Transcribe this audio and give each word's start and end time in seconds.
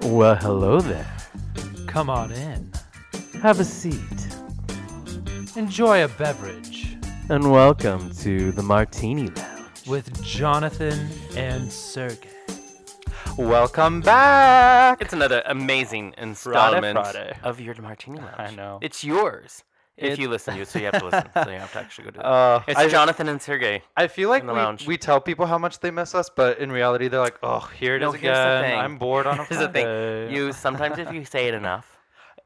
Well, 0.00 0.36
hello 0.36 0.80
there. 0.80 1.06
Come 1.86 2.10
on 2.10 2.32
in. 2.32 2.72
Have 3.42 3.60
a 3.60 3.64
seat. 3.64 3.98
Enjoy 5.56 6.04
a 6.04 6.08
beverage 6.08 6.96
And 7.28 7.50
welcome 7.50 8.10
to 8.16 8.52
the 8.52 8.62
Martini 8.62 9.28
Lounge. 9.28 9.86
with 9.88 10.22
Jonathan 10.24 11.08
and 11.36 11.72
Sergey. 11.72 12.28
Welcome 13.36 14.00
back. 14.00 15.00
It's 15.00 15.12
another 15.12 15.42
amazing 15.46 16.14
installment 16.18 16.96
Friday. 16.98 17.36
of 17.42 17.60
your 17.60 17.74
Martini 17.80 18.18
Lounge. 18.18 18.34
I 18.38 18.50
know. 18.54 18.78
It's 18.82 19.02
yours. 19.04 19.62
If 19.98 20.12
It- 20.12 20.18
you 20.20 20.28
listen 20.28 20.54
to 20.54 20.60
it, 20.62 20.68
so 20.72 20.78
you 20.78 20.84
have 20.86 20.98
to 21.00 21.04
listen. 21.06 21.24
so 21.34 21.50
you 21.50 21.58
have 21.58 21.72
to 21.72 21.78
actually 21.80 22.04
go 22.04 22.10
do 22.12 22.18
that. 22.18 22.26
Uh, 22.26 22.62
it's 22.68 22.78
I- 22.78 22.88
Jonathan 22.88 23.28
and 23.28 23.42
Sergey. 23.42 23.82
I 23.96 24.06
feel 24.06 24.28
like 24.28 24.44
we, 24.44 24.86
we 24.86 24.96
tell 24.96 25.20
people 25.20 25.44
how 25.46 25.58
much 25.58 25.80
they 25.80 25.90
miss 25.90 26.14
us, 26.14 26.30
but 26.30 26.58
in 26.58 26.70
reality, 26.70 27.08
they're 27.08 27.20
like, 27.20 27.38
"Oh, 27.42 27.68
here 27.78 27.96
it 27.96 28.00
No, 28.00 28.12
the 28.12 28.18
again. 28.18 28.62
thing. 28.62 28.78
I'm 28.78 28.96
bored 28.96 29.26
on 29.26 29.40
a 29.40 29.44
Here's 29.48 29.60
the 29.60 29.68
thing. 29.68 29.84
Friday." 29.86 30.34
You 30.34 30.52
sometimes 30.52 30.98
if 30.98 31.12
you 31.12 31.24
say 31.24 31.48
it 31.48 31.54
enough, 31.54 31.86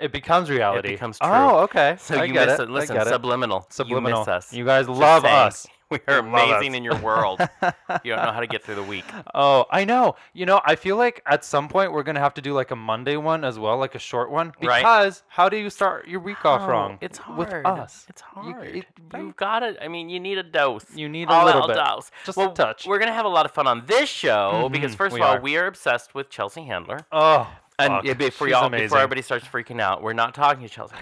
it 0.01 0.12
becomes 0.12 0.48
reality. 0.51 0.88
It 0.88 0.93
becomes 0.93 1.19
true. 1.19 1.29
Oh, 1.30 1.59
okay. 1.65 1.96
so 2.01 2.16
I 2.19 2.24
you 2.24 2.33
get 2.33 2.48
miss 2.48 2.59
it. 2.59 2.62
it. 2.65 2.70
Listen, 2.70 2.96
it. 2.96 3.07
subliminal. 3.07 3.66
Subliminal. 3.71 4.21
You 4.21 4.24
miss 4.27 4.29
us. 4.29 4.52
You 4.52 4.65
guys 4.65 4.87
Just 4.87 4.98
love 4.98 5.23
saying. 5.23 5.34
us. 5.37 5.66
We 5.92 5.98
are 6.09 6.23
You 6.23 6.34
us. 6.34 6.42
amazing 6.51 6.74
in 6.74 6.82
your 6.84 6.96
world. 6.96 7.41
you 8.02 8.14
don't 8.14 8.24
know 8.24 8.32
how 8.32 8.41
to 8.41 8.46
get 8.46 8.64
through 8.64 8.77
the 8.77 8.82
week. 8.82 9.05
Oh, 9.34 9.66
I 9.70 9.84
know. 9.84 10.16
You 10.32 10.46
know, 10.46 10.60
I 10.65 10.74
feel 10.77 10.96
like 10.96 11.23
at 11.27 11.45
some 11.45 11.68
point 11.68 11.92
we're 11.92 12.02
gonna 12.02 12.20
have 12.20 12.34
to 12.34 12.41
do 12.42 12.55
like 12.55 12.70
a 12.70 12.77
Monday 12.77 13.16
one 13.16 13.45
as 13.45 13.59
well, 13.59 13.77
like 13.78 13.95
a 13.95 13.98
short 13.98 14.30
one. 14.30 14.52
Right. 14.62 14.80
Because 14.80 15.23
how 15.28 15.48
do 15.48 15.56
you 15.56 15.68
start 15.70 16.09
your 16.09 16.20
week 16.20 16.45
off 16.45 16.62
Oh, 16.62 16.66
wrong? 16.68 16.98
It's 17.01 17.18
hard. 17.18 17.38
with 17.38 17.52
us. 17.66 18.06
It's 18.09 18.23
You- 18.45 18.52
hard. 18.55 18.66
it- 18.68 18.87
You've 19.15 19.37
got 19.37 19.62
it. 19.62 19.77
I 19.82 19.88
mean, 19.88 20.09
you 20.09 20.18
need 20.18 20.38
a 20.38 20.42
dose. 20.42 20.87
You 20.95 21.09
need 21.09 21.28
a 21.28 21.32
All 21.32 21.45
little 21.45 21.62
out 21.62 21.68
bit. 21.68 21.77
dose. 21.77 22.10
Just 22.24 22.38
a 22.38 22.40
well, 22.40 22.52
touch. 22.52 22.87
We're 22.87 22.98
gonna 22.98 23.12
have 23.12 23.27
a 23.27 23.29
lot 23.29 23.45
of 23.45 23.52
fun 23.52 23.66
on 23.66 23.84
this 23.87 24.09
show 24.09 24.68
because 24.73 24.95
Mhm, 24.95 24.96
first 24.98 25.16
of 25.16 25.23
all, 25.23 25.37
are. 25.37 25.40
we 25.40 25.56
are 25.59 25.66
obsessed 25.66 26.15
with 26.15 26.30
Chelsea 26.30 26.65
Handler. 26.65 27.01
Oh, 27.12 27.46
And 27.83 28.05
yeah, 28.05 28.15
before 28.15 28.47
She's 28.47 28.52
y'all, 28.52 28.66
amazing. 28.66 28.87
before 28.87 28.99
everybody 28.99 29.23
starts 29.23 29.47
freaking 29.47 29.80
out, 29.80 30.02
we're 30.02 30.13
not 30.13 30.35
talking 30.35 30.63
to 30.63 30.69
Chelsea, 30.69 30.95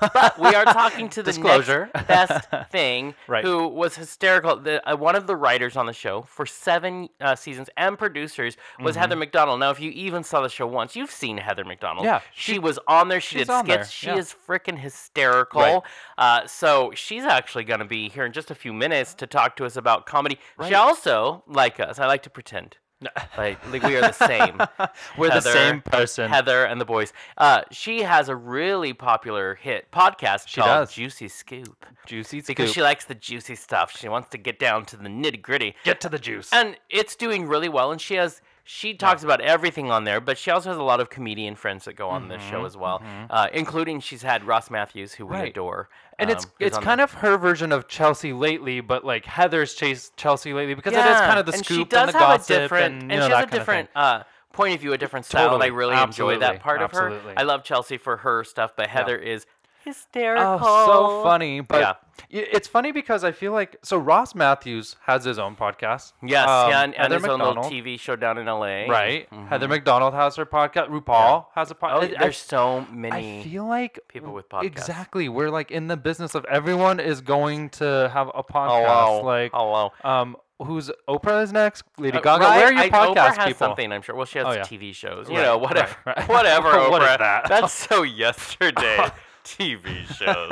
but 0.00 0.38
we 0.38 0.54
are 0.54 0.64
talking 0.64 1.08
to 1.10 1.22
the 1.22 1.32
Disclosure. 1.32 1.90
next 1.94 2.06
best 2.08 2.48
thing, 2.70 3.14
Right. 3.28 3.44
who 3.44 3.68
was 3.68 3.96
hysterical. 3.96 4.56
The, 4.56 4.86
uh, 4.90 4.96
one 4.96 5.16
of 5.16 5.26
the 5.26 5.36
writers 5.36 5.76
on 5.76 5.86
the 5.86 5.92
show 5.92 6.22
for 6.22 6.46
seven 6.46 7.08
uh, 7.20 7.34
seasons 7.36 7.68
and 7.76 7.98
producers 7.98 8.56
was 8.80 8.94
Mm-hmm. 8.94 9.00
Heather 9.00 9.16
McDonald. 9.16 9.60
Now, 9.60 9.70
if 9.70 9.80
you 9.80 9.90
even 9.90 10.22
saw 10.24 10.40
the 10.40 10.48
show 10.48 10.66
once, 10.66 10.94
you've 10.96 11.10
seen 11.10 11.36
Heather 11.38 11.64
McDonald. 11.64 12.04
Yeah, 12.06 12.20
she, 12.34 12.52
she- 12.54 12.58
was 12.58 12.78
on 12.88 13.08
there. 13.08 13.20
She 13.20 13.38
did 13.38 13.50
on 13.50 13.66
there, 13.66 13.84
skits. 13.84 13.90
She 13.90 14.06
yeah. 14.08 14.16
is 14.16 14.34
freaking 14.46 14.78
hysterical. 14.78 15.60
Right. 15.62 15.82
Uh, 16.18 16.46
so 16.46 16.92
she's 16.94 17.24
actually 17.24 17.64
going 17.64 17.80
to 17.80 17.84
be 17.86 18.08
here 18.08 18.24
in 18.24 18.32
just 18.32 18.50
a 18.50 18.54
few 18.54 18.72
minutes 18.72 19.14
to 19.14 19.26
talk 19.26 19.56
to 19.56 19.64
us 19.64 19.76
about 19.76 20.06
comedy. 20.06 20.38
She 20.66 20.74
also, 20.74 21.42
like 21.46 21.80
us, 21.80 21.98
I 21.98 22.06
like 22.06 22.22
to 22.24 22.30
pretend. 22.30 22.76
Like, 23.36 23.58
like 23.72 23.82
we 23.82 23.96
are 23.96 24.00
the 24.00 24.12
same. 24.12 24.58
We're 25.18 25.28
the 25.30 25.40
same 25.40 25.80
person. 25.82 26.30
Heather 26.30 26.64
and 26.64 26.80
the 26.80 26.84
boys. 26.84 27.12
Uh, 27.36 27.62
she 27.70 28.02
has 28.02 28.28
a 28.28 28.36
really 28.36 28.92
popular 28.92 29.56
hit 29.56 29.90
podcast 29.90 30.48
She 30.48 30.60
called 30.60 30.86
does. 30.86 30.92
Juicy 30.92 31.28
Scoop 31.28 31.84
Juicy 32.06 32.40
Scoop. 32.40 32.46
because 32.46 32.72
she 32.72 32.80
likes 32.80 33.04
the 33.04 33.14
juicy 33.14 33.56
stuff. 33.56 33.96
She 33.96 34.08
wants 34.08 34.28
to 34.30 34.38
get 34.38 34.58
down 34.58 34.84
to 34.86 34.96
the 34.96 35.08
nitty 35.08 35.42
gritty, 35.42 35.74
get 35.84 36.00
to 36.02 36.08
the 36.08 36.18
juice. 36.18 36.50
and 36.52 36.76
it's 36.88 37.16
doing 37.16 37.46
really 37.46 37.68
well. 37.68 37.90
And 37.92 38.00
she 38.00 38.14
has 38.14 38.40
she 38.64 38.94
talks 38.94 39.22
about 39.22 39.40
everything 39.42 39.90
on 39.90 40.04
there, 40.04 40.20
but 40.20 40.38
she 40.38 40.50
also 40.50 40.70
has 40.70 40.78
a 40.78 40.82
lot 40.82 40.98
of 41.00 41.10
comedian 41.10 41.54
friends 41.54 41.84
that 41.84 41.92
go 41.94 42.08
on 42.08 42.28
this 42.28 42.42
show 42.42 42.64
as 42.64 42.76
well, 42.76 43.02
uh, 43.30 43.48
including 43.52 44.00
she's 44.00 44.22
had 44.22 44.44
Ross 44.44 44.70
Mathews, 44.70 45.12
who 45.14 45.26
we 45.26 45.34
Mm-hmm, 45.34 45.42
Right. 45.42 45.50
adore, 45.50 45.88
and 46.18 46.30
it's 46.30 46.44
um, 46.44 46.52
who's 46.58 46.68
it's 46.68 46.76
on 46.78 46.82
kind 46.84 47.00
of 47.00 47.12
her 47.14 47.36
version 47.36 47.72
of 47.72 47.88
Chelsea 47.88 48.32
lately, 48.32 48.80
but 48.80 49.04
like 49.04 49.24
Heather's 49.26 49.74
chase 49.74 50.12
Chelsea 50.16 50.52
lately 50.54 50.74
because 50.74 50.94
it 50.94 51.04
is 51.06 51.20
kind 51.20 51.38
of 51.38 51.46
the 51.46 51.52
and 51.52 51.64
scoop 51.64 51.76
she 51.76 51.84
does 51.84 52.08
and 52.08 52.08
the 52.08 52.12
have 52.18 52.20
gossip 52.40 52.56
a 52.56 52.60
different, 52.60 52.94
and, 52.94 53.02
you 53.10 53.10
and 53.10 53.20
know, 53.20 53.26
she 53.26 53.30
that 53.32 53.36
has 53.36 53.44
a 53.44 53.46
kind 53.46 53.60
of 53.62 53.68
thing. 53.68 53.86
different 53.86 53.90
uh, 53.94 54.22
point 54.52 54.74
of 54.74 54.80
view, 54.80 54.92
a 54.92 54.98
different 54.98 55.26
style, 55.26 55.54
and 55.54 55.62
I 55.62 55.66
Totally. 55.66 55.70
really 55.70 55.92
enjoy 56.00 56.34
Absolutely. 56.34 56.38
that 56.38 56.60
part 56.60 56.80
of 56.80 56.90
her. 56.92 57.06
Absolutely. 57.08 57.36
I 57.36 57.42
love 57.42 57.64
Chelsea 57.64 57.96
for 57.98 58.18
her 58.18 58.44
stuff, 58.44 58.72
but 58.76 58.86
Heather 58.88 59.16
is 59.18 59.46
hysterical. 59.84 60.58
Oh, 60.62 60.86
so 60.86 61.22
funny. 61.22 61.60
But 61.60 61.80
Yeah. 61.80 61.92
it's 62.30 62.68
funny 62.68 62.92
because 62.92 63.24
I 63.24 63.32
feel 63.32 63.52
like 63.52 63.76
so 63.82 63.96
Ross 63.96 64.34
Mathews 64.34 64.96
has 65.06 65.24
his 65.24 65.38
own 65.38 65.56
podcast. 65.56 66.12
Yes, 66.22 66.48
Um, 66.48 66.70
yeah, 66.70 66.80
and, 66.82 66.94
and 66.94 67.02
Heather 67.12 67.14
his 67.16 67.24
own 67.24 67.38
little 67.38 67.54
McDonald, 67.54 67.72
TV 67.72 67.98
show 68.00 68.16
down 68.16 68.38
in 68.38 68.46
LA. 68.46 68.86
Right. 68.88 69.28
Heather 69.48 69.68
McDonald 69.68 70.14
has 70.14 70.36
her 70.36 70.46
podcast. 70.46 70.88
RuPaul 70.88 71.46
has 71.54 71.70
a 71.70 71.74
podcast. 71.74 71.92
Oh, 71.94 72.00
podcast. 72.06 72.18
there's 72.20 72.36
so 72.38 72.86
many. 72.90 73.12
I 73.16 73.20
many. 73.20 73.42
feel 73.44 73.66
like 73.66 73.98
people 74.08 74.32
with 74.32 74.48
podcasts. 74.48 74.64
Exactly. 74.64 75.28
We're 75.28 75.50
like 75.50 75.70
in 75.70 75.88
the 75.88 75.96
business 75.96 76.34
of 76.34 76.44
everyone 76.46 77.00
is 77.00 77.20
going 77.20 77.70
to 77.70 78.10
have 78.12 78.28
a 78.34 78.42
podcast. 78.42 78.86
Hello. 78.86 79.22
Like 79.22 79.52
Hello. 79.52 79.92
um 80.04 80.36
who's 80.64 80.88
Oprah 81.08 81.42
is 81.42 81.52
next? 81.52 81.82
Lady 81.98 82.16
Uh, 82.16 82.20
Gaga. 82.20 82.44
right? 82.44 82.56
Where 82.58 82.66
are 82.68 82.72
your 82.72 82.82
I- 82.84 82.88
podcast 82.90 83.14
Oprah 83.16 83.36
has 83.36 83.46
people? 83.48 83.66
something, 83.66 83.92
I'm 83.92 84.02
sure. 84.02 84.14
Well, 84.14 84.24
she 84.24 84.38
has 84.38 84.46
Oh, 84.46 84.52
yeah. 84.52 84.62
TV 84.62 84.94
shows. 84.94 85.28
You 85.28 85.36
Right, 85.36 85.42
know, 85.42 85.58
whatever. 85.58 85.96
right. 86.06 86.28
Whatever, 86.28 86.70
Oprah. 86.72 86.90
What 86.92 87.02
is 87.02 87.18
that? 87.18 87.48
That's 87.48 87.72
so 87.72 88.02
yesterday. 88.02 89.08
TV 89.44 90.06
shows. 90.16 90.50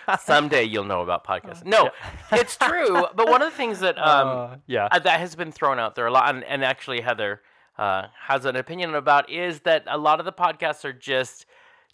Someday 0.20 0.64
you'll 0.64 0.84
know 0.84 1.00
about 1.02 1.24
podcasts. 1.24 1.64
No, 1.64 1.90
it's 2.32 2.56
true. 2.56 3.06
But 3.14 3.28
one 3.30 3.42
of 3.42 3.50
the 3.50 3.56
things 3.56 3.80
that 3.80 3.96
um, 4.04 4.28
Uh, 4.28 4.56
yeah. 4.66 4.88
uh, 4.90 4.98
that 4.98 5.20
has 5.20 5.34
been 5.34 5.52
thrown 5.52 5.78
out 5.78 5.94
there 5.94 6.06
a 6.06 6.10
lot, 6.10 6.34
and, 6.34 6.44
and 6.44 6.64
actually 6.64 7.00
Heather 7.00 7.40
uh, 7.78 8.08
has 8.26 8.44
an 8.44 8.56
opinion 8.56 8.94
about, 8.94 9.30
is 9.30 9.60
that 9.60 9.84
a 9.86 9.96
lot 9.98 10.18
of 10.18 10.26
the 10.26 10.32
podcasts 10.32 10.84
are 10.84 10.92
just 10.92 11.46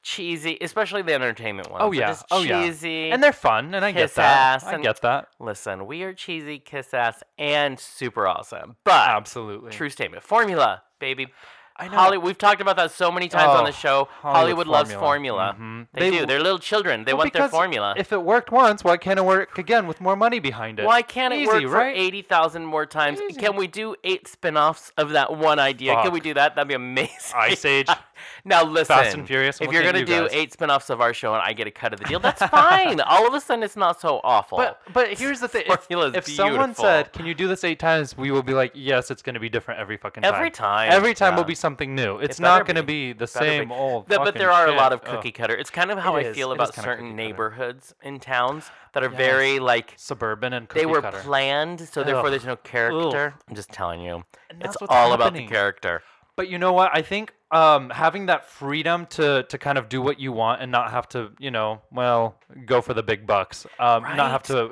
cheesy, 0.03 0.57
especially 0.61 1.03
the 1.03 1.13
entertainment 1.15 1.71
ones. 1.71 1.83
Oh 1.85 1.93
yeah. 1.93 2.09
just 2.09 2.25
oh 2.31 2.43
yeah. 2.43 2.63
And 2.63 3.23
they're 3.23 3.33
fun, 3.33 3.75
and 3.75 3.85
I 3.85 3.93
get 3.93 4.15
that. 4.15 4.65
I 4.65 4.81
get 4.81 5.01
that. 5.03 5.29
Listen, 5.41 5.87
we 5.87 6.03
are 6.03 6.13
cheesy, 6.13 6.59
kiss 6.59 6.95
ass, 6.95 7.23
and 7.37 7.79
super 7.79 8.27
awesome. 8.27 8.77
But 8.85 9.09
Absolutely. 9.09 9.71
true 9.71 9.91
statement. 9.91 10.23
Formula, 10.23 10.83
baby. 10.99 11.29
I 11.79 11.87
know. 11.89 11.97
Holly, 11.97 12.19
we've 12.19 12.37
talked 12.37 12.61
about 12.61 12.77
that 12.77 12.91
so 12.91 13.11
many 13.13 13.29
times 13.29 13.51
on 13.51 13.63
Oh, 13.63 13.67
the 13.67 13.73
show. 13.73 14.09
Hollywood 14.21 14.33
Hollywood, 14.39 14.67
loves 14.67 14.93
formula. 14.95 15.57
Mhm. 15.59 15.87
They, 15.93 16.11
They 16.11 16.19
do. 16.19 16.27
They're 16.27 16.41
little 16.43 16.59
children. 16.59 17.05
They 17.05 17.13
Well, 17.13 17.19
want 17.25 17.33
their 17.35 17.49
formula. 17.49 17.95
If 17.97 18.13
it 18.13 18.23
worked 18.23 18.51
once, 18.51 18.83
why 18.83 18.97
can't 18.97 19.19
it 19.19 19.25
work 19.25 19.59
again 19.59 19.87
with 19.87 20.01
more 20.01 20.17
money 20.17 20.41
behind 20.41 20.81
it? 20.81 20.87
Why 20.87 21.03
can't 21.03 21.33
it 21.33 21.39
Easy, 21.41 21.67
work 21.67 21.71
for 21.71 21.83
80,000 21.83 22.65
more 22.65 22.85
times? 22.85 23.21
Easy. 23.21 23.39
Can 23.41 23.55
we 23.55 23.69
do 23.69 23.95
eight 24.03 24.27
spin 24.27 24.57
offs 24.57 24.93
of 24.97 25.11
that 25.11 25.37
one 25.37 25.59
idea? 25.61 25.95
Can 26.03 26.13
we 26.13 26.21
do 26.21 26.35
that? 26.35 26.57
That'd 26.57 26.67
be 26.69 26.75
amazing. 26.75 27.33
Ice 27.37 27.65
Age. 27.65 27.87
now, 28.45 28.65
listen. 28.65 28.97
Fast 28.97 29.15
and 29.17 29.25
Furious, 29.27 29.61
If 29.61 29.71
you're 29.71 29.83
going 29.83 29.95
to 29.95 30.01
at 30.01 30.07
do 30.07 30.21
guys. 30.23 30.31
eight 30.33 30.53
spin 30.53 30.71
offs 30.73 30.91
of 30.91 31.01
our 31.01 31.15
show 31.15 31.33
and 31.35 31.43
I 31.43 31.53
get 31.53 31.69
a 31.69 31.71
cut 31.71 31.93
of 31.93 32.01
the 32.01 32.07
deal, 32.07 32.19
that's 32.19 32.43
fine. 32.47 33.01
All 33.03 33.25
of 33.29 33.35
a 33.35 33.41
sudden, 33.41 33.63
it's 33.63 33.77
not 33.77 34.01
so 34.01 34.21
awful. 34.25 34.59
But 34.59 34.81
but 34.93 35.17
here's 35.17 35.39
the 35.39 35.47
thing: 35.47 35.63
if, 35.69 35.81
Formula's 35.85 36.15
if 36.17 36.27
someone 36.27 36.75
said, 36.75 37.13
"Can 37.13 37.25
you 37.25 37.35
do 37.35 37.47
this 37.47 37.63
eight 37.63 37.79
times?" 37.79 38.17
we 38.17 38.33
will 38.33 38.43
be 38.43 38.55
like, 38.55 38.73
"Yes, 38.75 39.13
it's 39.13 39.23
going 39.23 39.35
to 39.35 39.41
be 39.41 39.49
different 39.49 39.79
every 39.79 39.97
fucking 39.97 40.25
time." 40.25 40.35
Every 40.35 40.51
time, 40.51 40.91
Every 40.91 41.15
time 41.15 41.37
will 41.37 41.45
be 41.45 41.55
something 41.55 41.68
new. 41.77 42.19
It's 42.19 42.39
It 42.39 42.43
not 42.43 42.67
going 42.67 42.77
to 42.77 42.83
be. 42.83 43.13
the 43.13 43.27
Better 43.27 43.41
be. 43.41 43.47
same 43.47 43.73
old. 43.73 44.09
Th- 44.09 44.21
but 44.23 44.35
there 44.35 44.51
are 44.51 44.67
a 44.69 44.73
lot 44.73 44.93
of 44.93 45.03
cookie 45.03 45.33
cutter. 45.33 45.55
It's 45.57 45.71
kind 45.71 45.91
of 45.91 45.99
how 45.99 46.17
It 46.17 46.27
I 46.27 46.29
is. 46.31 46.37
feel 46.37 46.51
It 46.53 46.55
about 46.55 46.75
certain 46.75 47.15
neighborhoods 47.17 47.95
in 48.03 48.21
towns 48.21 48.71
that 48.95 49.03
are 49.05 49.11
Yes. 49.11 49.17
very 49.19 49.59
like 49.59 49.95
suburban 49.97 50.53
and 50.53 50.69
cookie 50.69 50.81
they 50.81 50.87
were 50.87 51.03
cutter. 51.03 51.19
planned, 51.21 51.81
so 51.89 52.03
therefore 52.03 52.31
there's 52.31 52.45
no 52.47 52.57
character. 52.57 53.35
I'm 53.49 53.55
just 53.55 53.71
telling 53.71 54.01
you, 54.01 54.25
it's 54.61 54.77
all 54.89 55.13
about 55.13 55.35
the 55.35 55.47
character. 55.47 56.03
But 56.37 56.49
you 56.49 56.59
know 56.59 56.73
what? 56.73 56.91
I 56.95 57.03
think 57.03 57.33
um, 57.51 57.91
having 57.91 58.27
that 58.27 58.45
freedom 58.49 59.07
to 59.07 59.43
to 59.45 59.59
kind 59.59 59.79
of 59.79 59.89
do 59.89 60.03
what 60.03 60.21
you 60.21 60.33
want 60.33 60.61
and 60.63 60.71
not 60.71 60.91
have 60.91 61.09
to, 61.11 61.31
you 61.39 61.51
know, 61.51 61.81
well, 61.91 62.37
go 62.67 62.81
for 62.83 62.95
the 62.95 63.03
big 63.03 63.27
bucks. 63.27 63.67
Um, 63.79 64.03
Not 64.03 64.31
have 64.31 64.43
to 64.45 64.67
uh, 64.67 64.71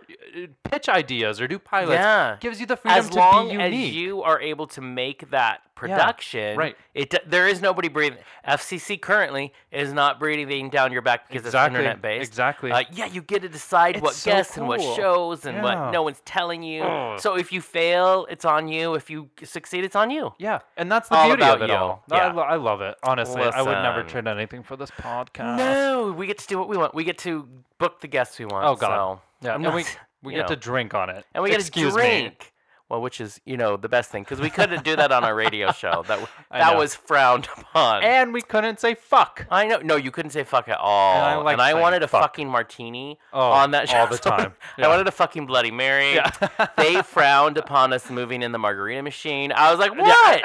pitch 0.65 0.89
ideas 0.89 1.41
or 1.41 1.49
do 1.49 1.59
pilots. 1.59 1.93
Yeah. 1.93 2.37
Gives 2.41 2.61
you 2.61 2.67
the 2.67 2.77
freedom 2.77 2.99
As 2.99 3.09
to 3.11 3.17
long 3.17 3.49
be 3.49 3.55
as 3.57 3.73
unique. 3.73 3.95
you 3.95 4.23
are 4.23 4.41
able 4.41 4.67
to 4.69 4.81
make 4.81 5.31
that 5.31 5.61
production, 5.75 6.57
right. 6.57 6.75
It 6.95 7.15
there 7.29 7.47
is 7.47 7.61
nobody 7.61 7.89
breathing. 7.89 8.19
FCC 8.49 8.99
currently 9.01 9.53
is 9.71 9.93
not 9.93 10.19
breathing 10.19 10.71
down 10.71 10.91
your 10.91 11.03
back 11.03 11.29
because 11.29 11.45
Exactly, 11.45 11.77
it's 11.81 11.85
internet 11.85 12.01
based. 12.03 12.29
exactly. 12.31 12.73
Uh, 12.73 12.85
yeah, 12.93 13.05
you 13.05 13.21
get 13.21 13.43
to 13.43 13.49
decide 13.51 13.97
It's 13.97 14.03
what 14.03 14.15
so 14.15 14.31
guests 14.31 14.57
and 14.57 14.67
what 14.67 14.81
shows 14.81 15.45
and 15.45 15.59
Yeah. 15.59 15.63
what 15.63 15.93
no 15.93 16.03
one's 16.03 16.21
telling 16.25 16.63
you. 16.63 16.83
So 17.19 17.37
if 17.37 17.53
you 17.53 17.61
fail, 17.61 18.27
it's 18.31 18.47
on 18.47 18.69
you. 18.69 18.95
If 18.95 19.11
you 19.11 19.29
succeed, 19.43 19.85
it's 19.85 19.97
on 19.97 20.09
you. 20.11 20.33
Yeah, 20.39 20.61
and 20.79 20.91
that's 20.91 21.11
the 21.11 21.17
All 21.17 21.27
beauty 21.29 21.43
of 21.45 21.61
it 21.61 21.69
you. 21.69 21.77
all. 21.77 22.03
Yeah. 22.11 22.33
lo- 22.33 22.43
I 22.43 22.55
love 22.67 22.81
it. 22.83 22.97
Honestly, 23.03 23.41
I 23.43 23.63
would 23.63 23.71
never 23.71 24.03
Listen. 24.03 24.11
trade 24.11 24.27
anything 24.27 24.63
for 24.63 24.77
this 24.77 24.91
podcast. 24.91 25.57
No, 25.57 26.13
we 26.13 26.27
get 26.27 26.39
to 26.39 26.47
do 26.47 26.59
what 26.59 26.69
we 26.69 26.77
want. 26.77 26.95
We 26.95 27.05
get 27.05 27.17
to 27.19 27.49
book 27.79 28.01
the 28.01 28.09
guests 28.09 28.39
we 28.39 28.45
want. 28.45 28.67
Oh 28.67 28.75
god. 28.75 28.89
So 28.91 29.21
yeah, 29.47 29.55
I'm 29.55 29.65
and 29.65 29.75
we 29.75 29.83
not- 29.83 29.97
we 30.23 30.33
you 30.35 30.41
get 30.41 30.49
to 30.49 30.57
drink 30.71 30.93
on 30.93 31.09
it. 31.09 31.25
and 31.35 31.43
we 31.45 31.51
get 31.51 31.61
Excuse 31.61 31.95
to 31.95 32.01
me. 32.01 32.05
drink. 32.21 32.53
Well, 32.89 33.01
which 33.01 33.21
is 33.21 33.41
you 33.45 33.57
know 33.57 33.77
the 33.77 33.89
best 33.89 34.11
thing 34.13 34.23
because 34.23 34.41
we 34.41 34.49
couldn't 34.49 34.85
do 34.85 34.95
that 34.95 35.11
on 35.11 35.25
our 35.25 35.35
radio 35.35 35.73
show. 35.73 36.05
That 36.07 36.21
that 36.53 36.77
was 36.77 36.95
frowned 36.95 37.49
upon. 37.57 38.05
And 38.05 38.33
we 38.33 38.43
couldn't 38.43 38.79
say 38.79 38.95
fuck. 38.95 39.45
I 39.51 39.67
know. 39.67 39.79
No, 39.79 39.97
you 39.97 40.11
couldn't 40.13 40.31
say 40.31 40.45
fuck 40.45 40.69
at 40.69 40.79
all. 40.79 41.17
I 41.21 41.35
like 41.35 41.55
and 41.55 41.63
I 41.63 41.75
wanted 41.75 42.03
a 42.05 42.09
fuck. 42.09 42.23
fucking 42.23 42.49
martini 42.49 43.19
Oh, 43.33 43.51
on 43.51 43.73
that 43.73 43.89
show. 43.89 43.97
all 43.99 44.07
the 44.07 44.19
time. 44.19 44.55
I 44.79 44.87
wanted 44.87 45.09
a 45.09 45.11
fucking 45.11 45.47
Bloody 45.47 45.73
Mary. 45.73 46.15
Yeah. 46.15 46.31
they 46.77 47.03
frowned 47.03 47.59
upon 47.59 47.93
us 47.93 48.09
moving 48.09 48.43
in 48.43 48.53
the 48.53 48.59
margarita 48.59 49.03
machine. 49.03 49.51
I 49.53 49.71
was 49.71 49.81
like, 49.81 49.97
what? 49.99 50.45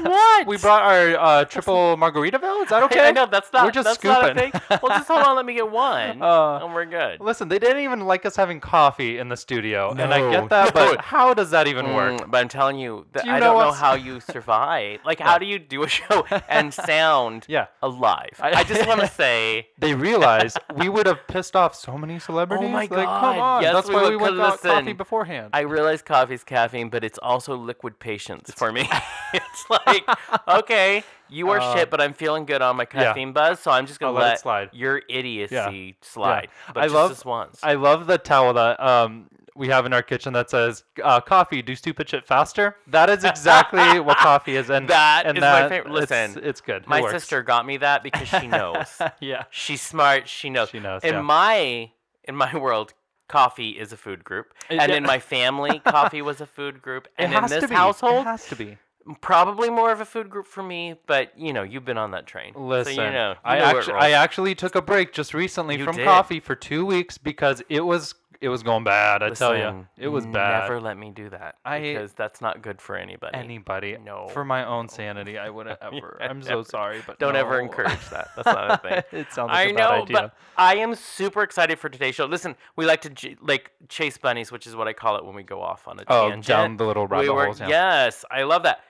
what? 0.00 0.46
We 0.46 0.56
brought 0.58 0.82
our 0.82 1.16
uh, 1.16 1.44
triple 1.44 1.96
Margaritaville. 1.96 2.64
Is 2.64 2.70
that 2.70 2.82
okay? 2.84 3.08
I 3.08 3.12
know 3.12 3.26
that's 3.26 3.52
not. 3.52 3.64
We're 3.66 3.70
just 3.70 3.86
that's 3.86 4.02
not 4.04 4.24
a 4.24 4.28
scooping. 4.34 4.50
thing. 4.52 4.78
Well, 4.82 4.96
just 4.98 5.08
hold 5.08 5.22
on. 5.24 5.36
Let 5.36 5.46
me 5.46 5.54
get 5.54 5.70
one, 5.70 6.20
Uh, 6.22 6.58
and 6.64 6.74
we're 6.74 6.86
good. 6.86 7.20
Listen, 7.20 7.48
they 7.48 7.58
didn't 7.58 7.82
even 7.84 8.00
like 8.00 8.26
us 8.26 8.34
having 8.36 8.58
coffee 8.60 9.18
in 9.18 9.28
the 9.28 9.36
studio, 9.36 9.90
and 9.92 10.12
I 10.12 10.30
get 10.30 10.48
that, 10.48 10.74
no. 10.74 10.94
but 10.94 11.04
how 11.04 11.34
does 11.34 11.50
that 11.50 11.67
even 11.68 11.94
work? 11.94 12.20
Mm, 12.20 12.30
but 12.30 12.38
I'm 12.38 12.48
telling 12.48 12.78
you, 12.78 13.06
that 13.12 13.22
Do 13.24 13.28
you 13.28 13.34
I 13.36 13.38
know 13.40 13.46
don't 13.52 13.58
know 13.60 13.66
what's- 13.68 13.78
how 13.80 13.94
you 13.94 14.20
survive. 14.20 15.00
Like, 15.04 15.20
No. 15.20 15.26
how 15.26 15.38
do 15.38 15.46
you 15.46 15.58
do 15.58 15.82
a 15.82 15.88
show 15.88 16.24
and 16.48 16.72
sound 16.92 17.44
Yeah. 17.48 17.66
alive? 17.82 18.38
I- 18.40 18.52
I, 18.60 18.64
just 18.64 18.86
want 18.86 19.00
to 19.00 19.06
say, 19.22 19.68
They 19.78 19.94
realized 19.94 20.58
we 20.74 20.88
would 20.88 21.06
have 21.06 21.26
pissed 21.28 21.54
off 21.56 21.74
so 21.74 21.96
many 21.98 22.18
celebrities. 22.18 22.66
Oh 22.68 22.72
my 22.72 22.80
Like, 22.80 22.90
come 22.90 23.04
God, 23.04 23.38
on. 23.38 23.62
yes, 23.62 23.72
That's 23.74 23.88
we 23.88 23.94
why 23.94 24.02
would- 24.02 24.10
we 24.10 24.16
went 24.16 24.36
'cause 24.36 24.60
got 24.60 24.62
coffee 24.62 24.80
listen, 24.82 24.96
beforehand. 24.96 25.50
I 25.52 25.60
realize 25.60 26.02
coffee's 26.02 26.44
caffeine, 26.44 26.88
but 26.88 27.04
it's 27.04 27.18
also 27.18 27.56
liquid 27.56 27.98
patience 27.98 28.50
for 28.56 28.72
me. 28.72 28.88
it's 29.34 29.64
like, 29.70 30.04
okay, 30.48 31.04
you 31.30 31.50
are 31.50 31.60
Uh, 31.60 31.74
shit, 31.74 31.90
but 31.90 32.00
I'm 32.00 32.14
feeling 32.14 32.46
good 32.46 32.62
on 32.62 32.76
my 32.76 32.84
yeah. 32.94 33.04
caffeine 33.04 33.32
buzz, 33.32 33.60
so 33.60 33.70
I'm 33.70 33.86
just 33.86 34.00
gonna 34.00 34.12
I'll 34.12 34.18
let 34.18 34.26
it 34.26 34.30
let, 34.30 34.40
slide. 34.40 34.70
your 34.72 35.02
idiocy 35.08 35.96
slide. 36.00 36.48
But 36.72 36.80
I 36.80 36.84
just 36.86 36.94
love- 36.94 37.10
this 37.10 37.24
once. 37.24 37.60
I 37.62 37.74
love 37.74 38.06
the 38.06 38.16
towel 38.18 38.54
that 38.54 38.80
um 38.80 39.28
we 39.58 39.68
have 39.68 39.84
in 39.84 39.92
our 39.92 40.02
kitchen 40.02 40.32
that 40.34 40.48
says 40.48 40.84
uh, 41.02 41.20
"Coffee, 41.20 41.60
do 41.60 41.74
stupid 41.74 42.08
shit 42.08 42.26
faster." 42.26 42.76
That 42.86 43.10
is 43.10 43.24
exactly 43.24 44.00
what 44.08 44.16
coffee 44.18 44.56
is, 44.56 44.70
and 44.70 44.88
That 44.88 45.24
and 45.26 45.36
is 45.36 45.42
my 45.42 45.68
favorite- 45.68 45.92
listen, 45.92 46.40
it's 46.42 46.60
good. 46.60 46.86
My 46.86 47.02
works. 47.02 47.12
sister 47.14 47.42
got 47.42 47.66
me 47.66 47.76
that 47.78 48.02
because 48.02 48.28
she 48.28 48.46
knows. 48.58 48.86
yeah, 49.20 49.44
She's 49.50 49.82
smart. 49.82 50.28
She 50.28 50.48
knows. 50.48 50.70
She 50.70 50.78
knows, 50.80 51.02
In 51.04 51.14
yeah. 51.14 51.20
my 51.20 51.90
in 52.24 52.36
my 52.36 52.56
world, 52.66 52.94
coffee 53.28 53.70
is 53.70 53.92
a 53.92 53.96
food 53.96 54.24
group, 54.24 54.54
It- 54.70 54.78
and 54.78 54.90
yeah. 54.90 54.96
in 54.98 55.02
my 55.02 55.18
family, 55.18 55.80
coffee 55.80 56.22
was 56.22 56.40
a 56.40 56.46
food 56.46 56.80
group, 56.80 57.06
it 57.18 57.24
and 57.24 57.34
in 57.34 57.46
this 57.60 57.70
household, 57.70 58.22
it 58.22 58.30
has 58.30 58.46
to 58.48 58.56
be. 58.56 58.78
probably 59.20 59.70
more 59.70 59.90
of 59.90 60.00
a 60.00 60.04
food 60.04 60.28
group 60.30 60.46
for 60.46 60.62
me. 60.62 60.94
But 61.06 61.32
you 61.38 61.52
know, 61.52 61.62
you've 61.62 61.84
been 61.84 61.98
on 61.98 62.10
that 62.12 62.26
train, 62.26 62.52
Listen, 62.54 62.94
so 62.94 63.04
you 63.04 63.10
know. 63.10 63.30
You 63.32 63.36
I 63.44 63.58
know 63.58 63.64
it 63.70 63.76
actually. 63.76 63.94
I 63.94 64.10
actually 64.12 64.54
took 64.54 64.74
a 64.74 64.82
break 64.82 65.12
just 65.12 65.34
recently 65.34 65.76
You 65.78 65.84
from 65.84 65.96
did. 65.96 66.04
coffee 66.04 66.40
for 66.40 66.54
two 66.54 66.84
weeks 66.86 67.18
because 67.18 67.62
it 67.68 67.80
was 67.84 68.14
it 68.40 68.48
was 68.48 68.62
going 68.62 68.84
bad. 68.84 69.22
I 69.22 69.30
tell 69.30 69.56
you, 69.56 69.64
Listen, 69.64 69.88
it 69.96 70.08
was 70.08 70.24
bad. 70.26 70.62
Never 70.62 70.80
let 70.80 70.96
me 70.96 71.10
do 71.10 71.28
that 71.30 71.56
I- 71.64 71.80
because 71.80 72.12
that's 72.12 72.40
not 72.40 72.62
good 72.62 72.80
for 72.80 72.96
anybody. 72.96 73.36
Anybody, 73.36 73.96
No, 74.02 74.28
for 74.28 74.44
my 74.44 74.64
own 74.64 74.88
sanity, 74.88 75.38
I 75.38 75.50
wouldn't 75.50 75.78
ever. 75.82 76.18
I'm 76.20 76.42
so 76.42 76.48
Never. 76.50 76.64
sorry, 76.64 77.02
but 77.06 77.18
Don't 77.18 77.34
ever 77.36 77.58
no. 77.58 77.64
encourage 77.64 78.08
that. 78.10 78.28
That's 78.36 78.46
not 78.46 78.70
a 78.84 78.88
thing. 78.88 79.02
it 79.20 79.32
sounds 79.32 79.48
like 79.48 79.56
I 79.56 79.62
a 79.70 79.72
know, 79.72 79.78
bad 79.78 80.02
idea. 80.02 80.14
but 80.16 80.34
I 80.56 80.76
am 80.76 80.94
super 80.94 81.42
excited 81.42 81.78
for 81.78 81.88
today's 81.88 82.14
show. 82.14 82.26
Listen, 82.26 82.54
we 82.76 82.86
like 82.86 83.00
to 83.02 83.10
j- 83.10 83.36
like 83.40 83.72
chase 83.88 84.16
bunnies, 84.18 84.52
which 84.52 84.66
is 84.66 84.76
what 84.76 84.86
I 84.88 84.92
call 84.92 85.16
it 85.16 85.24
when 85.24 85.34
we 85.34 85.42
go 85.42 85.60
off 85.60 85.88
on 85.88 85.98
a 85.98 86.04
oh, 86.08 86.28
tangent. 86.30 86.46
down 86.46 86.76
the 86.76 86.84
little 86.86 87.06
rabbit 87.06 87.28
holes. 87.28 87.60
Yeah. 87.60 87.68
Yes, 87.68 88.24
I 88.30 88.44
love 88.44 88.62
that. 88.62 88.80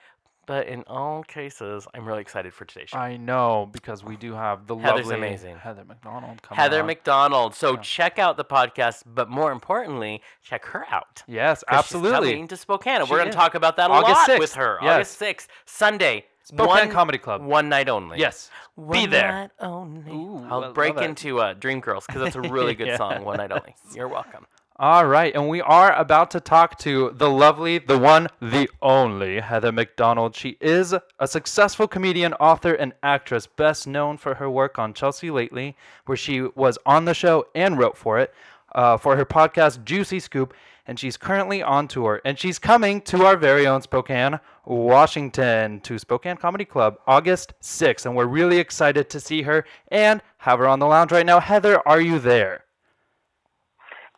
But 0.49 0.65
in 0.67 0.83
all 0.87 1.21
cases, 1.21 1.87
I'm 1.93 2.07
really 2.07 2.21
excited 2.21 2.55
for 2.55 2.65
today's 2.65 2.89
show. 2.89 2.97
I 2.97 3.17
know 3.17 3.69
because 3.71 4.03
we 4.03 4.15
do 4.15 4.33
have 4.33 4.65
the 4.65 4.75
Heather's 4.75 5.05
lovely 5.05 5.15
amazing. 5.27 5.57
Heather 5.57 5.83
McDonald 5.85 6.41
coming 6.41 6.59
Heather 6.59 6.79
on. 6.79 6.87
McDonald. 6.87 7.53
So 7.53 7.73
Yeah. 7.75 7.81
check 7.81 8.17
out 8.17 8.35
the 8.35 8.43
podcast, 8.43 9.03
but 9.05 9.29
more 9.29 9.51
importantly, 9.51 10.23
check 10.41 10.65
her 10.65 10.87
out. 10.89 11.21
Yes, 11.27 11.63
absolutely. 11.67 12.09
She's 12.29 12.33
coming 12.33 12.47
to 12.47 12.57
Spokane. 12.57 13.05
She 13.05 13.11
We're 13.11 13.19
going 13.19 13.29
to 13.29 13.35
talk 13.37 13.53
about 13.53 13.77
that 13.77 13.91
a 13.91 13.93
August 13.93 14.27
lot 14.27 14.39
with 14.39 14.53
her. 14.55 14.79
yes. 14.81 14.91
August 14.95 15.19
6th, 15.21 15.47
Sunday. 15.65 16.25
Spokane 16.41 16.67
one, 16.67 16.89
Comedy 16.89 17.19
Club. 17.19 17.43
One 17.43 17.69
night 17.69 17.87
only. 17.87 18.17
Yes, 18.17 18.49
One 18.73 18.91
be 19.01 19.05
there. 19.05 19.31
night 19.31 19.51
only. 19.59 20.11
Ooh, 20.11 20.47
I'll 20.49 20.73
break 20.73 20.97
into 20.97 21.39
uh, 21.41 21.53
Dreamgirls 21.53 22.07
because 22.07 22.23
that's 22.23 22.35
a 22.35 22.41
really 22.41 22.73
good 22.81 22.97
song. 22.97 23.23
One 23.23 23.37
night 23.37 23.51
only. 23.51 23.75
You're 23.93 24.07
welcome. 24.07 24.47
All 24.81 25.05
right, 25.05 25.35
and 25.35 25.49
we 25.49 25.59
are 25.59 25.91
about 25.91 26.31
to 26.31 26.39
talk 26.39 26.79
to 26.79 27.11
the 27.13 27.29
lovely, 27.29 27.79
the 27.79 27.99
one, 27.99 28.29
the 28.41 28.69
only 28.81 29.41
Heather 29.41 29.73
McDonald. 29.73 30.37
She 30.37 30.55
is 30.61 30.95
a 31.19 31.27
successful 31.27 31.85
comedian, 31.85 32.31
author, 32.35 32.75
and 32.75 32.93
actress, 33.03 33.45
best 33.45 33.87
known 33.87 34.15
for 34.15 34.35
her 34.35 34.49
work 34.49 34.79
on 34.79 34.93
Chelsea 34.93 35.29
Lately, 35.31 35.75
where 36.05 36.15
she 36.15 36.43
was 36.43 36.77
on 36.85 37.03
the 37.03 37.13
show 37.13 37.45
and 37.53 37.77
wrote 37.77 37.97
for 37.97 38.19
it, 38.19 38.33
uh, 38.73 38.95
for 38.95 39.17
her 39.17 39.25
podcast 39.25 39.83
Juicy 39.83 40.21
Scoop, 40.21 40.53
and 40.87 40.97
she's 40.97 41.17
currently 41.17 41.61
on 41.61 41.89
tour. 41.89 42.21
And 42.23 42.39
she's 42.39 42.57
coming 42.57 43.01
to 43.01 43.25
our 43.25 43.35
very 43.35 43.67
own 43.67 43.81
Spokane, 43.81 44.39
Washington, 44.63 45.81
to 45.81 45.99
Spokane 45.99 46.37
Comedy 46.37 46.63
Club 46.63 46.99
August 47.05 47.51
6th, 47.61 48.05
and 48.05 48.15
we're 48.15 48.27
really 48.27 48.59
excited 48.59 49.09
to 49.09 49.19
see 49.19 49.41
her 49.41 49.65
and 49.89 50.21
have 50.37 50.59
her 50.59 50.69
on 50.69 50.79
the 50.79 50.87
lounge 50.87 51.11
right 51.11 51.25
now. 51.25 51.41
Heather, 51.41 51.85
are 51.85 51.99
you 51.99 52.17
there? 52.17 52.63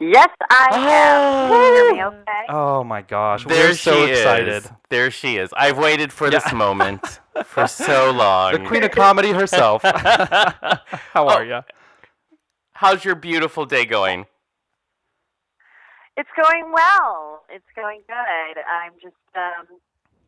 Yes, 0.04 0.30
I 0.50 0.68
am. 0.74 1.52
Can 1.52 1.62
you 1.62 1.72
hear 1.74 1.86
me 1.96 2.04
okay? 2.04 2.46
Oh 2.50 2.84
my 2.84 3.04
gosh, 3.04 3.46
There 3.46 3.68
we're 3.70 3.74
so 3.76 4.06
she 4.08 4.12
excited. 4.12 4.48
is. 4.66 4.70
There 4.90 5.12
she 5.12 5.38
is. 5.38 5.54
I've 5.56 5.78
waited 5.78 6.12
for 6.12 6.26
Yeah. 6.28 6.40
this 6.40 6.52
moment 6.54 7.20
for 7.46 7.68
so 7.68 8.10
long. 8.12 8.54
The 8.64 8.68
queen 8.68 8.84
of 8.84 8.92
comedy 8.92 9.32
herself. 9.32 9.84
How 9.84 11.28
are 11.28 11.46
you? 11.46 11.60
How's 12.74 13.06
your 13.06 13.14
beautiful 13.14 13.66
day 13.68 13.86
going? 13.86 14.26
It's 16.18 16.30
going 16.36 16.72
well. 16.74 17.44
It's 17.50 17.66
going 17.76 18.02
good. 18.08 18.62
I'm 18.68 18.94
just 19.02 19.16
um 19.36 19.68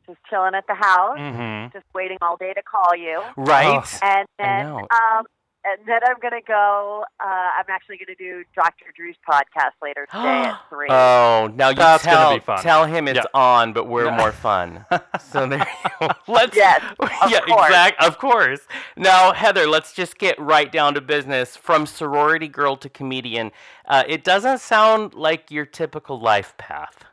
just 0.06 0.20
chilling 0.30 0.54
at 0.54 0.66
the 0.68 0.76
house, 0.76 1.18
Mm-hmm. 1.18 1.74
just 1.74 1.86
waiting 1.96 2.18
all 2.22 2.38
day 2.38 2.54
to 2.54 2.62
call 2.62 2.96
you. 2.96 3.22
Right? 3.38 3.84
And 4.04 4.28
I 4.40 4.44
then 4.44 4.66
know. 4.66 4.88
um 4.92 5.26
and 5.66 5.80
then 5.88 6.00
I'm 6.06 6.16
gonna 6.22 6.42
go 6.46 7.04
uh 7.24 7.26
I'm 7.26 7.66
actually 7.70 7.98
gonna 7.98 8.16
do 8.18 8.44
Dr. 8.56 8.86
Drew's 8.96 9.16
podcast 9.28 9.72
later 9.82 10.06
today 10.12 10.44
at 10.48 10.56
three. 10.70 10.88
Oh, 10.90 11.52
now 11.56 11.70
you 11.70 11.76
That's 11.76 12.04
gonna 12.06 12.18
tell 12.18 12.34
be 12.36 12.40
fun. 12.40 12.62
tell 12.62 12.86
him 12.86 13.08
it's 13.08 13.18
Yeah. 13.18 13.24
on, 13.40 13.74
but 13.74 13.88
we're 13.88 14.06
Yeah. 14.06 14.18
more 14.18 14.32
fun. 14.32 14.86
so 15.20 15.48
there 15.48 15.60
you 15.60 15.90
go. 16.00 16.08
Let's 16.28 16.56
Yes, 16.56 16.82
of 17.00 17.32
yeah, 17.32 17.42
course. 17.42 17.68
exact 17.68 18.04
of 18.04 18.18
course. 18.18 18.62
Now, 18.98 19.34
Heather, 19.34 19.68
let's 19.68 19.94
just 19.94 20.18
get 20.18 20.40
right 20.40 20.72
down 20.72 20.94
to 20.96 21.02
business. 21.02 21.56
From 21.56 21.86
sorority 21.86 22.48
girl 22.48 22.76
to 22.78 22.90
comedian, 22.90 23.52
uh, 23.88 24.04
it 24.08 24.24
doesn't 24.24 24.60
sound 24.60 25.14
like 25.14 25.50
your 25.52 25.66
typical 25.66 26.20
life 26.20 26.56
path. 26.58 27.06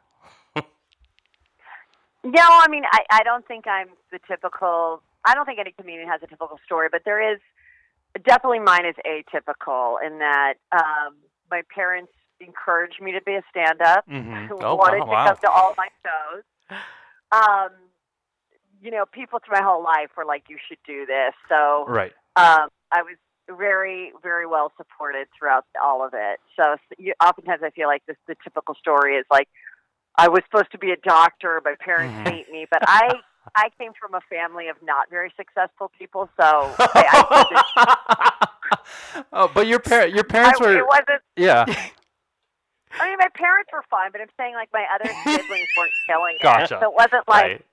No, 2.23 2.43
I 2.43 2.69
mean, 2.69 2.83
I, 2.93 3.01
I 3.11 3.23
don't 3.23 3.47
think 3.47 3.67
I'm 3.67 3.89
the 4.13 4.19
typical. 4.29 5.03
I 5.25 5.35
don't 5.35 5.47
think 5.47 5.59
any 5.59 5.73
comedian 5.73 6.07
has 6.09 6.21
a 6.23 6.27
typical 6.27 6.59
story, 6.67 6.89
but 6.93 7.03
there 7.07 7.33
is 7.33 7.41
definitely 8.25 8.61
mine 8.61 8.87
is 8.87 8.97
atypical 9.07 9.97
in 10.05 10.19
that 10.19 10.55
um, 10.73 11.17
my 11.51 11.63
parents 11.75 12.13
encouraged 12.41 13.01
me 13.01 13.13
to 13.13 13.21
be 13.23 13.35
a 13.35 13.43
stand-up. 13.51 14.09
Mm-hmm. 14.09 14.53
Oh, 14.63 14.75
wanted 14.75 15.01
wow, 15.01 15.05
to 15.05 15.11
wow. 15.11 15.27
come 15.27 15.37
to 15.43 15.51
all 15.51 15.75
my 15.77 15.89
shows. 16.05 16.79
Um, 17.33 17.71
you 18.83 18.91
know, 18.91 19.05
people 19.13 19.41
through 19.45 19.59
my 19.61 19.63
whole 19.63 19.83
life 19.83 20.11
were 20.17 20.25
like, 20.25 20.45
"You 20.49 20.57
should 20.67 20.79
do 20.87 21.07
this." 21.07 21.35
So 21.49 21.85
Right. 21.87 22.13
um, 22.37 22.69
I 22.91 23.03
was 23.03 23.17
very, 23.49 24.13
very 24.23 24.47
well 24.47 24.73
supported 24.77 25.29
throughout 25.37 25.67
all 25.83 26.05
of 26.05 26.13
it. 26.15 26.41
So 26.57 26.77
you, 26.99 27.13
oftentimes 27.23 27.63
I 27.63 27.71
feel 27.71 27.89
like 27.89 28.05
this 28.07 28.17
the 28.27 28.37
typical 28.43 28.75
story 28.75 29.17
is 29.17 29.27
like 29.31 29.49
I 30.17 30.29
was 30.29 30.43
supposed 30.45 30.73
to 30.73 30.79
be 30.79 30.91
a 30.91 30.97
doctor, 30.97 31.61
my 31.65 31.75
parents 31.79 32.17
Mhm. 32.17 32.29
hate 32.29 32.51
me, 32.51 32.67
but 32.71 32.83
I 32.87 33.21
I 33.55 33.71
came 33.79 33.93
from 34.01 34.15
a 34.15 34.21
family 34.29 34.69
of 34.69 34.77
not 34.83 35.11
very 35.11 35.33
successful 35.37 35.91
people, 35.99 36.29
so 36.39 36.75
I, 36.79 37.67
I, 37.77 38.49
oh, 39.33 39.51
but 39.53 39.67
your 39.67 39.79
parent, 39.81 40.15
your 40.15 40.25
I, 40.29 40.33
parents 40.33 40.61
were, 40.61 40.77
it 40.77 40.87
wasn't. 40.87 41.23
yeah. 41.37 41.65
I 42.99 43.09
mean, 43.09 43.19
my 43.19 43.29
parents 43.35 43.71
were 43.73 43.85
fine, 43.89 44.11
but 44.13 44.21
I'm 44.21 44.29
saying 44.37 44.55
like 44.55 44.69
my 44.73 44.85
other 44.95 45.11
siblings 45.25 45.69
weren't 45.77 45.93
killing 46.09 46.35
it. 46.39 46.43
Gotcha. 46.43 46.79
So 46.81 46.91
it 46.91 46.95
wasn't 46.95 47.27
like 47.29 47.45
right. 47.45 47.65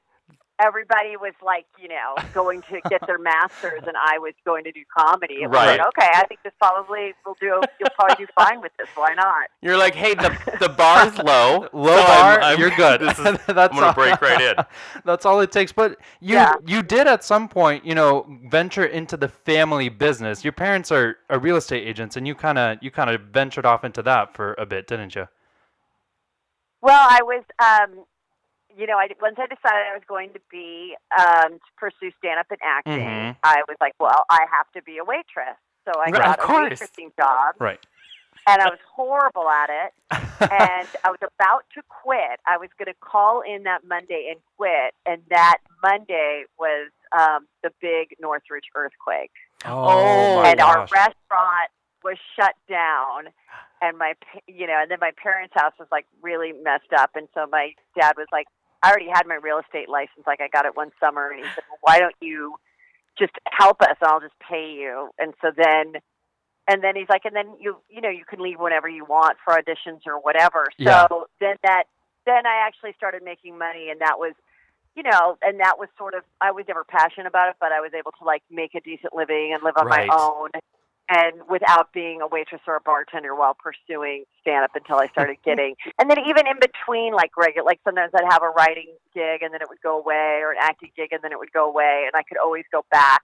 everybody 0.60 1.18
was 1.18 1.34
like, 1.44 1.66
you 1.80 1.88
know, 1.88 2.16
going 2.36 2.62
to 2.70 2.80
get 2.90 3.06
their 3.08 3.18
masters 3.18 3.82
and 3.88 3.98
I 3.98 4.20
was 4.20 4.34
going 4.46 4.64
to 4.66 4.72
do 4.72 4.82
comedy. 4.96 5.42
It 5.42 5.48
was 5.50 5.56
Right. 5.56 5.80
like, 5.80 5.88
okay, 5.88 6.10
I 6.14 6.24
think 6.28 6.42
this 6.44 6.54
probably 6.60 7.14
will 7.26 7.36
do. 7.42 7.60
You'll 7.80 7.90
probably 7.98 8.26
do 8.26 8.32
fine 8.38 8.62
with 8.62 8.72
this. 8.78 8.88
Why 8.96 9.16
not? 9.16 9.48
You're 9.62 9.78
like, 9.78 9.96
hey, 9.96 10.14
the 10.14 10.38
the 10.60 10.70
bar's 10.70 11.18
low. 11.18 11.68
Low 11.74 11.98
so 11.98 12.06
bar, 12.06 12.37
I'm- 12.48 12.52
I'm- 12.52 12.60
you're 12.60 12.76
good. 12.78 13.02
Is, 13.10 13.18
That's 13.18 13.48
I'm 13.48 13.70
gonna 13.70 13.88
all- 13.88 13.94
break 13.94 14.22
right 14.22 14.42
in. 14.42 14.56
That's 15.06 15.26
all 15.26 15.40
it 15.42 15.52
takes. 15.52 15.72
But 15.72 15.98
you 16.20 16.36
Yeah. 16.36 16.54
you 16.66 16.82
did 16.84 17.08
at 17.08 17.24
some 17.24 17.48
point, 17.48 17.86
you 17.86 17.96
know, 17.96 18.26
venture 18.50 18.86
into 18.86 19.18
the 19.18 19.28
family 19.28 19.90
business. 19.90 20.44
Your 20.44 20.54
parents 20.54 20.92
are, 20.92 21.18
are 21.30 21.40
real 21.40 21.56
estate 21.58 21.88
agents, 21.88 22.16
and 22.18 22.28
you 22.28 22.36
kind 22.36 22.58
of 22.58 22.78
you 22.82 22.92
kind 22.92 23.10
of 23.10 23.22
ventured 23.22 23.66
off 23.66 23.84
into 23.84 24.02
that 24.04 24.34
for 24.36 24.54
a 24.58 24.66
bit, 24.66 24.88
didn't 24.88 25.16
you? 25.16 25.28
Well, 26.82 27.08
I 27.10 27.20
was, 27.24 27.44
um, 27.60 28.06
you 28.78 28.86
know, 28.86 28.98
I 28.98 29.08
once 29.22 29.36
I 29.40 29.48
decided 29.48 29.88
I 29.92 29.94
was 29.94 30.04
going 30.08 30.32
to 30.34 30.40
be 30.52 30.96
um, 31.18 31.54
to 31.54 31.60
pursue 31.78 32.12
stand 32.20 32.40
up 32.40 32.46
and 32.52 32.60
acting. 32.64 33.00
Mhm. 33.06 33.36
I 33.44 33.64
was 33.68 33.78
like, 33.82 33.94
well, 34.00 34.26
I 34.30 34.46
have 34.52 34.72
to 34.74 34.82
be 34.84 34.98
a 35.00 35.04
waitress. 35.04 35.58
So 35.86 35.92
I 36.00 36.12
Right, 36.12 36.14
got 36.14 36.40
of 36.40 36.44
a 36.44 36.48
course. 36.48 36.80
waitressing 36.80 37.12
job, 37.20 37.56
Right. 37.60 37.80
And 38.48 38.62
I 38.62 38.70
was 38.70 38.80
horrible 38.96 39.50
at 39.50 39.70
it. 39.70 39.94
and 40.42 40.88
I 41.04 41.10
was 41.10 41.20
about 41.22 41.66
to 41.74 41.82
quit. 41.90 42.40
I 42.48 42.58
was 42.58 42.70
going 42.78 42.88
to 42.88 43.00
call 43.02 43.42
in 43.42 43.64
that 43.64 43.82
Monday 43.88 44.30
and 44.32 44.40
quit, 44.56 44.94
and 45.06 45.22
that 45.30 45.58
Monday 45.84 46.44
was 46.58 46.90
um, 47.18 47.48
the 47.64 47.72
big 47.82 48.16
Northridge 48.20 48.70
earthquake, 48.76 49.32
Oh, 49.66 50.36
my 50.36 50.52
and 50.52 50.62
our 50.62 50.82
restaurant 50.82 51.70
was 52.04 52.18
shut 52.40 52.54
down. 52.70 53.34
And 53.82 53.98
my, 53.98 54.14
pa- 54.22 54.40
you 54.48 54.66
know, 54.66 54.80
and 54.82 54.90
then 54.90 54.98
my 55.00 55.12
parents' 55.22 55.54
house 55.56 55.74
was 55.78 55.88
like 55.92 56.06
really 56.22 56.52
messed 56.52 56.94
up, 56.98 57.12
and 57.16 57.28
so 57.34 57.46
my 57.52 57.74
dad 58.00 58.14
was 58.18 58.28
like, 58.32 58.48
I 58.82 58.90
already 58.90 59.10
had 59.12 59.28
my 59.28 59.36
real 59.36 59.60
estate 59.60 59.90
license, 59.90 60.26
like 60.26 60.42
I 60.42 60.48
got 60.48 60.66
it 60.66 60.76
one 60.76 60.92
summer, 61.00 61.30
and 61.30 61.40
he 61.40 61.46
said, 61.46 61.64
well, 61.70 61.80
why 61.82 62.00
don't 62.00 62.16
you 62.22 62.56
just 63.20 63.34
help 63.52 63.82
us, 63.82 63.98
and 64.02 64.10
I'll 64.10 64.20
just 64.20 64.38
pay 64.40 64.72
you. 64.72 65.10
And 65.20 65.34
so 65.42 65.52
then 65.56 66.02
and 66.68 66.84
then 66.84 66.96
he's 66.96 67.10
like, 67.10 67.24
and 67.26 67.36
then 67.36 67.56
you 67.60 67.78
you 67.90 68.02
know 68.02 68.10
you 68.10 68.26
can 68.26 68.40
leave 68.40 68.60
whenever 68.60 68.90
you 68.90 69.06
want 69.06 69.38
for 69.44 69.54
auditions 69.56 70.02
or 70.06 70.20
whatever. 70.20 70.66
So 70.84 70.88
Yeah. 70.88 71.08
then 71.40 71.56
that 71.64 71.84
then 72.26 72.46
I 72.46 72.66
actually 72.68 72.94
started 72.98 73.24
making 73.24 73.58
money, 73.58 73.90
and 73.90 74.02
that 74.02 74.20
was, 74.20 74.34
you 74.96 75.04
know, 75.04 75.38
and 75.42 75.60
that 75.62 75.80
was 75.80 75.88
sort 75.98 76.14
of 76.14 76.24
I 76.42 76.52
was 76.52 76.66
never 76.68 76.84
passionate 76.84 77.28
about 77.28 77.50
it, 77.50 77.56
but 77.60 77.72
I 77.72 77.80
was 77.80 77.92
able 77.98 78.12
to 78.20 78.26
like 78.26 78.44
make 78.52 78.76
a 78.76 78.82
decent 78.82 79.16
living 79.16 79.52
and 79.54 79.64
live 79.64 79.76
on 79.78 79.88
Right. 79.88 80.10
my 80.10 80.16
own, 80.16 80.50
and 81.10 81.48
without 81.50 81.94
being 81.94 82.22
a 82.22 82.28
waitress 82.28 82.62
or 82.68 82.76
a 82.76 82.82
bartender 82.82 83.34
while 83.34 83.56
pursuing 83.56 84.26
stand 84.42 84.66
up 84.66 84.76
until 84.76 84.98
I 84.98 85.08
started 85.08 85.38
getting, 85.46 85.76
and 86.00 86.12
then 86.12 86.20
even 86.28 86.46
in 86.48 86.60
between, 86.60 87.14
like 87.14 87.32
regular, 87.38 87.66
like 87.66 87.80
sometimes 87.86 88.12
I'd 88.14 88.28
have 88.30 88.44
a 88.44 88.50
writing 88.50 88.92
gig 89.16 89.42
and 89.42 89.54
then 89.54 89.62
it 89.62 89.70
would 89.70 89.82
go 89.82 89.98
away, 89.98 90.42
or 90.44 90.52
an 90.52 90.58
acting 90.60 90.92
gig 90.98 91.14
and 91.14 91.24
then 91.24 91.32
it 91.32 91.40
would 91.40 91.54
go 91.54 91.70
away, 91.70 92.04
and 92.06 92.12
I 92.14 92.24
could 92.24 92.38
always 92.38 92.66
go 92.72 92.84
back 92.92 93.22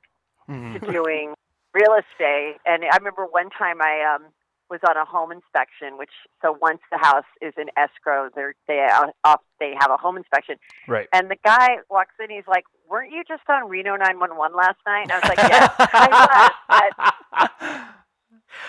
Mhm. 0.49 0.73
to 0.79 0.91
doing 0.91 1.33
real 1.73 1.93
estate. 1.93 2.57
And 2.65 2.83
I 2.83 2.97
remember 2.97 3.25
one 3.25 3.49
time 3.49 3.81
I 3.81 4.15
um 4.15 4.31
was 4.69 4.79
on 4.87 4.97
a 4.97 5.05
home 5.05 5.31
inspection, 5.31 5.97
which 5.97 6.11
so 6.41 6.57
once 6.61 6.79
the 6.91 6.97
house 6.97 7.27
is 7.41 7.53
in 7.57 7.69
escrow, 7.77 8.29
they're 8.35 8.55
they 8.67 8.87
off 9.23 9.41
they 9.59 9.73
have 9.79 9.91
a 9.91 9.97
home 9.97 10.17
inspection. 10.17 10.55
Right. 10.87 11.07
And 11.13 11.29
the 11.29 11.37
guy 11.43 11.77
walks 11.89 12.15
in, 12.19 12.29
he's 12.29 12.47
like, 12.47 12.65
"Weren't 12.89 13.11
you 13.11 13.23
just 13.27 13.43
on 13.49 13.69
Reno 13.69 13.95
911 13.95 14.55
last 14.57 14.77
night?" 14.85 15.03
And 15.03 15.11
I 15.11 15.19
was 15.19 15.29
like, 15.29 15.37
"Yeah." 15.49 15.69
I 15.79 16.89
was, 16.89 17.13
but, 17.29 18.02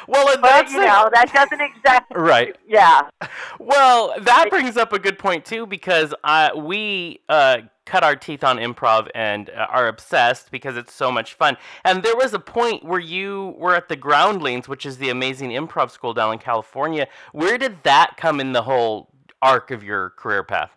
well, 0.09 0.29
and 0.29 0.41
but 0.41 0.49
that's 0.49 0.73
you 0.73 0.81
know 0.81 1.11
that 1.13 1.33
doesn't 1.33 1.61
exactly. 1.61 2.15
Right. 2.21 2.57
Yeah. 2.67 3.03
Well, 3.59 4.15
that 4.21 4.51
brings 4.51 4.77
up 4.77 4.93
a 4.93 4.99
good 4.99 5.19
point 5.19 5.45
too, 5.45 5.67
because 5.67 6.15
uh, 6.25 6.51
we 6.57 7.21
uh, 7.29 7.59
cut 7.85 8.03
our 8.03 8.17
teeth 8.17 8.43
on 8.45 8.59
improv 8.59 9.09
and 9.15 9.51
uh, 9.51 9.67
are 9.71 9.89
obsessed 9.89 10.51
because 10.51 10.77
it's 10.77 10.93
so 10.93 11.11
much 11.11 11.35
fun. 11.35 11.57
And 11.85 12.03
there 12.03 12.17
was 12.17 12.35
a 12.35 12.39
point 12.39 12.85
where 12.85 13.01
you 13.01 13.55
were 13.59 13.75
at 13.75 13.89
the 13.89 13.97
Groundlings, 13.97 14.69
which 14.69 14.87
is 14.87 14.99
the 14.99 15.11
amazing 15.11 15.51
improv 15.51 15.91
school 15.91 16.15
down 16.15 16.33
in 16.33 16.39
California. 16.39 17.09
Where 17.33 17.59
did 17.59 17.83
that 17.83 18.17
come 18.17 18.41
in 18.41 18.53
the 18.53 18.63
whole 18.63 19.11
arc 19.43 19.71
of 19.71 19.83
your 19.83 20.11
career 20.11 20.43
path? 20.43 20.71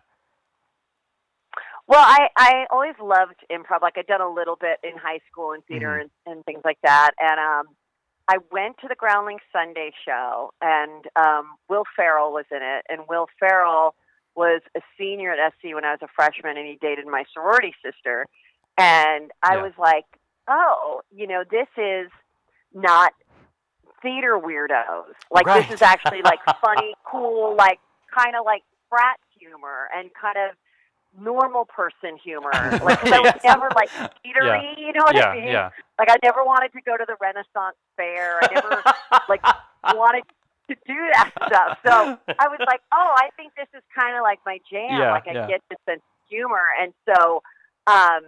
Well, 1.86 2.04
I 2.04 2.28
I 2.36 2.66
always 2.70 2.94
loved 3.02 3.36
improv. 3.50 3.80
Like 3.80 3.94
I'd 3.96 4.06
done 4.06 4.20
a 4.20 4.30
little 4.30 4.56
bit 4.56 4.78
in 4.84 4.98
high 4.98 5.20
school 5.30 5.52
and 5.52 5.64
theater 5.64 5.96
and, 5.96 6.10
and 6.26 6.44
things 6.44 6.60
like 6.62 6.76
that. 6.82 7.12
And 7.18 7.40
um, 7.40 7.74
I 8.28 8.36
went 8.52 8.76
to 8.82 8.88
the 8.88 8.94
Groundling 8.94 9.38
Sunday 9.52 9.90
show, 10.04 10.50
and 10.60 11.06
um, 11.16 11.56
Will 11.68 11.84
Ferrell 11.96 12.32
was 12.32 12.44
in 12.50 12.60
it. 12.62 12.84
And 12.88 13.08
Will 13.08 13.26
Ferrell 13.40 13.94
was 14.36 14.60
a 14.76 14.80
senior 14.98 15.32
at 15.32 15.52
SC 15.54 15.74
when 15.74 15.84
I 15.84 15.92
was 15.92 16.00
a 16.02 16.08
freshman, 16.14 16.56
and 16.58 16.66
he 16.66 16.78
dated 16.80 17.06
my 17.06 17.24
sorority 17.32 17.74
sister. 17.84 18.26
And 18.76 19.32
I 19.42 19.56
Yeah. 19.56 19.62
was 19.62 19.72
like, 19.78 20.04
oh, 20.46 21.00
you 21.10 21.26
know, 21.26 21.42
this 21.50 21.68
is 21.76 22.10
not 22.74 23.12
theater 24.02 24.38
weirdos. 24.38 25.14
Like 25.30 25.46
Right. 25.46 25.66
this 25.66 25.74
is 25.76 25.82
actually 25.82 26.22
like 26.22 26.38
funny, 26.60 26.94
cool, 27.04 27.56
like 27.56 27.80
kind 28.14 28.36
of 28.36 28.44
like 28.44 28.62
frat 28.90 29.18
humor 29.38 29.88
and 29.96 30.10
kind 30.14 30.36
of 30.36 30.54
normal 31.18 31.64
person 31.64 32.16
humor. 32.22 32.50
Like 32.82 33.00
'cause 33.00 33.12
I 33.12 33.20
was 33.20 33.32
Yes. 33.34 33.44
never 33.44 33.68
like 33.74 33.90
theatery, 34.24 34.78
you 34.78 34.92
know 34.92 35.04
what 35.04 35.14
Yeah. 35.16 35.28
I 35.30 35.34
mean? 35.34 35.48
Yeah. 35.48 35.70
Like 35.98 36.10
I 36.10 36.16
never 36.22 36.44
wanted 36.44 36.72
to 36.72 36.80
go 36.82 36.96
to 36.96 37.04
the 37.06 37.16
Renaissance 37.20 37.76
fair. 37.96 38.38
I 38.42 38.54
never 38.54 38.82
like 39.28 39.42
wanted 39.96 40.24
to 40.68 40.76
do 40.86 40.98
that 41.12 41.30
stuff. 41.46 41.78
So 41.86 42.18
I 42.38 42.48
was 42.48 42.60
like, 42.66 42.80
oh, 42.92 43.14
I 43.16 43.30
think 43.36 43.52
this 43.56 43.68
is 43.74 43.82
kind 43.94 44.16
of 44.16 44.22
like 44.22 44.38
my 44.44 44.58
jam. 44.70 45.00
Yeah, 45.00 45.12
like 45.12 45.26
I 45.28 45.32
yeah. 45.32 45.46
get 45.46 45.60
this 45.70 45.78
sense 45.88 46.02
of 46.02 46.28
humor, 46.28 46.64
and 46.80 46.92
so, 47.08 47.42
um, 47.86 48.20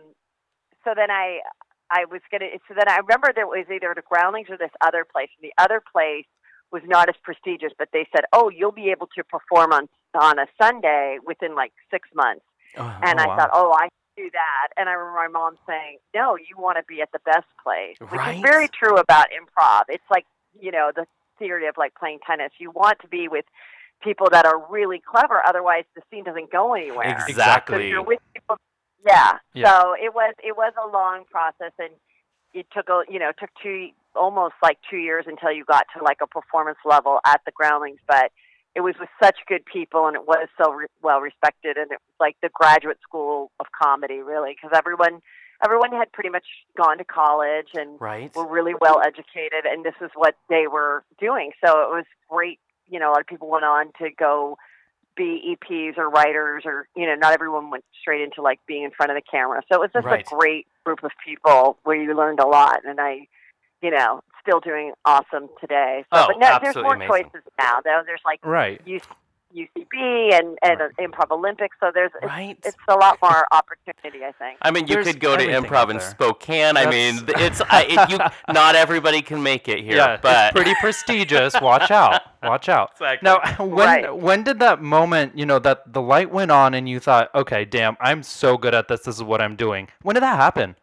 so 0.85 0.95
then 0.97 1.11
I, 1.11 1.41
I 1.91 2.07
was 2.07 2.23
gonna. 2.33 2.47
So 2.67 2.75
then 2.75 2.89
I 2.89 2.97
remember 2.99 3.29
there 3.35 3.47
was 3.47 3.67
either 3.71 3.93
the 3.95 4.03
Groundlings 4.03 4.49
or 4.49 4.57
this 4.57 4.71
other 4.81 5.05
place. 5.05 5.29
And 5.41 5.51
the 5.51 5.63
other 5.63 5.83
place 5.93 6.25
was 6.73 6.83
not 6.87 7.09
as 7.09 7.17
prestigious, 7.23 7.73
but 7.79 7.89
they 7.93 8.07
said, 8.15 8.25
oh, 8.33 8.49
you'll 8.49 8.73
be 8.73 8.91
able 8.91 9.09
to 9.19 9.25
perform 9.25 9.73
on 9.73 9.89
on 10.15 10.39
a 10.39 10.47
Sunday 10.61 11.19
within 11.25 11.55
like 11.55 11.73
six 11.91 12.09
months. 12.15 12.45
Oh, 12.77 12.83
and 13.03 13.19
Oh, 13.19 13.23
I 13.23 13.27
wow. 13.27 13.37
thought, 13.37 13.51
oh, 13.53 13.73
I 13.73 13.89
can 13.89 14.25
do 14.25 14.31
that. 14.33 14.69
And 14.77 14.89
I 14.89 14.93
remember 14.93 15.19
my 15.19 15.29
mom 15.29 15.57
saying, 15.67 15.99
no, 16.15 16.37
you 16.37 16.57
want 16.59 16.79
to 16.79 16.85
be 16.89 17.01
at 17.03 17.11
the 17.13 17.21
best 17.25 17.47
place, 17.63 17.97
which 18.01 18.21
Right. 18.21 18.37
is 18.37 18.43
very 18.43 18.69
true 18.69 18.97
about 18.97 19.27
improv. 19.31 19.83
It's 19.89 20.05
like, 20.11 20.27
you 20.61 20.71
know, 20.71 20.91
the 20.95 21.07
theory 21.39 21.67
of 21.67 21.77
like 21.77 21.95
playing 21.95 22.19
tennis. 22.27 22.53
You 22.59 22.71
want 22.71 22.99
to 23.01 23.09
be 23.09 23.29
with 23.29 23.45
people 24.03 24.29
that 24.31 24.47
are 24.47 24.65
really 24.71 25.01
clever. 25.01 25.43
Otherwise, 25.47 25.85
the 25.95 26.03
scene 26.11 26.25
doesn't 26.25 26.51
go 26.51 26.75
anywhere. 26.75 27.19
So 27.19 27.31
Exactly. 27.31 27.89
you're 27.89 28.05
with 28.05 28.19
people. 28.35 28.57
Yeah. 29.05 29.39
Yeah. 29.55 29.79
So 29.81 29.95
it 29.95 30.15
was 30.15 30.35
it 30.45 30.57
was 30.57 30.73
a 30.83 30.87
long 30.89 31.25
process, 31.31 31.73
and 31.79 31.91
it 32.53 32.67
took 32.75 32.89
a 32.89 33.03
you 33.11 33.19
know 33.19 33.31
it 33.31 33.37
took 33.39 33.51
two 33.63 33.89
almost 34.15 34.55
like 34.63 34.79
two 34.91 34.99
years 34.99 35.25
until 35.27 35.53
you 35.53 35.65
got 35.65 35.87
to 35.97 36.03
like 36.05 36.19
a 36.23 36.27
performance 36.27 36.79
level 36.85 37.21
at 37.27 37.41
the 37.47 37.53
Groundlings, 37.53 38.01
but 38.07 38.33
it 38.75 38.81
was 38.81 38.95
with 39.01 39.09
such 39.23 39.39
good 39.49 39.65
people 39.65 40.07
and 40.07 40.17
it 40.17 40.27
was 40.27 40.49
so 40.63 40.73
re- 40.73 40.87
well 41.03 41.21
respected 41.21 41.77
and 41.77 41.91
it 41.91 41.99
was 42.01 42.17
like 42.21 42.37
the 42.43 42.51
graduate 42.53 42.99
school 43.03 43.51
of 43.61 43.67
comedy 43.81 44.21
really 44.21 44.55
because 44.55 44.77
everyone 44.77 45.21
everyone 45.65 45.93
had 45.93 46.11
pretty 46.13 46.31
much 46.31 46.45
gone 46.77 46.99
to 46.99 47.05
college 47.05 47.69
and 47.75 48.01
Right. 48.01 48.35
were 48.35 48.47
really 48.47 48.75
well 48.81 49.01
educated 49.05 49.65
and 49.65 49.85
this 49.85 49.95
is 50.01 50.11
what 50.15 50.37
they 50.49 50.67
were 50.67 51.05
doing 51.19 51.51
so 51.65 51.81
it 51.83 51.91
was 51.91 52.05
great 52.29 52.59
you 52.89 52.99
know 52.99 53.11
a 53.11 53.13
lot 53.13 53.21
of 53.21 53.27
people 53.27 53.49
went 53.49 53.65
on 53.65 53.87
to 53.99 54.11
go 54.17 54.57
be 55.17 55.57
eps 55.57 55.99
or 55.99 56.09
writers 56.09 56.63
or 56.65 56.87
you 56.95 57.05
know 57.07 57.15
not 57.17 57.33
everyone 57.33 57.71
went 57.71 57.85
straight 58.01 58.23
into 58.23 58.41
like 58.41 58.61
being 58.67 58.85
in 58.85 58.91
front 58.93 59.11
of 59.11 59.17
the 59.17 59.23
camera 59.31 59.61
so 59.71 59.77
it 59.77 59.81
was 59.81 59.91
just 59.93 60.07
Right. 60.07 60.25
a 60.27 60.35
great 60.35 60.67
group 60.85 61.03
of 61.03 61.11
people 61.27 61.77
where 61.83 62.01
you 62.01 62.15
learned 62.17 62.39
a 62.41 62.47
lot 62.47 62.81
and 62.85 63.01
i 63.01 63.27
you 63.83 63.91
know 63.91 64.23
still 64.41 64.61
doing 64.61 64.93
awesome 65.05 65.49
today 65.61 66.05
so 66.13 66.21
Oh, 66.21 66.27
but 66.29 66.39
no, 66.39 66.59
there's 66.63 66.77
more 66.77 66.95
amazing. 66.95 67.25
choices 67.25 67.43
now 67.59 67.79
though 67.85 68.03
there's 68.07 68.23
like 68.25 68.41
Right. 68.45 68.81
UC, 68.87 69.03
UCB 69.53 70.33
and 70.33 70.57
and 70.63 70.79
Right. 70.79 70.91
Improv 71.01 71.33
Olympics. 71.33 71.77
So 71.81 71.91
there's 71.93 72.13
it's, 72.23 72.25
Right. 72.25 72.57
it's 72.65 72.77
a 72.87 72.95
lot 72.95 73.19
more 73.21 73.47
opportunity, 73.51 74.25
I 74.25 74.31
think. 74.39 74.59
I 74.63 74.71
mean, 74.71 74.87
you 74.87 74.95
There's 74.95 75.07
could 75.09 75.19
go 75.19 75.37
to 75.37 75.45
improv 75.45 75.73
out 75.75 75.91
in 75.91 75.97
there. 75.97 76.09
Spokane. 76.09 76.77
I 76.77 76.89
mean, 76.89 77.19
it's 77.27 77.61
I, 77.69 77.83
it, 77.89 78.11
you. 78.11 78.19
Not 78.53 78.77
everybody 78.77 79.23
can 79.23 79.43
make 79.43 79.69
it 79.69 79.81
here, 79.81 79.97
yeah, 79.97 80.19
but 80.23 80.55
it's 80.55 80.55
pretty 80.55 80.75
prestigious. 80.81 81.61
Watch 81.61 81.91
out. 81.91 82.23
Watch 82.45 82.69
out. 82.69 82.93
Exactly. 82.93 83.27
Now, 83.29 83.41
when 83.65 83.87
Right. 83.89 84.17
when 84.17 84.45
did 84.45 84.61
that 84.61 84.81
moment, 84.83 85.37
you 85.37 85.45
know, 85.47 85.59
that 85.59 85.93
the 85.93 86.01
light 86.01 86.31
went 86.31 86.53
on 86.53 86.73
and 86.75 86.89
you 86.89 87.01
thought, 87.01 87.35
okay, 87.35 87.65
damn, 87.65 87.97
I'm 88.01 88.23
so 88.23 88.57
good 88.57 88.73
at 88.75 88.87
this. 88.87 89.01
This 89.01 89.17
is 89.17 89.23
what 89.25 89.41
I'm 89.43 89.57
doing. 89.57 89.89
When 90.03 90.15
did 90.15 90.23
that 90.23 90.37
happen? 90.37 90.77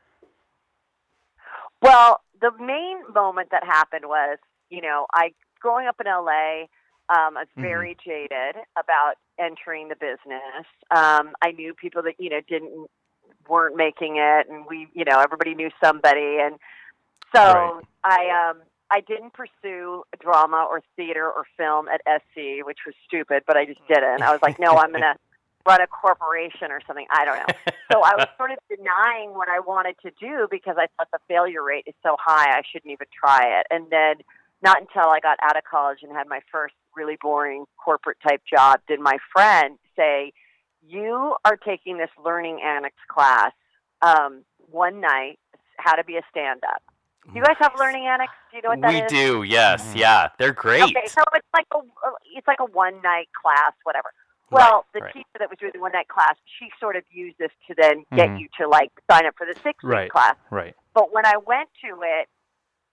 Well, 1.81 2.19
the 2.41 2.51
main 2.59 2.97
moment 3.13 3.49
that 3.51 3.63
happened 3.63 4.05
was, 4.05 4.37
you 4.69 4.81
know, 4.81 5.05
I 5.13 5.33
growing 5.59 5.87
up 5.87 5.97
in 5.99 6.07
LA, 6.07 6.63
um, 7.09 7.37
I 7.37 7.41
was 7.41 7.47
Mhm. 7.57 7.61
very 7.61 7.97
jaded 8.03 8.55
about 8.77 9.15
entering 9.39 9.87
the 9.87 9.95
business. 9.95 10.65
Um, 10.91 11.35
I 11.41 11.51
knew 11.51 11.73
people 11.73 12.01
that 12.03 12.15
you 12.19 12.29
know 12.29 12.41
didn't 12.47 12.89
weren't 13.47 13.75
making 13.75 14.17
it, 14.17 14.47
and 14.49 14.65
we, 14.65 14.87
you 14.93 15.05
know, 15.05 15.19
everybody 15.19 15.55
knew 15.55 15.69
somebody, 15.83 16.39
and 16.39 16.59
so 17.33 17.81
I 18.03 18.29
um 18.49 18.61
I 18.89 19.01
didn't 19.01 19.33
pursue 19.33 20.03
drama 20.19 20.65
or 20.69 20.81
theater 20.95 21.25
or 21.29 21.45
film 21.57 21.87
at 21.89 22.01
SC, 22.07 22.65
which 22.65 22.79
was 22.85 22.95
stupid, 23.05 23.43
but 23.45 23.57
I 23.57 23.65
just 23.65 23.85
didn't. 23.87 24.21
I 24.23 24.31
was 24.31 24.41
like, 24.41 24.59
no, 24.59 24.77
I'm 24.77 24.91
gonna 24.91 25.15
run 25.67 25.81
a 25.81 25.87
corporation 25.87 26.71
or 26.71 26.79
something. 26.87 27.05
I 27.11 27.25
don't 27.25 27.37
know. 27.37 27.53
So 27.89 28.01
I 28.03 28.15
was 28.17 28.27
sort 28.35 28.51
of 28.51 28.57
denying 28.67 29.29
what 29.33 29.47
I 29.47 29.61
wanted 29.61 29.95
to 30.01 30.11
do 30.19 30.47
because 30.51 30.75
I 30.77 30.87
thought 30.97 31.07
the 31.13 31.19
failure 31.29 31.63
rate 31.63 31.85
is 31.87 31.93
so 32.03 32.17
high, 32.19 32.51
I 32.51 32.61
shouldn't 32.69 32.91
even 32.91 33.07
try 33.17 33.59
it. 33.61 33.67
And 33.69 33.85
then 33.89 34.15
not 34.61 34.81
until 34.81 35.09
I 35.09 35.21
got 35.21 35.37
out 35.41 35.55
of 35.55 35.63
college 35.63 35.99
and 36.03 36.11
had 36.11 36.27
my 36.27 36.41
first 36.51 36.73
really 36.97 37.17
boring 37.21 37.63
corporate 37.77 38.17
type 38.27 38.41
job 38.43 38.81
did 38.89 38.99
my 38.99 39.17
friend 39.31 39.77
say, 39.95 40.33
"You 40.85 41.37
are 41.45 41.55
taking 41.55 41.97
this 41.97 42.09
learning 42.23 42.59
annex 42.61 42.95
class 43.07 43.53
um, 44.01 44.43
one 44.69 44.99
night, 44.99 45.39
how 45.77 45.93
to 45.95 46.03
be 46.03 46.17
a 46.17 46.21
stand-up." 46.29 46.83
Do 47.31 47.39
you 47.39 47.43
guys 47.45 47.55
have 47.59 47.71
learning 47.79 48.05
annex? 48.07 48.33
Do 48.51 48.57
you 48.57 48.63
know 48.63 48.69
what 48.69 48.81
that 48.81 48.89
we 48.89 49.01
is? 49.01 49.11
do. 49.11 49.43
Yes, 49.43 49.93
Mhm. 49.93 49.99
yeah, 49.99 50.29
they're 50.39 50.51
great. 50.53 50.83
Okay, 50.83 51.07
so 51.07 51.21
it's 51.33 51.47
like 51.53 51.67
a 51.73 51.79
it's 52.35 52.47
like 52.47 52.59
a 52.59 52.65
one 52.65 53.01
night 53.01 53.29
class, 53.41 53.71
whatever. 53.83 54.11
Right, 54.49 54.63
Well, 54.71 54.85
the 54.93 55.01
right. 55.01 55.13
teacher 55.13 55.37
that 55.39 55.49
was 55.49 55.59
doing 55.59 55.71
the 55.73 55.79
one 55.81 55.91
night 55.91 56.07
class, 56.07 56.35
she 56.57 56.69
sort 56.79 56.95
of 56.95 57.03
used 57.11 57.37
this 57.37 57.51
to 57.67 57.75
then 57.75 58.05
get 58.15 58.29
Mhm. 58.29 58.39
you 58.39 58.47
to 58.59 58.67
like 58.67 58.91
sign 59.11 59.25
up 59.25 59.35
for 59.35 59.45
the 59.45 59.55
six 59.55 59.83
week 59.83 59.91
Right. 59.91 60.09
class. 60.09 60.37
Right. 60.49 60.75
But 60.93 61.11
when 61.11 61.25
I 61.25 61.35
went 61.37 61.69
to 61.83 62.01
it, 62.03 62.29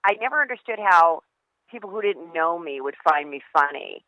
I 0.03 0.13
never 0.19 0.41
understood 0.41 0.79
how 0.79 1.23
people 1.67 1.89
who 1.89 2.01
didn't 2.01 2.33
know 2.33 2.59
me 2.59 2.81
would 2.81 2.95
find 2.97 3.29
me 3.29 3.41
funny 3.53 4.05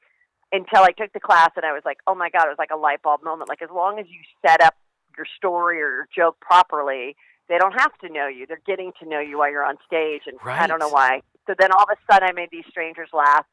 until 0.51 0.83
I 0.83 0.91
took 0.91 1.11
the 1.13 1.19
class 1.19 1.51
and 1.55 1.65
I 1.65 1.71
was 1.71 1.83
like, 1.85 1.99
oh 2.05 2.15
my 2.15 2.29
god, 2.29 2.45
it 2.45 2.49
was 2.49 2.59
like 2.59 2.71
a 2.71 2.75
light 2.77 3.01
bulb 3.01 3.23
moment. 3.23 3.49
Like 3.49 3.61
as 3.61 3.69
long 3.69 3.97
as 3.97 4.07
you 4.09 4.19
set 4.45 4.61
up 4.61 4.75
your 5.15 5.25
story 5.25 5.81
or 5.81 5.89
your 5.89 6.07
joke 6.13 6.39
properly, 6.41 7.15
they 7.47 7.57
don't 7.57 7.79
have 7.79 7.97
to 7.99 8.09
know 8.09 8.27
you. 8.27 8.45
They're 8.45 8.61
getting 8.65 8.91
to 8.99 9.05
know 9.07 9.19
you 9.19 9.37
while 9.37 9.49
you're 9.49 9.63
on 9.63 9.77
stage, 9.85 10.23
and 10.27 10.37
I 10.43 10.67
don't 10.67 10.79
know 10.79 10.89
why. 10.89 11.21
So 11.47 11.55
then 11.57 11.71
all 11.71 11.83
of 11.83 11.89
a 11.89 12.13
sudden, 12.13 12.27
I 12.27 12.33
made 12.33 12.49
these 12.51 12.65
strangers 12.69 13.09
laugh 13.13 13.45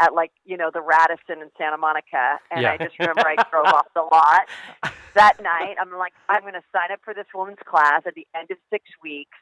at 0.00 0.14
like 0.14 0.32
you 0.44 0.56
know 0.56 0.70
the 0.72 0.80
Radisson 0.80 1.42
in 1.42 1.50
Santa 1.58 1.76
Monica, 1.78 2.40
and 2.50 2.62
Yeah. 2.62 2.72
I 2.72 2.78
just 2.78 2.98
remember 2.98 3.22
I 3.26 3.36
drove 3.50 3.66
off 3.66 3.86
the 3.94 4.02
lot 4.02 4.46
that 5.14 5.34
night. 5.42 5.76
I'm 5.80 5.92
like, 5.96 6.12
I'm 6.28 6.40
going 6.42 6.54
to 6.54 6.62
sign 6.72 6.90
up 6.92 7.00
for 7.04 7.14
this 7.14 7.26
woman's 7.34 7.58
class. 7.66 8.02
At 8.06 8.14
the 8.14 8.26
end 8.34 8.50
of 8.50 8.56
six 8.72 8.84
weeks, 9.02 9.36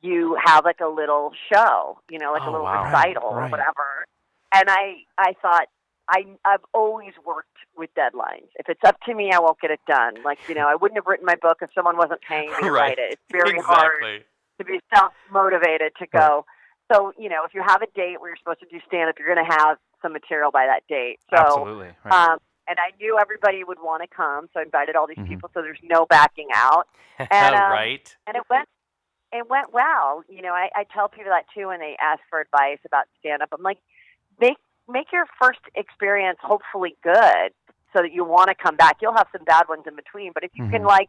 you 0.00 0.36
have 0.44 0.64
like 0.64 0.80
a 0.80 0.88
little 0.88 1.32
show, 1.52 1.98
you 2.10 2.18
know, 2.18 2.32
like 2.32 2.42
Oh, 2.44 2.50
a 2.50 2.52
little 2.52 2.66
wow. 2.66 2.84
recital 2.86 3.30
Right, 3.30 3.46
or 3.46 3.48
whatever. 3.50 4.06
And 4.54 4.68
I 4.68 5.04
I 5.18 5.34
thought 5.40 5.66
I 6.10 6.24
I've 6.44 6.64
always 6.74 7.12
worked 7.24 7.48
with 7.76 7.90
deadlines. 7.94 8.48
If 8.56 8.68
it's 8.68 8.80
up 8.84 8.96
to 9.06 9.14
me, 9.14 9.30
I 9.32 9.38
won't 9.38 9.60
get 9.60 9.70
it 9.70 9.80
done. 9.86 10.14
Like 10.24 10.38
you 10.48 10.54
know, 10.54 10.66
I 10.68 10.74
wouldn't 10.74 10.98
have 10.98 11.06
written 11.06 11.24
my 11.26 11.36
book 11.36 11.58
if 11.62 11.70
someone 11.74 11.96
wasn't 11.96 12.20
paying 12.28 12.50
me 12.50 12.56
to 12.62 12.70
Right. 12.72 12.96
write 12.96 12.98
it. 12.98 13.12
It's 13.12 13.22
very 13.30 13.58
hard 13.60 14.02
exactly. 14.02 14.24
to 14.58 14.64
be 14.64 14.80
self 14.94 15.12
motivated 15.30 15.92
to 16.00 16.06
go. 16.08 16.44
So 16.92 17.12
you 17.16 17.28
know, 17.28 17.44
if 17.46 17.54
you 17.54 17.62
have 17.64 17.80
a 17.82 17.86
date 17.94 18.20
where 18.20 18.30
you're 18.30 18.36
supposed 18.36 18.60
to 18.60 18.66
do 18.66 18.80
stand 18.86 19.08
up, 19.08 19.14
you're 19.18 19.32
going 19.32 19.46
to 19.46 19.54
have 19.56 19.78
some 20.02 20.12
material 20.12 20.50
by 20.50 20.66
that 20.66 20.82
date. 20.88 21.20
So 21.30 21.38
Absolutely. 21.38 21.90
Right. 22.04 22.30
um, 22.32 22.38
and 22.68 22.78
I 22.78 22.94
knew 23.00 23.18
everybody 23.20 23.64
would 23.64 23.78
want 23.82 24.02
to 24.02 24.08
come, 24.14 24.48
so 24.52 24.60
I 24.60 24.62
invited 24.62 24.94
all 24.96 25.06
these 25.06 25.16
Mhm. 25.18 25.28
people. 25.28 25.50
So 25.54 25.62
there's 25.62 25.80
no 25.82 26.06
backing 26.06 26.48
out, 26.54 26.86
And, 27.30 27.54
um, 27.54 27.70
right. 27.70 28.16
and 28.26 28.36
it 28.36 28.42
went 28.50 28.68
it 29.32 29.48
went 29.48 29.72
well. 29.72 30.22
You 30.28 30.42
know, 30.42 30.52
I, 30.52 30.68
I 30.74 30.84
tell 30.92 31.08
people 31.08 31.30
that 31.30 31.46
too 31.54 31.68
when 31.68 31.80
they 31.80 31.96
ask 32.00 32.20
for 32.28 32.40
advice 32.40 32.78
about 32.84 33.06
stand 33.18 33.40
up. 33.42 33.48
I'm 33.52 33.62
like, 33.62 33.78
make 34.40 34.58
make 34.88 35.06
your 35.12 35.24
first 35.40 35.60
experience 35.74 36.38
hopefully 36.42 36.96
good, 37.02 37.52
so 37.92 38.02
that 38.02 38.12
you 38.12 38.24
want 38.24 38.48
to 38.48 38.54
come 38.54 38.76
back. 38.76 38.98
You'll 39.00 39.16
have 39.16 39.28
some 39.32 39.44
bad 39.44 39.68
ones 39.68 39.84
in 39.86 39.96
between, 39.96 40.32
but 40.34 40.44
if 40.44 40.50
you 40.54 40.64
can 40.70 40.82
Mhm. 40.82 40.86
like 40.86 41.08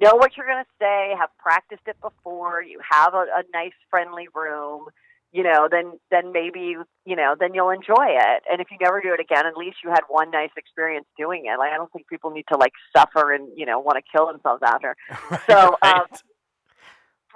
know 0.00 0.16
what 0.16 0.36
you're 0.36 0.46
going 0.46 0.64
to 0.64 0.70
say, 0.80 1.14
have 1.18 1.30
practiced 1.38 1.86
it 1.86 1.96
before, 2.02 2.62
you 2.62 2.80
have 2.90 3.14
a, 3.14 3.26
a 3.36 3.42
nice 3.52 3.72
friendly 3.90 4.28
room. 4.34 4.86
You 5.34 5.42
know, 5.42 5.66
then 5.70 5.98
then 6.10 6.32
maybe 6.32 6.76
you 7.04 7.16
know, 7.16 7.34
then 7.38 7.52
you'll 7.54 7.70
enjoy 7.70 8.06
it. 8.06 8.44
And 8.50 8.62
if 8.62 8.68
you 8.70 8.78
never 8.80 9.02
do 9.02 9.12
it 9.12 9.20
again, 9.20 9.46
at 9.46 9.56
least 9.56 9.78
you 9.84 9.90
had 9.90 10.02
one 10.08 10.30
nice 10.30 10.54
experience 10.56 11.06
doing 11.18 11.42
it. 11.46 11.58
Like 11.58 11.72
I 11.72 11.76
don't 11.76 11.92
think 11.92 12.06
people 12.08 12.30
need 12.30 12.46
to 12.52 12.56
like 12.56 12.72
suffer 12.96 13.32
and 13.32 13.48
you 13.56 13.66
know 13.66 13.80
want 13.80 13.98
to 13.98 14.10
kill 14.16 14.28
themselves 14.30 14.62
after 14.64 14.96
so, 15.50 15.76
um, 15.82 16.06
Right. 16.06 16.20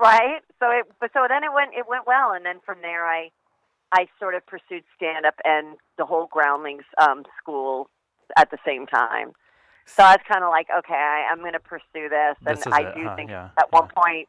right 0.00 0.40
so 0.60 0.70
it 0.70 0.86
but 1.00 1.10
so 1.12 1.26
then 1.28 1.42
it 1.44 1.52
went 1.52 1.70
it 1.76 1.86
went 1.88 2.06
well 2.06 2.32
and 2.32 2.46
then 2.46 2.60
from 2.64 2.78
there 2.82 3.06
i 3.06 3.28
i 3.92 4.06
sort 4.18 4.34
of 4.34 4.46
pursued 4.46 4.84
stand 4.96 5.26
up 5.26 5.34
and 5.44 5.76
the 5.96 6.04
whole 6.04 6.28
groundlings 6.30 6.84
um 7.02 7.24
school 7.40 7.90
at 8.36 8.50
the 8.50 8.58
same 8.64 8.86
time 8.86 9.32
so 9.86 10.02
i 10.04 10.12
was 10.12 10.20
kind 10.30 10.44
of 10.44 10.50
like 10.50 10.68
okay 10.76 10.94
I, 10.94 11.28
i'm 11.32 11.40
going 11.40 11.52
to 11.52 11.60
pursue 11.60 12.08
this 12.08 12.36
and 12.46 12.56
This 12.56 12.66
i 12.72 12.82
it, 12.82 12.94
do 12.94 13.02
huh? 13.04 13.16
think 13.16 13.30
Yeah, 13.30 13.50
at 13.58 13.72
one 13.72 13.88
point 13.88 14.28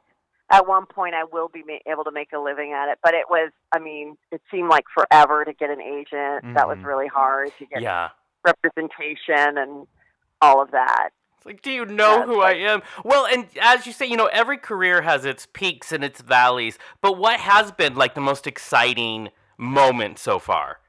at 0.52 0.68
one 0.68 0.86
point 0.86 1.14
i 1.16 1.24
will 1.24 1.48
be 1.48 1.64
ma- 1.68 1.92
able 1.92 2.04
to 2.04 2.12
make 2.12 2.32
a 2.34 2.40
living 2.40 2.74
at 2.74 2.90
it 2.92 2.98
but 3.04 3.14
it 3.14 3.26
was 3.30 3.52
i 3.72 3.80
mean 3.80 4.18
it 4.32 4.42
seemed 4.52 4.70
like 4.70 4.86
forever 4.94 5.46
to 5.46 5.54
get 5.54 5.70
an 5.70 5.82
agent 5.82 6.54
that 6.56 6.68
was 6.68 6.78
Mhm. 6.80 6.86
really 6.86 7.08
hard 7.08 7.52
to 7.60 7.66
get 7.66 7.82
yeah. 7.82 8.10
representation 8.46 9.58
and 9.58 9.88
all 10.42 10.62
of 10.62 10.72
that 10.72 11.10
It's 11.38 11.46
like, 11.46 11.62
do 11.62 11.72
you 11.72 11.86
know 11.86 12.20
Yeah, 12.20 12.26
who 12.26 12.42
it's 12.42 12.46
I 12.46 12.54
am? 12.72 12.82
Well, 13.04 13.26
and 13.26 13.48
as 13.62 13.86
you 13.88 13.94
say, 13.94 14.06
you 14.06 14.18
know, 14.18 14.28
every 14.28 14.58
career 14.58 15.02
has 15.04 15.24
its 15.26 15.46
peaks 15.46 15.92
and 15.94 16.04
its 16.04 16.20
valleys. 16.22 16.78
But 17.02 17.18
what 17.18 17.40
has 17.40 17.72
been 17.72 17.96
like 17.96 18.14
the 18.14 18.22
most 18.22 18.46
exciting 18.46 19.30
moment 19.58 20.20
so 20.20 20.38
far 20.40 20.80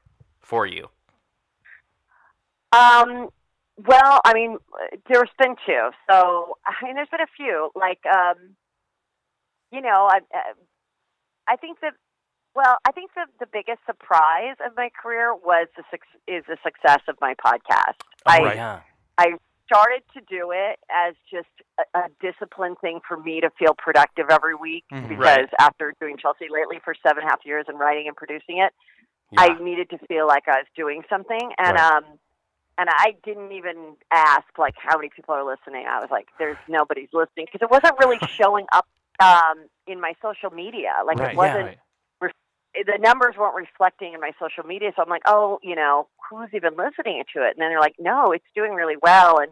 for 0.41 0.65
you? 0.65 0.89
Um, 2.73 3.29
well, 3.85 4.21
I 4.25 4.33
mean, 4.33 4.57
there's 5.09 5.29
been 5.39 5.55
two. 5.65 5.89
So, 6.09 6.57
I 6.65 6.73
mean, 6.85 6.95
there's 6.95 7.09
been 7.09 7.21
a 7.21 7.27
few. 7.35 7.71
Like, 7.75 7.99
um, 8.13 8.55
you 9.71 9.81
know, 9.81 10.07
I, 10.11 10.17
uh, 10.33 10.53
I 11.47 11.55
think 11.55 11.79
that. 11.81 11.93
Well, 12.53 12.75
I 12.85 12.91
think 12.91 13.11
the 13.15 13.25
the 13.39 13.45
biggest 13.51 13.79
surprise 13.85 14.57
of 14.65 14.73
my 14.75 14.89
career 15.01 15.33
was 15.33 15.67
the 15.77 15.83
is 16.27 16.43
the 16.47 16.57
success 16.63 16.99
of 17.07 17.15
my 17.21 17.33
podcast. 17.35 17.95
I 18.25 18.39
right. 18.39 18.55
yeah. 18.55 18.79
started 19.65 20.03
to 20.13 20.19
do 20.29 20.51
it 20.51 20.79
as 20.93 21.15
just 21.31 21.47
a, 21.79 21.99
a 21.99 22.03
disciplined 22.19 22.75
thing 22.81 22.99
for 23.07 23.15
me 23.15 23.39
to 23.39 23.49
feel 23.57 23.73
productive 23.73 24.25
every 24.29 24.53
week 24.53 24.83
Mhm. 24.91 25.07
because 25.07 25.47
after 25.59 25.93
doing 26.01 26.17
Chelsea 26.17 26.47
lately 26.49 26.79
for 26.83 26.93
seven 27.01 27.23
and 27.23 27.29
a 27.29 27.31
half 27.31 27.39
years 27.45 27.63
and 27.69 27.79
writing 27.79 28.05
and 28.07 28.17
producing 28.17 28.57
it, 28.57 28.73
Yeah. 29.31 29.43
I 29.43 29.63
needed 29.63 29.89
to 29.91 29.97
feel 30.09 30.27
like 30.27 30.49
I 30.49 30.57
was 30.57 30.67
doing 30.75 31.05
something, 31.09 31.53
and 31.57 31.77
Right. 31.77 31.91
um, 31.93 32.03
and 32.77 32.89
I 32.89 33.15
didn't 33.23 33.53
even 33.53 33.95
ask 34.11 34.47
like 34.57 34.75
how 34.77 34.97
many 34.97 35.09
people 35.09 35.33
are 35.35 35.43
listening. 35.45 35.87
I 35.87 35.99
was 36.01 36.09
like, 36.11 36.27
"There's 36.37 36.57
nobody's 36.67 37.13
listening" 37.13 37.45
because 37.45 37.61
it 37.61 37.71
wasn't 37.71 37.97
really 37.97 38.19
showing 38.27 38.65
up 38.73 38.87
um, 39.21 39.67
in 39.87 39.99
my 39.99 40.13
social 40.21 40.49
media. 40.55 40.93
Like 41.05 41.17
Right, 41.19 41.33
it 41.33 41.37
wasn't 41.37 41.77
Right. 42.21 42.31
the 42.73 42.97
numbers 42.99 43.35
weren't 43.37 43.55
reflecting 43.55 44.13
in 44.13 44.21
my 44.21 44.31
social 44.39 44.63
media. 44.63 44.91
So 44.95 45.03
I'm 45.03 45.09
like, 45.09 45.23
oh, 45.25 45.59
you 45.61 45.75
know, 45.75 46.07
who's 46.29 46.49
even 46.53 46.71
listening 46.77 47.23
to 47.35 47.43
it? 47.45 47.55
And 47.55 47.59
then 47.61 47.69
they're 47.69 47.79
like, 47.79 47.95
no, 47.99 48.31
it's 48.31 48.45
doing 48.55 48.73
really 48.73 48.97
well. 49.01 49.39
And 49.39 49.51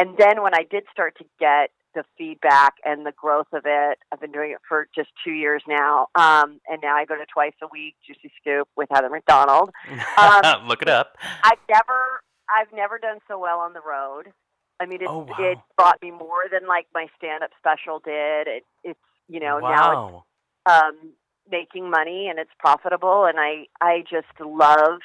and 0.00 0.16
then 0.16 0.42
when 0.42 0.54
I 0.54 0.64
did 0.68 0.84
start 0.92 1.16
to 1.18 1.24
get 1.40 1.70
the 1.94 2.04
feedback 2.16 2.74
and 2.84 3.04
the 3.04 3.12
growth 3.12 3.48
of 3.52 3.62
it, 3.64 3.98
I've 4.12 4.20
been 4.20 4.30
doing 4.30 4.52
it 4.52 4.58
for 4.68 4.86
just 4.94 5.08
two 5.24 5.32
years 5.32 5.62
now. 5.66 6.06
Um, 6.14 6.60
and 6.68 6.80
now 6.82 6.94
I 6.94 7.04
go 7.04 7.16
to 7.16 7.26
twice 7.32 7.54
a 7.62 7.66
week, 7.72 7.96
Juicy 8.06 8.30
Scoop 8.40 8.68
with 8.76 8.88
Heather 8.92 9.10
McDonald. 9.10 9.70
Um, 10.18 10.66
Look 10.66 10.82
it 10.82 10.88
up. 10.88 11.16
I've 11.44 11.58
never 11.68 12.22
I've 12.50 12.72
never 12.74 12.98
done 12.98 13.18
so 13.28 13.38
well 13.38 13.58
on 13.60 13.72
the 13.72 13.80
road. 13.80 14.32
I 14.80 14.86
mean, 14.86 15.02
it 15.02 15.08
Oh, 15.08 15.18
wow. 15.18 15.36
it 15.38 15.58
brought 15.76 16.00
me 16.02 16.10
more 16.10 16.44
than 16.50 16.66
like 16.68 16.86
my 16.94 17.06
stand 17.16 17.42
up 17.42 17.50
special 17.58 18.00
did. 18.00 18.46
It 18.46 18.64
it's 18.84 19.00
you 19.28 19.40
know 19.40 19.58
now 19.58 20.24
it's 20.66 20.72
um, 20.72 21.12
making 21.50 21.90
money 21.90 22.28
and 22.28 22.38
it's 22.38 22.50
profitable 22.58 23.24
and 23.24 23.38
I 23.38 23.66
I 23.80 24.02
just 24.02 24.26
love 24.40 25.00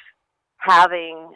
having 0.57 1.33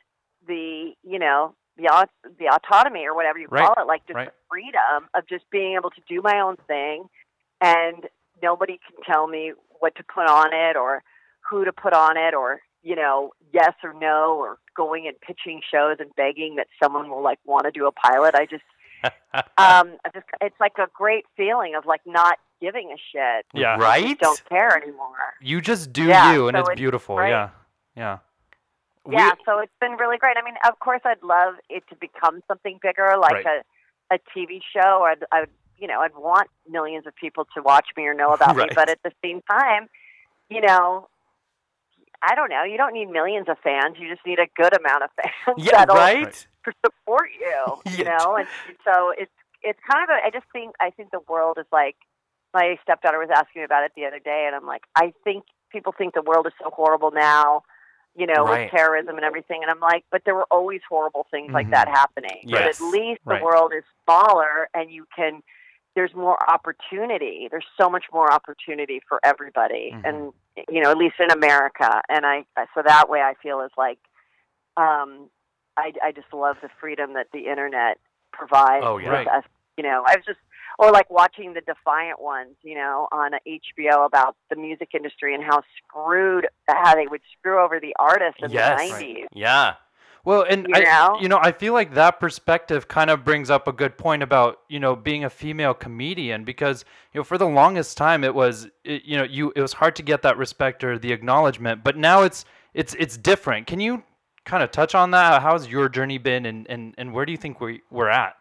the 0.47 0.93
you 1.04 1.19
know 1.19 1.56
the 1.78 2.08
the 2.39 2.47
autonomy 2.47 3.06
or 3.06 3.15
whatever 3.15 3.39
you 3.39 3.47
Right, 3.50 3.65
call 3.65 3.84
it 3.84 3.88
like 3.88 4.06
just 4.08 4.15
right. 4.15 4.28
the 4.28 4.34
freedom 4.50 5.10
of 5.15 5.28
just 5.28 5.50
being 5.52 5.76
able 5.76 5.89
to 5.91 6.02
do 6.08 6.21
my 6.21 6.39
own 6.39 6.56
thing 6.67 7.06
and 7.62 8.06
nobody 8.41 8.80
can 8.88 9.04
tell 9.04 9.28
me 9.28 9.54
what 9.80 9.95
to 9.95 10.04
put 10.04 10.28
on 10.28 10.54
it 10.54 10.76
or 10.76 11.04
who 11.50 11.65
to 11.65 11.71
put 11.71 11.93
on 11.93 12.17
it 12.17 12.34
or 12.34 12.62
you 12.88 12.95
know 12.95 13.32
yes 13.54 13.73
or 13.84 13.93
no 13.93 14.36
or 14.38 14.58
going 14.76 15.08
and 15.08 15.19
pitching 15.19 15.60
shows 15.71 15.97
and 16.00 16.10
begging 16.15 16.56
that 16.56 16.67
someone 16.82 17.10
will 17.10 17.23
like 17.23 17.39
want 17.45 17.65
to 17.65 17.71
do 17.71 17.86
a 17.88 17.91
pilot 17.91 18.34
I 18.36 18.45
just 18.45 18.63
um 19.04 19.97
I 20.06 20.10
just 20.13 20.26
it's 20.41 20.60
like 20.60 20.78
a 20.78 20.88
great 20.93 21.26
feeling 21.36 21.76
of 21.76 21.86
like 21.86 22.02
not 22.06 22.38
giving 22.62 22.88
a 22.91 23.00
shit 23.12 23.45
Yeah. 23.54 23.78
Right? 23.78 24.17
don't 24.19 24.41
care 24.50 24.76
anymore. 24.82 25.28
You 25.41 25.62
just 25.62 25.91
do 25.93 26.04
Yeah, 26.06 26.34
you, 26.34 26.47
and 26.47 26.56
so 26.56 26.62
it's 26.62 26.69
it's 26.69 26.80
beautiful. 26.80 27.15
great. 27.17 27.30
Yeah. 27.30 27.50
Yeah. 27.95 28.17
yeah, 29.10 29.32
so 29.45 29.60
it's 29.60 29.71
been 29.82 29.93
really 29.93 30.17
great. 30.17 30.36
I 30.41 30.43
mean, 30.45 30.56
of 30.67 30.80
course, 30.80 31.02
I'd 31.06 31.23
love 31.23 31.56
it 31.69 31.84
to 31.89 31.95
become 31.95 32.41
something 32.47 32.80
bigger, 32.82 33.15
like 33.19 33.34
Right. 33.45 33.63
a 34.12 34.15
a 34.15 34.19
TV 34.36 34.60
show. 34.73 35.00
Or 35.02 35.10
I'd, 35.12 35.23
I 35.32 35.39
would, 35.41 35.50
you 35.78 35.88
know, 35.88 36.00
I'd 36.02 36.15
want 36.15 36.50
millions 36.69 37.06
of 37.08 37.15
people 37.15 37.45
to 37.56 37.62
watch 37.62 37.88
me 37.97 38.04
or 38.06 38.13
know 38.13 38.34
about 38.34 38.56
Right. 38.60 38.69
me. 38.69 38.76
But 38.76 38.89
at 38.89 39.00
the 39.04 39.12
same 39.23 39.41
time, 39.50 39.89
you 40.50 40.62
know, 40.62 41.08
I 42.21 42.36
don't 42.36 42.49
know. 42.49 42.63
You 42.63 42.77
don't 42.77 42.93
need 42.93 43.10
millions 43.10 43.47
of 43.49 43.58
fans. 43.60 43.97
You 43.99 44.10
just 44.10 44.25
need 44.25 44.39
a 44.39 44.47
good 44.56 44.77
amount 44.77 45.03
of 45.03 45.10
fans 45.21 45.58
Yeah, 45.58 45.86
that'll 45.86 45.95
right? 45.95 46.47
To 46.65 46.73
support 46.86 47.30
you. 47.39 47.82
You 47.97 48.03
Yeah. 48.06 48.17
know, 48.17 48.36
and 48.36 48.47
so 48.84 49.12
it's 49.17 49.32
it's 49.63 49.80
kind 49.89 50.03
of 50.03 50.10
a. 50.10 50.25
I 50.25 50.30
just 50.32 50.45
think 50.51 50.75
I 50.80 50.89
think 50.91 51.12
the 51.12 51.21
world 51.27 51.58
is 51.60 51.65
like. 51.71 51.95
My 52.53 52.77
stepdaughter 52.82 53.19
was 53.19 53.30
asking 53.30 53.60
me 53.62 53.65
about 53.65 53.84
it 53.84 53.91
the 53.95 54.06
other 54.06 54.19
day, 54.19 54.45
and 54.47 54.56
I'm 54.56 54.65
like, 54.65 54.82
I 54.95 55.13
think 55.25 55.43
people 55.69 55.93
think 55.95 56.13
the 56.15 56.21
world 56.21 56.47
is 56.47 56.53
so 56.63 56.71
horrible 56.71 57.12
now, 57.12 57.62
you 58.15 58.25
know, 58.25 58.45
Right. 58.45 58.63
with 58.63 58.71
terrorism 58.71 59.15
and 59.17 59.25
everything. 59.25 59.60
And 59.62 59.69
I'm 59.69 59.82
like, 59.82 60.06
but 60.12 60.21
there 60.25 60.34
were 60.34 60.47
always 60.49 60.80
horrible 60.89 61.27
things 61.30 61.51
like 61.51 61.67
Mhm. 61.67 61.71
that 61.71 61.88
happening. 61.89 62.39
Yes. 62.43 62.80
But 62.80 62.88
at 62.88 62.91
least 62.93 63.21
the 63.25 63.34
Right. 63.34 63.43
world 63.43 63.73
is 63.77 63.84
smaller, 64.06 64.69
and 64.73 64.89
you 64.89 65.06
can. 65.15 65.43
There's 65.93 66.15
more 66.15 66.38
opportunity. 66.49 67.47
There's 67.51 67.67
so 67.80 67.89
much 67.89 68.06
more 68.13 68.32
opportunity 68.32 69.01
for 69.08 69.19
everybody, 69.23 69.91
Mhm. 69.93 70.01
and 70.08 70.34
you 70.69 70.81
know, 70.81 70.91
at 70.91 70.97
least 70.97 71.15
in 71.19 71.31
America. 71.31 72.01
And 72.09 72.25
I, 72.25 72.45
so 72.73 72.81
that 72.85 73.09
way, 73.09 73.19
I 73.19 73.33
feel 73.41 73.61
is 73.61 73.71
like, 73.77 73.99
um, 74.75 75.29
I, 75.77 75.91
I 76.03 76.11
just 76.11 76.33
love 76.33 76.57
the 76.61 76.69
freedom 76.79 77.13
that 77.13 77.27
the 77.33 77.47
internet 77.47 77.97
provides 78.33 78.83
Oh, 78.85 78.97
yeah. 78.97 79.09
Right. 79.09 79.27
us. 79.27 79.43
You 79.77 79.83
know, 79.83 80.03
I 80.07 80.15
was 80.15 80.25
just, 80.25 80.39
or 80.79 80.91
like 80.91 81.09
watching 81.09 81.53
the 81.53 81.61
Defiant 81.61 82.19
ones, 82.21 82.55
you 82.63 82.75
know, 82.75 83.07
on 83.11 83.31
HBO 83.47 84.05
about 84.05 84.35
the 84.49 84.55
music 84.55 84.89
industry 84.95 85.33
and 85.35 85.43
how 85.43 85.61
screwed, 85.77 86.47
how 86.67 86.95
they 86.95 87.07
would 87.07 87.21
screw 87.37 87.63
over 87.63 87.79
the 87.79 87.95
artists 87.99 88.39
in 88.41 88.51
Yes. 88.51 88.79
the 88.79 88.93
'90s. 88.95 89.25
Yeah. 89.33 89.73
Well, 90.27 90.41
and 90.49 90.67
You 90.67 90.75
I, 90.75 90.79
know? 90.81 91.17
you 91.21 91.29
know, 91.29 91.39
I 91.41 91.53
feel 91.53 91.71
like 91.71 91.93
that 91.93 92.19
perspective 92.19 92.89
kind 92.89 93.09
of 93.09 93.23
brings 93.23 93.49
up 93.49 93.65
a 93.65 93.71
good 93.71 93.97
point 93.97 94.21
about 94.21 94.59
you 94.67 94.77
know 94.77 94.93
being 94.93 95.23
a 95.23 95.29
female 95.29 95.73
comedian 95.73 96.43
because 96.43 96.83
you 97.13 97.19
know 97.21 97.23
for 97.23 97.37
the 97.37 97.47
longest 97.47 97.95
time 97.95 98.25
it 98.25 98.35
was 98.35 98.67
it, 98.83 99.03
you 99.05 99.15
know 99.17 99.23
you 99.23 99.53
it 99.55 99.61
was 99.61 99.71
hard 99.71 99.95
to 99.95 100.03
get 100.03 100.23
that 100.23 100.37
respect 100.37 100.83
or 100.83 100.99
the 100.99 101.13
acknowledgement, 101.13 101.81
but 101.81 101.95
now 101.95 102.23
it's 102.23 102.43
it's 102.73 102.93
it's 102.95 103.15
different. 103.15 103.67
Can 103.67 103.79
you 103.79 104.03
kind 104.43 104.61
of 104.63 104.69
touch 104.69 104.93
on 104.93 105.11
that? 105.11 105.41
How's 105.41 105.69
your 105.69 105.87
journey 105.87 106.17
been, 106.17 106.45
and 106.45 106.67
and, 106.69 106.93
and 106.97 107.13
where 107.13 107.25
do 107.25 107.31
you 107.31 107.37
think 107.37 107.61
we 107.61 107.83
we're 107.89 108.09
at? 108.09 108.35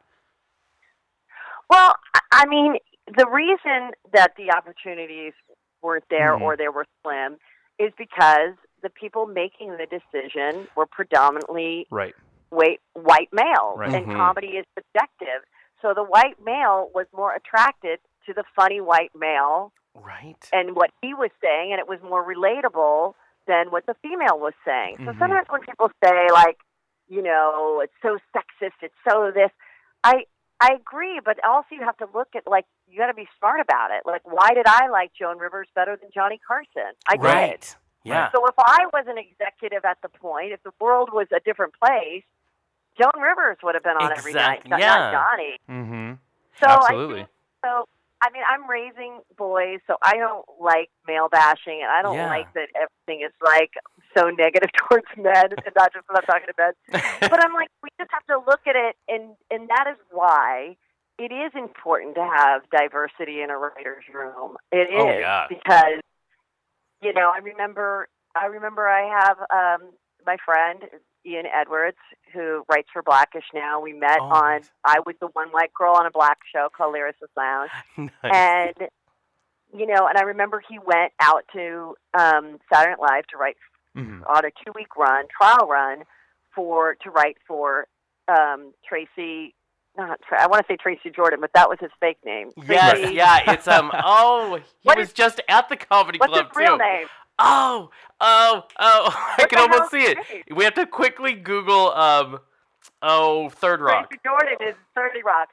Well, 1.71 1.95
I- 2.17 2.21
I 2.33 2.47
mean, 2.47 2.79
the 3.17 3.29
reason 3.29 3.93
that 4.13 4.33
the 4.37 4.51
opportunities 4.51 5.35
weren't 5.83 6.05
there 6.11 6.33
Mhm. 6.37 6.41
or 6.41 6.57
they 6.57 6.67
were 6.69 6.85
slim 7.05 7.37
is 7.79 7.93
because 7.97 8.55
the 8.83 8.91
people 8.91 9.27
making 9.27 9.77
the 9.77 9.87
decision 9.87 10.69
were 10.77 10.87
predominantly 10.87 11.87
Right. 11.91 12.15
white 12.51 12.81
white 12.95 13.29
male, 13.33 13.75
Right. 13.77 13.95
and 13.95 14.07
Mhm. 14.07 14.17
comedy 14.17 14.57
is 14.59 14.67
subjective. 14.75 15.45
So 15.83 15.95
the 15.95 16.03
white 16.05 16.41
male 16.41 16.91
was 16.95 17.07
more 17.13 17.33
attracted 17.35 18.01
to 18.27 18.33
the 18.33 18.45
funny 18.55 18.81
white 18.81 19.15
male 19.15 19.73
Right. 19.95 20.49
and 20.53 20.75
what 20.77 20.91
he 21.03 21.15
was 21.15 21.31
saying, 21.43 21.73
and 21.73 21.81
it 21.81 21.89
was 21.89 22.01
more 22.03 22.25
relatable 22.25 23.15
than 23.47 23.71
what 23.71 23.87
the 23.87 23.95
female 23.95 24.39
was 24.39 24.55
saying. 24.65 24.97
So 24.99 25.13
Mhm. 25.13 25.19
sometimes 25.19 25.49
when 25.49 25.61
people 25.63 25.91
say 26.03 26.31
like, 26.31 26.59
you 27.09 27.23
know, 27.23 27.81
it's 27.81 27.95
so 28.03 28.19
sexist, 28.35 28.83
it's 28.83 28.95
so 29.09 29.31
this. 29.31 29.51
I 30.05 30.27
I 30.59 30.73
agree, 30.73 31.21
but 31.23 31.43
also 31.45 31.75
you 31.75 31.83
have 31.85 31.99
to 31.99 32.07
look 32.15 32.35
at 32.35 32.47
like 32.47 32.65
you 32.89 32.97
got 32.99 33.09
to 33.09 33.15
be 33.15 33.29
smart 33.39 33.61
about 33.61 33.91
it. 33.91 34.07
Like, 34.07 34.23
why 34.25 34.55
did 34.55 34.67
I 34.67 34.87
like 34.89 35.13
Joan 35.13 35.39
Rivers 35.39 35.69
better 35.75 35.97
than 35.97 36.11
Johnny 36.13 36.39
Carson? 36.47 36.95
I 37.09 37.17
did. 37.17 37.23
right. 37.25 37.77
Yeah. 38.09 38.31
So 38.33 38.47
if 38.47 38.55
I 38.59 38.87
was 38.93 39.05
an 39.09 39.19
executive 39.19 39.85
at 39.85 39.99
the 40.03 40.09
point, 40.09 40.53
if 40.53 40.63
the 40.63 40.73
world 40.81 41.11
was 41.13 41.27
a 41.35 41.41
different 41.41 41.75
place, 41.83 42.25
Joan 43.01 43.21
Rivers 43.21 43.59
would 43.63 43.75
have 43.75 43.85
been 43.85 43.97
on 43.97 44.17
every 44.17 44.33
night, 44.33 44.67
not, 44.67 44.81
yeah. 44.81 44.87
not 44.97 45.13
Johnny. 45.13 45.59
Mm-hmm. 45.69 46.13
So 46.63 46.67
Absolutely. 46.69 47.21
I 47.23 47.27
so 47.65 47.89
I 48.23 48.31
mean, 48.33 48.43
I'm 48.49 48.69
raising 48.69 49.21
boys, 49.37 49.81
so 49.87 49.97
I 50.03 50.15
don't 50.17 50.47
like 50.59 50.89
male 51.07 51.29
bashing, 51.31 51.81
and 51.83 51.91
I 51.91 52.01
don't 52.01 52.15
Yeah. 52.17 52.29
like 52.29 52.53
that 52.55 52.69
everything 52.75 53.27
is 53.27 53.33
like 53.45 53.73
so 54.17 54.31
negative 54.31 54.71
towards 54.89 55.05
men, 55.19 55.53
and 55.53 55.75
not 55.77 55.93
just 55.93 56.09
when 56.09 56.17
I'm 56.17 56.23
talking 56.25 56.47
to 56.49 56.55
men. 56.57 56.73
But 57.21 57.45
I'm 57.45 57.53
like, 57.53 57.69
we 57.83 57.91
just 58.01 58.11
have 58.13 58.25
to 58.27 58.39
look 58.47 58.61
at 58.67 58.77
it, 58.77 58.97
and 59.09 59.37
and 59.51 59.69
that 59.69 59.87
is 59.91 59.99
why 60.11 60.77
it 61.19 61.33
is 61.33 61.53
important 61.55 62.15
to 62.15 62.23
have 62.25 62.63
diversity 62.71 63.43
in 63.43 63.51
a 63.51 63.59
writer's 63.59 64.05
room. 64.13 64.57
It 64.73 64.89
is 64.89 64.97
Oh, 64.97 65.11
yeah. 65.19 65.47
because 65.49 66.01
you 67.07 67.13
know 67.13 67.31
I 67.35 67.39
remember 67.39 68.09
I 68.41 68.47
remember 68.47 68.89
I 68.89 69.03
have 69.21 69.39
um, 69.51 69.89
my 70.27 70.37
friend 70.45 70.83
Ian 71.25 71.47
Edwards 71.47 71.97
who 72.33 72.65
writes 72.71 72.89
for 72.93 73.03
Blackish 73.03 73.45
now. 73.55 73.81
We 73.81 73.93
met 73.93 74.19
Oh, 74.21 74.25
on 74.27 74.53
nice. 74.61 74.71
I 74.85 75.01
was 75.07 75.17
the 75.21 75.29
one 75.33 75.49
white 75.51 75.73
girl 75.75 75.95
on 75.95 76.07
a 76.07 76.11
black 76.11 76.39
show 76.55 76.69
called 76.77 76.95
Lyricist 76.95 77.35
Lounge, 77.37 77.71
Nice. 77.97 78.11
and 78.25 78.89
you 79.77 79.87
know, 79.87 80.07
and 80.07 80.17
I 80.17 80.23
remember 80.23 80.63
he 80.69 80.79
went 80.79 81.13
out 81.21 81.45
to 81.53 81.97
um, 82.19 82.59
Saturday 82.73 82.93
Night 82.93 83.01
Live 83.01 83.27
to 83.29 83.37
write 83.37 83.57
Mm-hmm. 83.97 84.25
on 84.25 84.45
a 84.45 84.51
two 84.51 84.73
week 84.75 84.95
run, 84.99 85.25
trial 85.35 85.67
run, 85.67 86.03
for 86.55 86.97
to 87.03 87.11
write 87.11 87.39
for 87.49 87.87
um, 88.29 88.75
Tracy. 88.87 89.55
Not 89.97 90.21
I 90.39 90.47
want 90.47 90.67
to 90.67 90.73
say 90.73 90.77
Tracy 90.77 91.11
Jordan, 91.15 91.41
but 91.41 91.51
that 91.55 91.69
was 91.69 91.79
his 91.81 91.91
fake 92.01 92.19
name. 92.25 92.51
Yes, 92.69 92.99
Tracy- 92.99 93.15
yeah, 93.15 93.53
it's 93.53 93.67
um. 93.69 93.91
Oh, 94.05 94.57
he 94.57 94.63
What 94.83 94.99
was 94.99 95.09
is- 95.09 95.15
just 95.15 95.41
at 95.49 95.69
the 95.69 95.77
comedy 95.77 96.19
What's 96.19 96.33
club 96.33 96.49
his 96.49 96.57
real 96.57 96.73
too. 96.77 96.85
name? 96.85 97.07
Oh, 97.39 97.91
oh, 98.21 98.63
oh! 98.79 99.09
I 99.17 99.35
What 99.39 99.49
can 99.51 99.59
almost 99.59 99.91
see 99.91 100.03
it. 100.03 100.19
name? 100.33 100.43
We 100.57 100.65
have 100.65 100.75
to 100.75 100.87
quickly 100.87 101.35
Google 101.35 101.93
um. 101.93 102.39
Oh, 103.03 103.49
Third 103.51 103.81
Rock. 103.81 104.09
Tracy 104.11 104.21
Jordan 104.25 104.69
is 104.69 104.75
Thirty 104.95 105.23
Rock. 105.25 105.49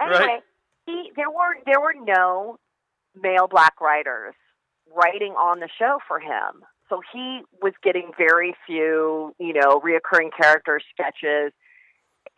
Anyway, 0.00 0.18
Right. 0.18 0.42
he 0.86 1.10
there 1.16 1.30
were 1.30 1.56
there 1.66 1.80
were 1.80 1.94
no 2.04 2.58
male 3.20 3.46
black 3.48 3.80
writers 3.80 4.34
writing 4.94 5.32
on 5.32 5.60
the 5.60 5.68
show 5.78 5.98
for 6.06 6.18
him. 6.20 6.62
So 6.88 7.02
he 7.12 7.42
was 7.60 7.74
getting 7.82 8.12
very 8.16 8.54
few, 8.66 9.34
you 9.38 9.52
know, 9.52 9.80
reoccurring 9.80 10.30
character 10.40 10.80
sketches. 10.92 11.52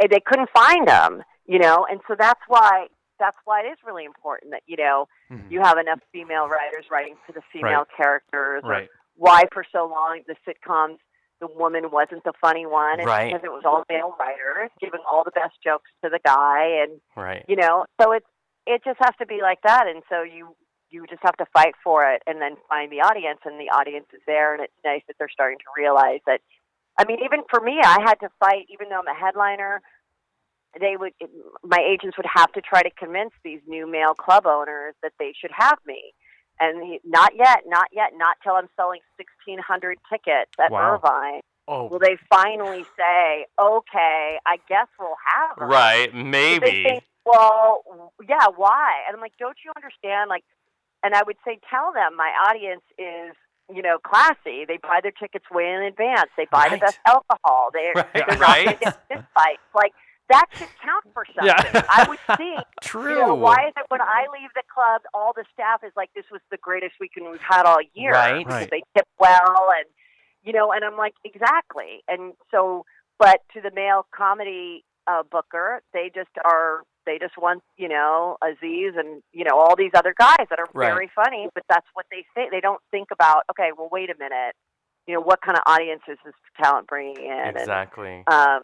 And 0.01 0.11
they 0.11 0.21
couldn't 0.25 0.49
find 0.55 0.89
them, 0.89 1.23
you 1.51 1.59
know, 1.59 1.85
and 1.91 2.01
so 2.07 2.15
that's 2.19 2.41
why 2.47 2.87
that's 3.19 3.37
why 3.45 3.61
it 3.61 3.69
is 3.69 3.77
really 3.85 4.07
important 4.07 4.51
that, 4.53 4.63
you 4.67 4.79
know, 4.79 5.07
Mhm. 5.31 5.51
you 5.51 5.61
have 5.61 5.77
enough 5.77 6.01
female 6.11 6.49
writers 6.49 6.87
writing 6.91 7.17
for 7.27 7.33
the 7.33 7.43
female 7.53 7.85
characters. 7.97 8.63
Right. 8.65 8.89
why 9.17 9.45
for 9.53 9.63
so 9.71 9.85
long 9.85 10.23
the 10.27 10.37
sitcoms 10.47 10.99
the 11.41 11.47
woman 11.49 11.91
wasn't 11.91 12.23
the 12.25 12.33
funny 12.41 12.65
one. 12.65 13.01
It's 13.01 13.07
Right. 13.07 13.31
because 13.33 13.45
it 13.45 13.53
was 13.53 13.65
all 13.67 13.83
male 13.91 14.15
writers 14.19 14.71
giving 14.81 15.01
all 15.11 15.25
the 15.25 15.31
best 15.33 15.61
jokes 15.63 15.91
to 16.03 16.09
the 16.09 16.19
guy 16.21 16.65
and 16.83 17.01
Right. 17.17 17.45
you 17.49 17.57
know, 17.57 17.85
so 18.01 18.13
it's 18.13 18.27
it 18.67 18.83
just 18.85 18.99
has 19.01 19.15
to 19.17 19.27
be 19.27 19.41
like 19.43 19.61
that 19.63 19.87
and 19.89 20.03
so 20.09 20.23
you 20.23 20.57
you 20.91 21.07
just 21.07 21.23
have 21.23 21.37
to 21.37 21.47
fight 21.47 21.75
for 21.85 22.05
it 22.11 22.23
and 22.27 22.41
then 22.43 22.57
find 22.69 22.91
the 22.91 23.01
audience 23.03 23.41
and 23.45 23.61
the 23.61 23.69
audience 23.71 24.07
is 24.13 24.23
there 24.27 24.55
and 24.55 24.63
it's 24.63 24.85
nice 24.85 25.03
that 25.07 25.17
they're 25.19 25.29
starting 25.29 25.59
to 25.59 25.71
realize 25.77 26.21
that 26.27 26.41
I 26.99 27.05
mean 27.05 27.19
even 27.23 27.43
for 27.51 27.61
me 27.61 27.81
I 27.83 27.99
had 28.09 28.19
to 28.21 28.29
fight 28.41 28.67
even 28.71 28.89
though 28.89 29.01
I'm 29.01 29.07
a 29.09 29.15
headliner 29.15 29.83
they 30.79 30.97
would 30.97 31.13
my 31.65 31.79
agents 31.83 32.17
would 32.17 32.27
have 32.33 32.53
to 32.53 32.61
try 32.61 32.83
to 32.83 32.91
convince 32.99 33.33
these 33.45 33.61
new 33.67 33.91
male 33.91 34.15
club 34.15 34.47
owners 34.47 34.95
that 35.03 35.13
they 35.19 35.33
should 35.39 35.51
have 35.57 35.79
me 35.87 36.13
and 36.61 36.83
he, 36.85 37.01
not 37.05 37.33
yet 37.37 37.63
not 37.67 37.89
yet 37.93 38.11
not 38.17 38.37
till 38.43 38.55
i'm 38.55 38.69
selling 38.77 39.01
1600 39.17 39.99
tickets 40.11 40.51
at 40.63 40.71
Wow. 40.71 40.95
irvine 40.95 41.41
Oh, 41.69 41.87
will 41.87 41.99
they 41.99 42.17
finally 42.29 42.85
say 42.97 43.47
okay 43.59 44.39
i 44.47 44.57
guess 44.69 44.87
we'll 44.99 45.15
have 45.37 45.57
her 45.59 45.67
right. 45.67 46.11
But 46.13 46.61
they 46.61 46.75
Maybe. 46.75 46.83
think, 46.83 47.05
well 47.27 48.13
yeah 48.29 48.47
why 48.55 49.03
and 49.07 49.15
i'm 49.17 49.21
like 49.21 49.37
don't 49.39 49.57
you 49.65 49.73
understand 49.77 50.29
like 50.29 50.45
and 51.03 51.15
i 51.15 51.23
would 51.27 51.37
say 51.45 51.59
tell 51.69 51.93
them 51.93 52.17
my 52.17 52.31
audience 52.49 52.83
is 52.99 53.35
you 53.73 53.83
know 53.83 53.99
classy 53.99 54.65
they 54.67 54.79
buy 54.83 55.01
their 55.03 55.13
tickets 55.13 55.45
way 55.51 55.67
in 55.67 55.83
advance 55.83 56.31
they 56.37 56.47
buy 56.51 56.69
Right. 56.69 56.73
the 56.73 56.79
best 56.79 56.99
alcohol 57.07 57.71
they 57.73 57.91
Right, 57.95 58.25
they're 58.27 58.39
not 58.39 58.59
right. 58.59 58.65
going 58.65 58.77
to 58.77 58.81
get 58.81 58.95
fist 59.09 59.23
fights 59.35 59.63
like 59.75 59.93
that 60.31 60.47
should 60.57 60.69
count 60.83 61.05
for 61.13 61.25
something 61.35 61.47
Yeah. 61.47 61.83
i 61.91 62.07
would 62.09 62.19
see 62.39 62.57
True. 62.83 63.13
you 63.13 63.19
know, 63.27 63.35
why 63.35 63.67
is 63.69 63.75
it 63.77 63.85
when 63.89 64.01
I 64.01 64.27
leave 64.33 64.51
the 64.55 64.63
club, 64.73 65.03
all 65.15 65.33
the 65.37 65.45
staff 65.53 65.81
is 65.85 65.93
like, 65.97 66.11
"This 66.15 66.25
was 66.33 66.41
the 66.51 66.57
greatest 66.57 66.95
weekend 67.01 67.31
we've 67.31 67.41
had 67.41 67.67
all 67.67 67.79
year." 67.95 68.13
Right. 68.13 68.39
Because 68.45 68.61
Right. 68.63 68.71
They 68.71 68.83
tip 68.97 69.07
well, 69.19 69.69
and 69.77 69.87
you 70.43 70.53
know, 70.55 70.73
and 70.73 70.83
I'm 70.85 70.97
like, 70.97 71.15
exactly. 71.25 72.03
And 72.09 72.33
so, 72.51 72.85
but 73.19 73.41
to 73.55 73.61
the 73.61 73.71
male 73.75 74.07
comedy 74.17 74.85
uh, 75.07 75.23
booker, 75.31 75.83
they 75.93 76.11
just 76.15 76.31
are. 76.45 76.81
They 77.07 77.19
just 77.19 77.37
want, 77.39 77.63
you 77.77 77.89
know, 77.89 78.37
Aziz 78.43 78.95
and 78.97 79.23
you 79.33 79.45
know 79.45 79.59
all 79.59 79.75
these 79.77 79.93
other 79.95 80.15
guys 80.19 80.47
that 80.51 80.59
are 80.59 80.67
Right. 80.75 80.89
very 80.93 81.11
funny, 81.15 81.49
but 81.55 81.65
that's 81.69 81.87
what 81.95 82.07
they 82.11 82.25
say. 82.35 82.49
They 82.51 82.61
don't 82.61 82.81
think 82.91 83.09
about, 83.13 83.45
okay, 83.51 83.71
well, 83.77 83.89
wait 83.91 84.11
a 84.11 84.15
minute, 84.19 84.55
you 85.07 85.15
know, 85.15 85.21
what 85.21 85.41
kind 85.43 85.57
of 85.57 85.63
audience 85.67 86.03
is 86.09 86.19
this 86.25 86.35
talent 86.63 86.87
bringing 86.89 87.17
in? 87.25 87.57
Exactly. 87.57 88.25
And, 88.27 88.35
um, 88.35 88.63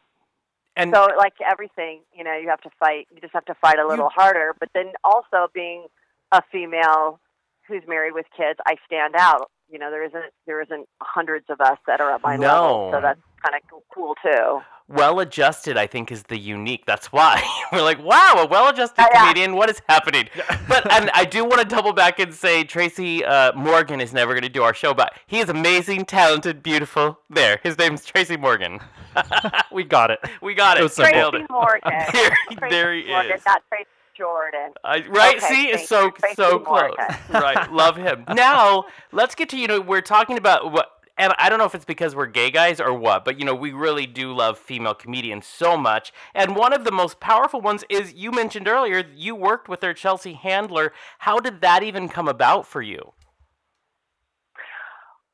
And 0.76 0.92
so 0.94 1.08
like 1.16 1.34
everything, 1.44 2.02
you 2.14 2.22
know, 2.22 2.36
you 2.36 2.48
have 2.48 2.60
to 2.60 2.70
fight. 2.78 3.08
You 3.10 3.20
just 3.20 3.32
have 3.32 3.46
to 3.46 3.54
fight 3.54 3.78
a 3.78 3.86
little 3.86 4.10
harder. 4.10 4.54
But 4.60 4.68
then 4.74 4.92
also 5.02 5.48
being 5.54 5.86
a 6.32 6.42
female 6.52 7.18
who's 7.66 7.82
married 7.88 8.12
with 8.12 8.26
kids, 8.36 8.58
I 8.66 8.76
stand 8.86 9.14
out. 9.16 9.50
You 9.70 9.78
know, 9.78 9.90
there 9.90 10.04
isn't 10.04 10.32
there 10.46 10.60
isn't 10.62 10.86
hundreds 11.02 11.46
of 11.48 11.60
us 11.60 11.78
that 11.86 12.00
are 12.00 12.14
at 12.14 12.22
my 12.22 12.36
level, 12.36 12.90
so 12.92 13.00
that's 13.00 13.20
kind 13.42 13.56
of 13.56 13.82
cool 13.92 14.14
too. 14.22 14.60
Well 14.88 15.20
adjusted, 15.20 15.76
I 15.76 15.86
think, 15.86 16.12
is 16.12 16.22
the 16.24 16.38
unique. 16.38 16.84
That's 16.86 17.12
why 17.12 17.42
we're 17.72 17.82
like, 17.82 18.02
wow, 18.02 18.34
a 18.38 18.46
well 18.46 18.68
adjusted 18.68 19.00
Yeah, 19.02 19.08
yeah. 19.12 19.20
comedian. 19.20 19.56
What 19.56 19.70
is 19.70 19.80
happening? 19.88 20.28
But 20.68 20.90
and 20.92 21.10
I 21.14 21.24
do 21.24 21.44
want 21.44 21.60
to 21.60 21.64
double 21.64 21.92
back 21.92 22.18
and 22.18 22.34
say 22.34 22.64
Tracy 22.64 23.24
uh, 23.24 23.52
Morgan 23.52 24.00
is 24.00 24.12
never 24.12 24.32
going 24.32 24.42
to 24.42 24.48
do 24.48 24.62
our 24.64 24.74
show, 24.74 24.92
but 24.94 25.12
he 25.28 25.38
is 25.38 25.48
amazing, 25.48 26.04
talented, 26.06 26.60
beautiful. 26.62 27.20
There, 27.30 27.60
his 27.62 27.78
name's 27.78 28.04
Tracy 28.04 28.36
Morgan. 28.36 28.80
we 29.72 29.84
got 29.84 30.10
it. 30.10 30.18
We 30.42 30.54
got 30.54 30.76
it. 30.78 30.84
It. 30.84 30.98
Nailed 30.98 31.34
Tracy 31.34 31.44
it. 31.44 31.50
Morgan. 31.50 31.80
There, 32.12 32.30
Tracy 32.30 32.70
there 32.70 32.94
he 32.94 33.06
Morgan, 33.08 33.32
is. 33.32 33.42
Not 33.46 33.62
Tracy 33.68 33.86
Jordan. 34.16 34.72
I, 34.82 35.04
right? 35.08 35.36
Okay, 35.36 35.46
See, 35.46 35.68
it's 35.68 35.88
so 35.88 36.10
Tracy 36.10 36.34
so 36.34 36.58
close. 36.58 36.92
Morgan. 36.98 37.16
right, 37.30 37.72
love 37.72 37.96
him. 37.96 38.24
Now 38.34 38.86
let's 39.12 39.34
get 39.34 39.48
to 39.50 39.56
you 39.58 39.68
know 39.68 39.80
we're 39.80 40.00
talking 40.00 40.36
about 40.38 40.72
what. 40.72 40.90
And 41.18 41.32
I 41.38 41.48
don't 41.48 41.58
know 41.58 41.64
if 41.64 41.74
it's 41.74 41.84
because 41.84 42.14
we're 42.14 42.26
gay 42.26 42.50
guys 42.50 42.78
or 42.78 42.92
what, 42.92 43.24
but 43.24 43.38
you 43.38 43.44
know, 43.46 43.54
we 43.54 43.72
really 43.72 44.06
do 44.06 44.34
love 44.34 44.58
female 44.58 44.94
comedians 44.94 45.46
so 45.46 45.76
much. 45.76 46.12
And 46.34 46.54
one 46.54 46.72
of 46.74 46.84
the 46.84 46.92
most 46.92 47.20
powerful 47.20 47.60
ones 47.60 47.84
is 47.88 48.12
you 48.12 48.30
mentioned 48.30 48.68
earlier, 48.68 49.02
you 49.14 49.34
worked 49.34 49.68
with 49.68 49.80
their 49.80 49.94
Chelsea 49.94 50.34
Handler. 50.34 50.92
How 51.20 51.40
did 51.40 51.62
that 51.62 51.82
even 51.82 52.08
come 52.08 52.28
about 52.28 52.66
for 52.66 52.82
you? 52.82 53.12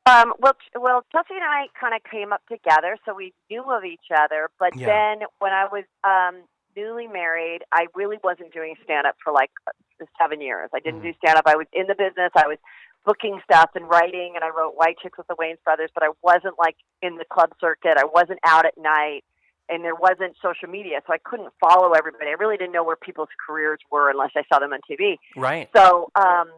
Um, 0.04 0.34
well, 0.40 0.54
well, 0.74 1.04
Chelsea 1.12 1.34
and 1.34 1.44
I 1.44 1.66
kind 1.80 1.94
of 1.94 2.02
came 2.10 2.32
up 2.32 2.42
together, 2.48 2.96
so 3.04 3.14
we 3.14 3.32
knew 3.48 3.62
of 3.70 3.84
each 3.84 4.10
other. 4.16 4.50
But 4.58 4.72
Yeah. 4.74 4.86
then, 4.86 5.26
when 5.38 5.52
I 5.52 5.66
was 5.70 5.84
um, 6.02 6.42
newly 6.76 7.06
married, 7.06 7.60
I 7.72 7.86
really 7.94 8.18
wasn't 8.22 8.52
doing 8.52 8.74
stand 8.82 9.06
up 9.06 9.14
for 9.22 9.32
like 9.32 9.50
uh, 9.68 10.04
seven 10.20 10.40
years. 10.40 10.70
I 10.74 10.80
didn't 10.80 11.00
Mhm. 11.00 11.04
do 11.04 11.14
stand 11.18 11.38
up. 11.38 11.46
I 11.46 11.54
was 11.54 11.66
in 11.72 11.86
the 11.86 11.94
business. 11.94 12.32
I 12.34 12.48
was 12.48 12.58
booking 13.04 13.40
stuff 13.44 13.70
and 13.74 13.88
writing, 13.88 14.32
and 14.34 14.44
I 14.44 14.48
wrote 14.48 14.74
White 14.76 14.96
Chicks 15.02 15.18
with 15.18 15.26
the 15.26 15.34
Wayans 15.34 15.62
Brothers. 15.64 15.90
But 15.94 16.04
I 16.04 16.10
wasn't 16.22 16.54
like 16.58 16.76
in 17.02 17.16
the 17.16 17.24
club 17.30 17.50
circuit. 17.60 17.96
I 17.96 18.04
wasn't 18.04 18.38
out 18.44 18.66
at 18.66 18.76
night, 18.78 19.24
and 19.68 19.84
there 19.84 19.94
wasn't 19.94 20.36
social 20.42 20.68
media, 20.68 21.00
so 21.06 21.12
I 21.12 21.18
couldn't 21.24 21.52
follow 21.60 21.92
everybody. 21.92 22.26
I 22.28 22.36
really 22.38 22.56
didn't 22.56 22.72
know 22.72 22.84
where 22.84 22.96
people's 22.96 23.32
careers 23.46 23.78
were 23.90 24.10
unless 24.10 24.30
I 24.36 24.42
saw 24.52 24.58
them 24.58 24.72
on 24.72 24.80
TV. 24.88 25.16
Right. 25.36 25.68
So 25.74 26.10
um, 26.14 26.50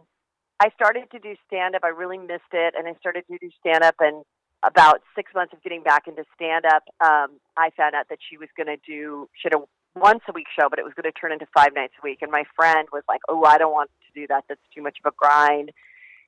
I 0.60 0.70
started 0.74 1.10
to 1.12 1.18
do 1.18 1.34
stand 1.46 1.74
up. 1.74 1.84
I 1.84 1.88
really 1.88 2.18
missed 2.18 2.52
it, 2.52 2.74
and 2.76 2.88
I 2.88 2.94
started 2.98 3.24
to 3.30 3.38
do 3.38 3.50
stand 3.60 3.84
up. 3.84 3.96
And 4.00 4.24
about 4.62 5.02
six 5.14 5.30
months 5.34 5.52
of 5.52 5.62
getting 5.62 5.82
back 5.82 6.06
into 6.06 6.24
stand 6.34 6.64
up, 6.64 6.84
um, 7.00 7.38
I 7.56 7.70
found 7.76 7.94
out 7.94 8.08
that 8.08 8.18
she 8.28 8.36
was 8.38 8.48
going 8.56 8.66
to 8.66 8.78
do 8.86 9.28
she 9.34 9.48
had 9.50 9.54
a 9.54 9.62
once 9.96 10.22
a 10.28 10.32
week 10.32 10.46
show, 10.58 10.68
but 10.68 10.78
it 10.78 10.84
was 10.84 10.94
going 10.94 11.04
to 11.04 11.12
turn 11.12 11.32
into 11.32 11.46
five 11.54 11.70
nights 11.74 11.94
a 12.02 12.02
week. 12.02 12.18
And 12.22 12.32
my 12.32 12.44
friend 12.56 12.88
was 12.92 13.02
like, 13.08 13.20
"Oh, 13.28 13.44
I 13.44 13.58
don't 13.58 13.72
want 13.72 13.90
to 14.06 14.20
do 14.20 14.26
that. 14.28 14.44
That's 14.48 14.60
too 14.74 14.82
much 14.82 14.96
of 15.04 15.12
a 15.12 15.14
grind." 15.16 15.70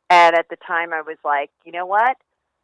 And 0.09 0.37
at 0.37 0.49
the 0.49 0.57
time, 0.67 0.93
I 0.93 1.03
was 1.03 1.19
like, 1.25 1.51
"You 1.65 1.73
know 1.73 1.87
what? 1.87 2.17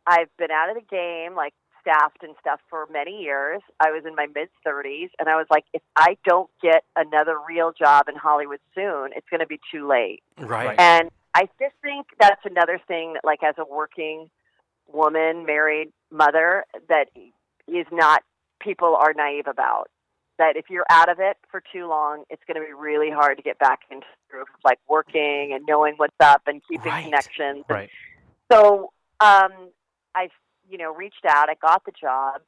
I've 0.07 0.35
been 0.38 0.50
out 0.50 0.70
of 0.70 0.76
the 0.76 0.88
game, 0.88 1.35
like 1.35 1.55
staffed 1.83 2.22
and 2.22 2.35
stuff 2.40 2.61
for 2.70 2.87
many 2.90 3.22
years. 3.22 3.61
I 3.81 3.90
was 3.90 4.05
in 4.07 4.14
my 4.14 4.26
mid 4.35 4.48
30s, 4.66 5.11
and 5.18 5.28
I 5.28 5.37
was 5.37 5.46
like, 5.50 5.64
if 5.72 5.83
I 5.96 6.16
don't 6.24 6.48
get 6.62 6.85
another 6.96 7.37
real 7.46 7.72
job 7.72 8.09
in 8.09 8.16
Hollywood 8.16 8.61
soon, 8.74 9.11
it's 9.14 9.28
going 9.28 9.40
to 9.40 9.46
be 9.46 9.61
too 9.70 9.87
late. 9.87 10.22
Right. 10.38 10.78
And 10.78 11.11
I 11.35 11.48
just 11.61 11.74
think 11.83 12.07
that's 12.20 12.44
another 12.44 12.81
thing 12.88 13.14
that, 13.14 13.24
like, 13.24 13.42
as 13.42 13.55
a 13.59 13.64
working 13.64 14.31
woman, 14.92 15.44
married 15.44 15.92
mother, 16.11 16.64
that 16.88 17.09
is 17.68 17.87
not 17.90 18.22
people 18.61 18.96
are 18.96 19.12
naive 19.14 19.46
about. 19.46 19.88
That 20.38 20.56
if 20.56 20.64
you're 20.70 20.86
out 20.90 21.08
of 21.08 21.18
it 21.20 21.36
for 21.50 21.62
too 21.72 21.86
long, 21.86 22.24
it's 22.30 22.42
going 22.46 22.60
to 22.60 22.66
be 22.66 22.72
really 22.72 23.10
hard 23.10 23.36
to 23.36 23.42
get 23.42 23.58
back 23.58 23.80
into 23.90 24.06
like 24.64 24.78
working 24.88 25.52
and 25.52 25.64
knowing 25.68 25.94
what's 25.98 26.16
up 26.20 26.42
and 26.46 26.62
keeping 26.66 26.90
Right. 26.90 27.04
connections. 27.04 27.64
Right. 27.68 27.90
So 28.50 28.92
um, 29.20 29.70
I, 30.14 30.28
you 30.68 30.78
know, 30.78 30.92
reached 30.94 31.24
out. 31.28 31.48
I 31.50 31.54
got 31.60 31.84
the 31.84 31.92
job, 31.92 32.40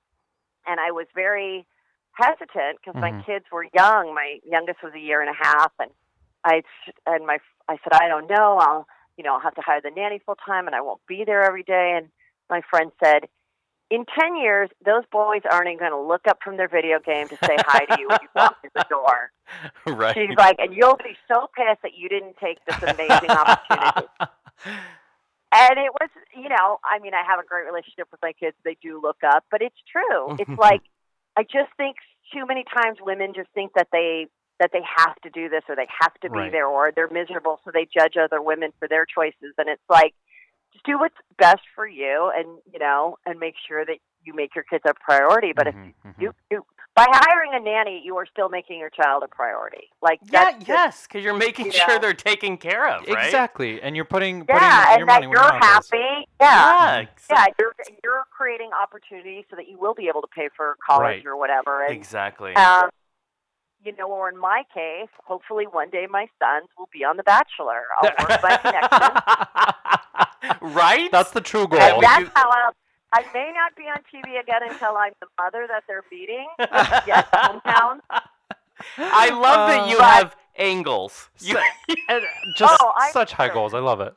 and 0.67 0.81
I 0.81 0.91
was 0.93 1.07
very 1.15 1.67
hesitant 2.13 2.79
because 2.81 3.01
my 3.01 3.13
Mhm. 3.13 3.27
kids 3.27 3.45
were 3.53 3.67
young. 3.75 4.15
My 4.15 4.41
youngest 4.45 4.83
was 4.83 4.95
a 4.95 4.99
year 4.99 5.21
and 5.21 5.31
a 5.31 5.35
half, 5.35 5.73
and 5.79 5.91
I 6.43 6.63
and 7.07 7.27
my 7.27 7.39
I 7.69 7.77
said 7.85 7.93
I 7.93 8.09
don't 8.09 8.29
know. 8.29 8.59
I'll 8.59 8.87
you 9.17 9.25
know 9.25 9.35
I'll 9.35 9.41
have 9.41 9.55
to 9.57 9.63
hire 9.63 9.81
the 9.83 9.91
nanny 9.91 10.21
full 10.21 10.37
time, 10.37 10.67
and 10.67 10.75
I 10.75 10.81
won't 10.81 11.01
be 11.07 11.25
there 11.25 11.43
every 11.43 11.63
day. 11.63 11.95
And 11.97 12.09
my 12.49 12.63
friend 12.71 12.91
said. 13.03 13.29
In 13.95 14.05
10 14.19 14.37
years, 14.37 14.71
those 14.85 15.05
boys 15.13 15.43
aren't 15.49 15.69
even 15.69 15.79
going 15.79 15.93
to 15.93 16.01
look 16.01 16.27
up 16.27 16.39
from 16.43 16.57
their 16.57 16.67
video 16.67 16.99
game 16.99 17.29
to 17.29 17.37
say 17.37 17.55
hi 17.61 17.85
to 17.85 18.01
you 18.01 18.09
when 18.09 18.19
you 18.23 18.29
walk 18.35 18.57
in 18.65 18.71
the 18.75 18.85
door. 18.91 19.31
right. 19.87 20.17
She's 20.17 20.37
like, 20.37 20.57
and 20.59 20.75
you'll 20.75 20.97
be 20.97 21.17
so 21.29 21.47
pissed 21.57 21.83
that 21.83 21.95
you 21.97 22.09
didn't 22.09 22.37
take 22.43 22.59
this 22.67 22.83
amazing 22.83 23.31
opportunity. 23.31 24.09
And 25.53 25.79
it 25.79 25.93
was, 26.01 26.11
you 26.35 26.49
know, 26.49 26.81
I 26.83 26.99
mean, 26.99 27.15
I 27.15 27.23
have 27.25 27.39
a 27.39 27.47
great 27.47 27.67
relationship 27.67 28.09
with 28.11 28.21
my 28.21 28.33
kids. 28.33 28.57
They 28.65 28.77
do 28.83 29.01
look 29.01 29.19
up, 29.25 29.45
but 29.51 29.63
it's 29.63 29.79
true. 29.87 30.35
It's 30.41 30.59
like 30.59 30.83
I 31.37 31.45
just 31.45 31.71
think 31.77 31.95
too 32.33 32.47
many 32.47 32.65
times 32.65 32.99
women 33.01 33.33
just 33.33 33.51
think 33.55 33.75
that 33.75 33.89
they 33.93 34.27
that 34.59 34.71
they 34.73 34.83
have 34.97 35.15
to 35.23 35.31
do 35.31 35.49
this 35.49 35.63
or 35.69 35.77
they 35.77 35.87
have 36.01 36.15
to 36.23 36.31
be 36.31 36.39
Right. 36.39 36.53
there 36.53 36.67
or 36.67 36.91
they're 36.95 37.11
miserable 37.11 37.61
so 37.65 37.71
they 37.73 37.87
judge 37.87 38.15
other 38.17 38.41
women 38.43 38.73
for 38.79 38.89
their 38.89 39.05
choices 39.07 39.55
and 39.59 39.69
it's 39.69 39.83
like 39.89 40.15
just 40.75 40.85
do 40.85 40.99
what's 40.99 41.15
best 41.39 41.63
for 41.75 41.87
you 41.87 42.31
and 42.37 42.47
you 42.71 42.79
know 42.79 43.17
and 43.25 43.41
make 43.41 43.55
sure 43.67 43.85
that 43.87 43.97
you 44.25 44.35
make 44.35 44.55
your 44.55 44.65
kids 44.65 44.83
a 44.87 44.93
priority 44.95 45.53
but 45.57 45.67
Mhm, 45.69 45.95
if 46.05 46.17
mhm. 46.17 46.21
you, 46.21 46.35
you 46.51 46.67
by 46.95 47.07
hiring 47.11 47.51
a 47.55 47.61
nanny 47.61 48.01
you 48.05 48.17
are 48.17 48.27
still 48.27 48.49
making 48.49 48.79
your 48.79 48.91
child 48.91 49.23
a 49.25 49.29
priority 49.29 49.89
like 50.03 50.21
yeah, 50.25 50.45
that's 50.45 50.57
just- 50.59 50.69
yes, 50.69 51.07
because 51.07 51.25
you're 51.25 51.35
making 51.37 51.67
you 51.67 51.73
sure 51.73 51.89
know. 51.95 51.99
they're 51.99 52.15
taken 52.15 52.57
care 52.57 52.89
of, 52.89 53.07
right? 53.09 53.25
Exactly. 53.27 53.81
And 53.83 53.97
you're 53.97 54.05
putting, 54.05 54.41
putting 54.47 54.63
yeah 54.63 54.91
your 54.93 55.01
and 55.01 55.09
that 55.09 55.21
money 55.23 55.27
you're 55.33 55.43
your 55.43 55.61
mouth 55.61 55.85
is. 55.85 55.91
happy 55.91 56.29
yeah 56.41 57.01
Yeah, 57.01 57.07
yeah, 57.31 57.47
you're 57.59 57.73
you're 58.05 58.25
creating 58.37 58.71
opportunities 58.81 59.45
so 59.51 59.57
that 59.57 59.69
you 59.69 59.77
will 59.79 59.95
be 59.95 60.07
able 60.09 60.21
to 60.23 60.29
pay 60.29 60.49
for 60.57 60.77
college 60.87 61.03
Right. 61.25 61.27
or 61.27 61.37
whatever. 61.37 61.85
And, 61.85 61.93
exactly. 61.95 62.55
um, 62.55 62.91
you 63.85 63.95
know, 63.97 64.09
or 64.11 64.31
in 64.31 64.39
my 64.39 64.63
case, 64.73 65.11
hopefully 65.27 65.67
one 65.67 65.91
day 65.91 66.07
my 66.09 66.27
sons 66.39 66.69
will 66.79 66.89
be 66.93 67.05
on 67.05 67.19
The 67.19 67.23
Bachelor. 67.23 67.83
I'll 68.01 68.09
work 68.19 68.43
my 68.43 68.57
connection, 68.57 69.93
right? 70.61 71.11
That's 71.11 71.31
the 71.31 71.41
true 71.41 71.67
goal. 71.69 71.81
and 71.81 72.03
that's 72.03 72.31
how 72.35 72.49
I'll. 72.51 72.73
I 73.13 73.25
may 73.33 73.53
not 73.55 73.77
be 73.77 73.85
on 73.85 73.99
TV 74.13 74.41
again 74.41 74.61
until 74.69 74.97
I'm 74.97 75.13
the 75.21 75.29
mother 75.39 75.67
that 75.69 75.85
they're 75.87 76.03
beating. 76.11 76.49
yes, 76.59 77.25
hometown. 77.33 78.01
I 78.99 79.31
love 79.31 79.69
that 79.69 79.83
uh, 79.83 79.87
you 79.87 79.99
But- 79.99 80.05
have 80.15 80.37
angles. 80.57 81.29
You, 81.39 81.57
just 82.57 82.77
Oh, 82.83 82.93
I- 82.97 83.11
such 83.13 83.33
high 83.33 83.49
goals. 83.53 83.73
I 83.73 83.79
love 83.79 84.01
it. 84.01 84.15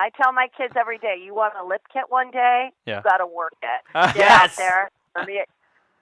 I 0.00 0.10
tell 0.10 0.32
my 0.32 0.46
kids 0.56 0.74
every 0.78 0.98
day, 0.98 1.16
you 1.20 1.34
want 1.34 1.54
a 1.60 1.66
lip 1.66 1.82
kit 1.92 2.04
one 2.08 2.30
day, 2.30 2.70
Yeah. 2.86 2.98
you 2.98 3.02
got 3.02 3.16
to 3.16 3.26
work 3.26 3.54
it. 3.60 4.14
Get 4.14 4.16
Yes. 4.16 4.52
out 4.52 4.56
there. 4.56 4.90
Let 5.16 5.26
me 5.26 5.40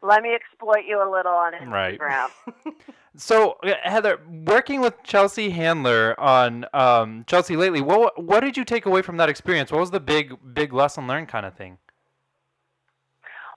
let 0.03 0.23
me 0.23 0.35
exploit 0.35 0.85
you 0.87 0.99
a 0.99 1.09
little 1.11 1.33
on 1.33 1.53
Instagram. 1.55 2.01
Right. 2.01 2.31
So 3.19 3.57
uh, 3.65 3.73
Heather, 3.83 4.21
working 4.47 4.83
with 4.83 4.93
Chelsea 5.03 5.49
Handler 5.49 6.15
on 6.21 6.67
um, 6.75 7.25
Chelsea 7.27 7.57
lately, 7.57 7.81
what 7.81 8.23
what 8.23 8.41
did 8.41 8.59
you 8.59 8.65
take 8.65 8.85
away 8.85 9.01
from 9.01 9.17
that 9.17 9.31
experience? 9.31 9.73
What 9.73 9.81
was 9.81 9.91
the 9.91 10.01
big 10.01 10.37
big 10.53 10.75
lesson 10.75 11.07
learned 11.07 11.29
kind 11.29 11.47
of 11.47 11.55
thing? 11.55 11.79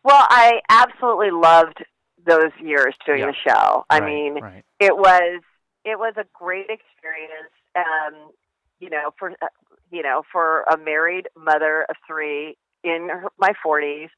Well, 0.04 0.26
I 0.30 0.62
absolutely 0.70 1.32
loved 1.32 1.84
those 2.26 2.52
years 2.62 2.96
doing 3.06 3.20
Yeah. 3.20 3.26
the 3.32 3.50
show. 3.50 3.86
I 3.90 4.00
Right, 4.00 4.06
mean, 4.06 4.40
right. 4.42 4.64
it 4.80 4.96
was 4.96 5.42
it 5.84 6.00
was 6.00 6.14
a 6.16 6.24
great 6.34 6.70
experience. 6.70 7.52
Um, 7.76 8.32
you 8.80 8.90
know, 8.90 9.12
for 9.20 9.32
uh, 9.42 9.48
you 9.92 10.04
know, 10.04 10.24
for 10.32 10.62
a 10.72 10.78
married 10.78 11.28
mother 11.38 11.86
of 11.90 11.98
three 12.08 12.56
in 12.86 13.10
her, 13.10 13.28
my 13.38 13.52
forties, 13.62 14.10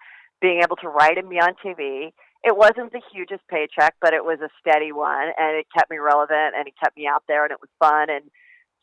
being 0.41 0.61
able 0.63 0.75
to 0.77 0.89
write 0.89 1.17
and 1.17 1.29
be 1.29 1.37
on 1.39 1.53
TV. 1.63 2.11
It 2.43 2.57
wasn't 2.57 2.91
the 2.91 3.01
hugest 3.13 3.43
paycheck, 3.47 3.95
but 4.01 4.13
it 4.13 4.25
was 4.25 4.39
a 4.41 4.49
steady 4.59 4.91
one, 4.91 5.29
and 5.37 5.55
it 5.55 5.67
kept 5.75 5.91
me 5.91 5.97
relevant, 5.97 6.55
and 6.57 6.67
it 6.67 6.73
kept 6.81 6.97
me 6.97 7.07
out 7.07 7.23
there, 7.27 7.43
and 7.43 7.51
it 7.51 7.59
was 7.61 7.69
fun. 7.79 8.09
And 8.09 8.31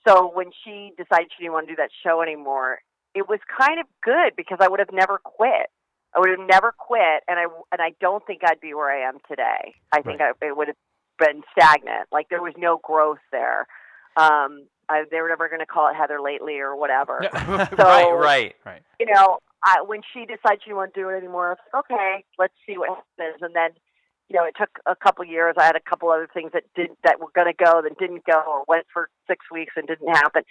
so 0.07 0.31
when 0.33 0.51
she 0.65 0.93
decided 0.97 1.29
she 1.37 1.43
didn't 1.43 1.55
want 1.55 1.67
to 1.67 1.73
do 1.73 1.77
that 1.77 1.91
show 2.05 2.23
anymore, 2.23 2.79
it 3.15 3.29
was 3.29 3.41
kind 3.59 3.81
of 3.81 3.87
good 4.05 4.35
because 4.37 4.59
I 4.61 4.69
would 4.69 4.79
have 4.79 4.93
never 4.93 5.19
quit. 5.19 5.71
I 6.15 6.21
would 6.21 6.31
have 6.31 6.49
never 6.49 6.73
quit, 6.79 7.23
and 7.29 7.39
I 7.39 7.45
and 7.73 7.83
I 7.83 7.93
don't 8.01 8.25
think 8.27 8.43
I'd 8.45 8.61
be 8.61 8.73
where 8.75 8.91
I 8.91 9.07
am 9.07 9.19
today. 9.29 9.75
I 9.93 10.01
think 10.01 10.21
I, 10.21 10.31
it 10.41 10.57
would 10.57 10.69
have 10.69 10.77
been 11.19 11.43
stagnant. 11.53 12.09
Like 12.11 12.29
there 12.31 12.41
was 12.41 12.55
no 12.57 12.81
growth 12.83 13.19
there. 13.31 13.67
Um, 14.17 14.67
I, 14.89 15.05
they 15.11 15.21
were 15.21 15.29
never 15.29 15.49
going 15.49 15.61
to 15.61 15.67
call 15.67 15.89
it 15.91 15.95
Heather 15.95 16.21
Lately 16.21 16.59
or 16.59 16.75
whatever. 16.77 17.21
right, 17.33 18.11
right. 18.11 18.55
Right. 18.65 18.83
You 18.99 19.07
know, 19.13 19.39
I, 19.65 19.83
when 19.85 20.01
she 20.13 20.21
decided 20.27 20.61
she 20.65 20.71
to 20.71 20.87
do 20.95 21.09
it 21.09 21.17
anymore, 21.17 21.49
I 21.49 21.51
was 21.51 21.59
like, 21.73 21.85
okay, 21.91 22.25
let's 22.39 22.55
see 22.67 22.79
what 22.79 22.91
happens. 22.91 23.43
And 23.43 23.55
then, 23.55 23.71
you 24.29 24.37
know, 24.39 24.45
it 24.45 24.55
took 24.59 24.71
a 24.87 24.95
couple 24.95 25.25
years. 25.25 25.55
I 25.59 25.65
had 25.65 25.77
a 25.77 25.81
couple 25.81 26.11
other 26.11 26.29
things 26.33 26.53
that 26.53 26.65
did 26.77 26.91
that 27.05 27.19
were 27.19 27.33
going 27.35 27.49
to 27.53 27.65
go 27.65 27.83
that 27.83 27.99
didn't 27.99 28.25
go, 28.25 28.39
or 28.47 28.65
went 28.69 28.87
for 28.93 29.09
six 29.27 29.47
weeks 29.51 29.75
and 29.77 29.87
didn't 29.87 30.15
happen. 30.15 30.43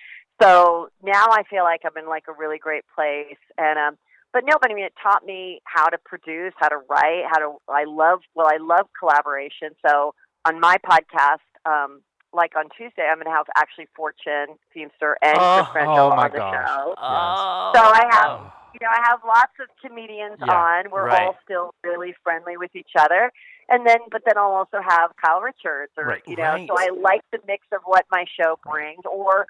So 0.41 0.89
now 1.04 1.28
I 1.32 1.43
feel 1.50 1.63
like 1.63 1.82
I'm 1.86 1.98
in 2.02 2.10
like 2.10 2.26
a 2.28 2.34
really 2.34 2.58
great 2.58 2.84
place. 2.93 3.38
And 3.58 3.80
um, 3.80 3.98
but 4.34 4.43
no, 4.46 4.58
but 4.62 4.72
I 4.72 4.74
mean, 4.74 4.86
it 4.86 4.93
taught 5.02 5.24
me 5.26 5.62
how 5.63 5.88
to 5.88 5.98
produce, 6.04 6.54
how 6.58 6.67
to 6.70 6.78
write, 6.89 7.24
how 7.32 7.39
to. 7.39 7.56
I 7.70 7.86
love 7.86 8.20
well, 8.36 8.48
I 8.48 8.58
love 8.60 8.88
collaboration. 9.00 9.70
So 9.88 10.13
on 10.46 10.60
my 10.60 10.78
podcast, 10.86 11.46
um, 11.65 12.02
like 12.34 12.56
on 12.58 12.65
Tuesday, 12.78 13.08
I'm 13.10 13.17
going 13.17 13.26
to 13.26 13.32
have 13.32 13.46
actually 13.56 13.88
Fortune, 13.96 14.58
Feimster, 14.76 15.13
and 15.24 15.38
Oh, 15.39 15.67
Chris 15.72 15.84
Rangel 15.86 15.98
oh 15.98 16.12
on 16.12 16.32
the 16.32 16.38
gosh. 16.38 16.67
show. 16.67 16.96
Oh. 16.98 17.72
So 17.76 17.82
I 17.82 18.06
have, 18.12 18.30
Oh. 18.41 18.54
You 18.73 18.80
know, 18.82 18.91
I 18.91 19.01
have 19.10 19.19
lots 19.25 19.53
of 19.60 19.67
comedians 19.84 20.38
Yeah, 20.39 20.53
on. 20.53 20.91
We're 20.91 21.06
right. 21.08 21.21
all 21.23 21.38
still 21.43 21.73
really 21.84 22.13
friendly 22.23 22.58
with 22.58 22.75
each 22.75 22.91
other. 22.97 23.32
And 23.69 23.86
then, 23.86 23.97
but 24.12 24.21
then 24.25 24.38
I'll 24.38 24.51
also 24.53 24.80
have 24.88 25.12
Kyle 25.23 25.41
Richards, 25.41 25.91
or 25.97 26.06
Right. 26.06 26.23
you 26.27 26.36
know, 26.36 26.65
so 26.67 26.75
I 26.77 26.89
like 27.01 27.21
the 27.32 27.39
mix 27.47 27.65
of 27.73 27.82
what 27.86 28.06
my 28.12 28.25
show 28.39 28.58
brings. 28.65 29.01
Or, 29.06 29.47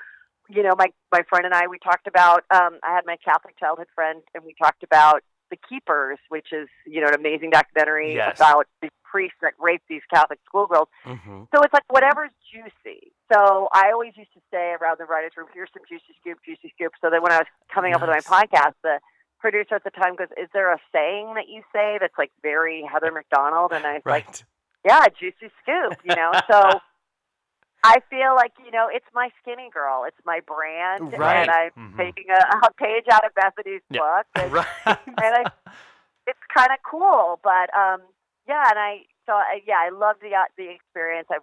you 0.50 0.64
know, 0.64 0.74
my 0.78 0.88
my 1.12 1.22
friend 1.30 1.46
and 1.46 1.54
I, 1.54 1.68
we 1.68 1.78
talked 1.80 2.08
about. 2.08 2.44
Um, 2.52 2.80
I 2.84 2.96
had 2.96 3.06
my 3.06 3.18
Catholic 3.24 3.58
childhood 3.60 3.88
friend, 3.94 4.22
and 4.34 4.44
we 4.44 4.56
talked 4.62 4.82
about 4.84 5.22
The 5.52 5.58
Keepers, 5.70 6.20
which 6.30 6.48
is 6.52 6.68
you 6.86 7.02
know 7.02 7.08
an 7.10 7.16
amazing 7.16 7.52
documentary 7.52 8.16
Yes. 8.16 8.38
about 8.38 8.66
the 8.82 8.90
priests 9.10 9.38
that 9.42 9.54
rape 9.60 9.82
these 9.88 10.02
Catholic 10.14 10.40
schoolgirls. 10.46 10.88
Mhm. 11.06 11.48
So 11.54 11.62
it's 11.64 11.74
like 11.74 11.84
whatever's 11.90 12.32
juicy. 12.52 13.12
So 13.34 13.70
I 13.74 13.92
always 13.92 14.16
used 14.18 14.34
to 14.34 14.42
say 14.52 14.72
around 14.80 14.98
the 15.00 15.06
writers' 15.06 15.36
room, 15.38 15.48
"Here's 15.54 15.70
some 15.74 15.84
juicy 15.88 16.14
scoop, 16.20 16.40
juicy 16.44 16.70
scoop." 16.76 16.94
So 17.02 17.10
then 17.10 17.22
when 17.22 17.32
I 17.32 17.38
was 17.40 17.48
coming 17.74 17.94
up 17.94 18.02
with 18.02 18.10
my 18.10 18.20
podcast, 18.22 18.74
the 18.84 19.00
producer 19.40 19.76
at 19.76 19.84
the 19.84 19.92
time 19.92 20.16
goes, 20.16 20.28
"Is 20.38 20.50
there 20.54 20.72
a 20.72 20.80
saying 20.92 21.34
that 21.36 21.48
you 21.48 21.64
say 21.74 21.98
that's 22.00 22.18
like 22.18 22.32
very 22.42 22.82
Heather 22.84 23.12
McDonald?" 23.12 23.72
And 23.72 23.86
I 23.86 23.94
was 23.94 24.06
like, 24.06 24.28
"Yeah, 24.84 25.06
juicy 25.18 25.52
scoop," 25.62 26.00
you 26.04 26.16
know. 26.16 26.34
So 26.52 26.82
I 27.84 28.00
feel 28.10 28.36
like 28.36 28.52
you 28.64 28.72
know 28.72 28.90
it's 28.92 29.06
my 29.14 29.30
skinny 29.42 29.70
girl, 29.72 30.04
it's 30.06 30.18
my 30.26 30.42
brand, 30.42 31.14
Right. 31.14 31.48
and 31.48 31.52
I'm 31.52 31.72
Mhm. 31.94 31.98
taking 31.98 32.30
a, 32.32 32.68
a 32.68 32.74
page 32.74 33.06
out 33.12 33.24
of 33.24 33.34
Bethenny's 33.36 33.84
Yeah. 33.90 34.00
book, 34.02 34.26
and, 34.36 34.52
Right. 34.86 34.98
and 35.08 35.36
I, 35.36 35.46
it's 36.26 36.40
kind 36.54 36.72
of 36.72 36.80
cool. 36.84 37.40
But 37.44 37.74
um, 37.78 38.02
yeah, 38.48 38.64
and 38.70 38.80
I 38.80 39.02
so 39.26 39.34
I, 39.34 39.62
yeah, 39.68 39.80
I 39.80 39.90
love 39.90 40.18
the 40.22 40.36
uh, 40.36 40.44
the 40.58 40.70
experience. 40.70 41.28
I 41.32 41.38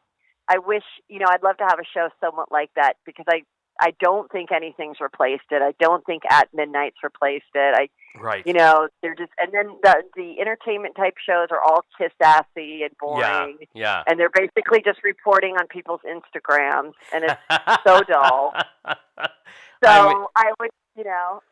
I 0.49 0.59
wish 0.59 0.85
you 1.09 1.19
know 1.19 1.27
I'd 1.29 1.43
love 1.43 1.57
to 1.59 1.65
have 1.65 1.79
a 1.79 1.85
show 1.93 2.09
somewhat 2.21 2.51
like 2.51 2.71
that 2.77 2.95
because 3.05 3.27
I 3.29 3.43
I 3.81 3.93
don't 4.01 4.31
think 4.31 4.53
anything's 4.53 4.99
replaced 5.01 5.51
it. 5.51 5.61
I 5.61 5.73
don't 5.81 6.05
think 6.07 6.23
At 6.31 6.49
Midnight's 6.55 6.99
replaced 7.03 7.45
it. 7.55 7.75
I 7.77 7.89
right. 8.21 8.47
you 8.47 8.53
know 8.53 8.89
they're 9.03 9.17
just 9.17 9.33
and 9.39 9.53
then 9.53 9.77
the 9.83 10.03
the 10.17 10.41
entertainment 10.41 10.95
type 10.97 11.15
shows 11.25 11.49
are 11.51 11.61
all 11.61 11.85
kiss 11.99 12.13
assy 12.23 12.83
and 12.83 12.93
boring. 13.01 13.59
Yeah. 13.61 13.67
Yeah. 13.75 14.03
And 14.07 14.19
they're 14.19 14.31
basically 14.31 14.83
just 14.85 15.03
reporting 15.03 15.57
on 15.59 15.67
people's 15.67 16.01
Instagrams, 16.07 16.93
and 17.13 17.25
it's 17.25 17.83
so 17.87 18.01
dull. 18.03 18.55
So 19.83 19.91
I 19.91 20.07
would- 20.07 20.27
I 20.35 20.53
would, 20.61 20.71
you 20.97 21.05
know, 21.05 21.43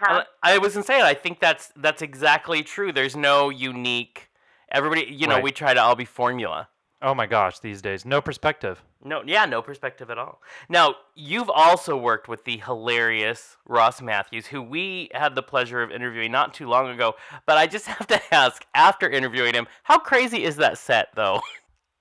have, 0.00 0.26
I 0.42 0.58
was 0.58 0.74
say 0.84 1.00
I 1.00 1.14
think 1.14 1.40
that's 1.40 1.72
that's 1.76 2.02
exactly 2.02 2.62
true. 2.62 2.92
There's 2.92 3.16
no 3.16 3.50
unique. 3.50 4.29
Everybody, 4.70 5.06
you 5.12 5.26
know, 5.26 5.34
Right. 5.36 5.42
we 5.44 5.52
try 5.52 5.74
to 5.74 5.80
all 5.80 5.94
be 5.96 6.04
formula. 6.04 6.68
Oh 7.02 7.14
my 7.14 7.26
gosh, 7.26 7.58
these 7.60 7.80
days, 7.80 8.04
no 8.04 8.20
perspective. 8.20 8.82
No, 9.02 9.22
yeah, 9.24 9.46
no 9.46 9.62
perspective 9.62 10.10
at 10.10 10.18
all. 10.18 10.42
Now, 10.68 10.96
you've 11.14 11.48
also 11.48 11.96
worked 11.96 12.28
with 12.28 12.44
the 12.44 12.58
hilarious 12.58 13.56
Ross 13.66 14.02
Mathews, 14.02 14.46
who 14.48 14.60
we 14.60 15.08
had 15.14 15.34
the 15.34 15.42
pleasure 15.42 15.82
of 15.82 15.90
interviewing 15.90 16.30
not 16.30 16.52
too 16.52 16.68
long 16.68 16.88
ago. 16.90 17.14
But 17.46 17.56
I 17.56 17.66
just 17.66 17.86
have 17.94 18.06
to 18.08 18.20
ask, 18.34 18.66
after 18.74 19.08
interviewing 19.08 19.54
him, 19.54 19.66
how 19.84 19.98
crazy 19.98 20.44
is 20.44 20.56
that 20.56 20.76
set, 20.76 21.08
though? 21.14 21.40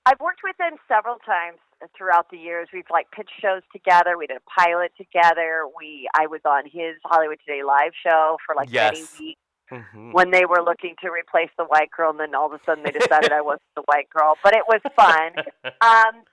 I've 0.05 0.19
worked 0.19 0.41
with 0.43 0.55
him 0.59 0.77
several 0.89 1.15
times 1.25 1.59
throughout 1.97 2.29
the 2.29 2.37
years. 2.37 2.67
We've 2.73 2.83
like 2.91 3.09
pitched 3.11 3.31
shows 3.41 3.61
together. 3.71 4.17
We 4.17 4.27
did 4.27 4.37
a 4.37 4.59
pilot 4.61 4.91
together. 4.97 5.63
We 5.77 6.09
I 6.17 6.27
was 6.27 6.41
on 6.43 6.63
his 6.65 6.97
Hollywood 7.05 7.39
Today 7.45 7.63
live 7.63 7.91
show 8.05 8.37
for 8.45 8.53
like 8.55 8.67
Yes. 8.69 8.93
many 8.93 9.27
weeks. 9.29 9.41
Mhm. 9.71 10.13
when 10.13 10.31
they 10.31 10.45
were 10.45 10.61
looking 10.63 10.95
to 11.01 11.09
replace 11.11 11.51
the 11.57 11.65
white 11.65 11.91
girl, 11.91 12.09
and 12.11 12.19
then 12.19 12.35
all 12.35 12.47
of 12.47 12.53
a 12.53 12.63
sudden 12.65 12.83
they 12.83 12.91
decided 12.91 13.31
I 13.31 13.41
wasn't 13.41 13.61
the 13.75 13.83
white 13.85 14.09
girl. 14.09 14.37
But 14.43 14.55
it 14.55 14.63
was 14.67 14.81
fun. 14.95 15.35
Um, 15.81 16.23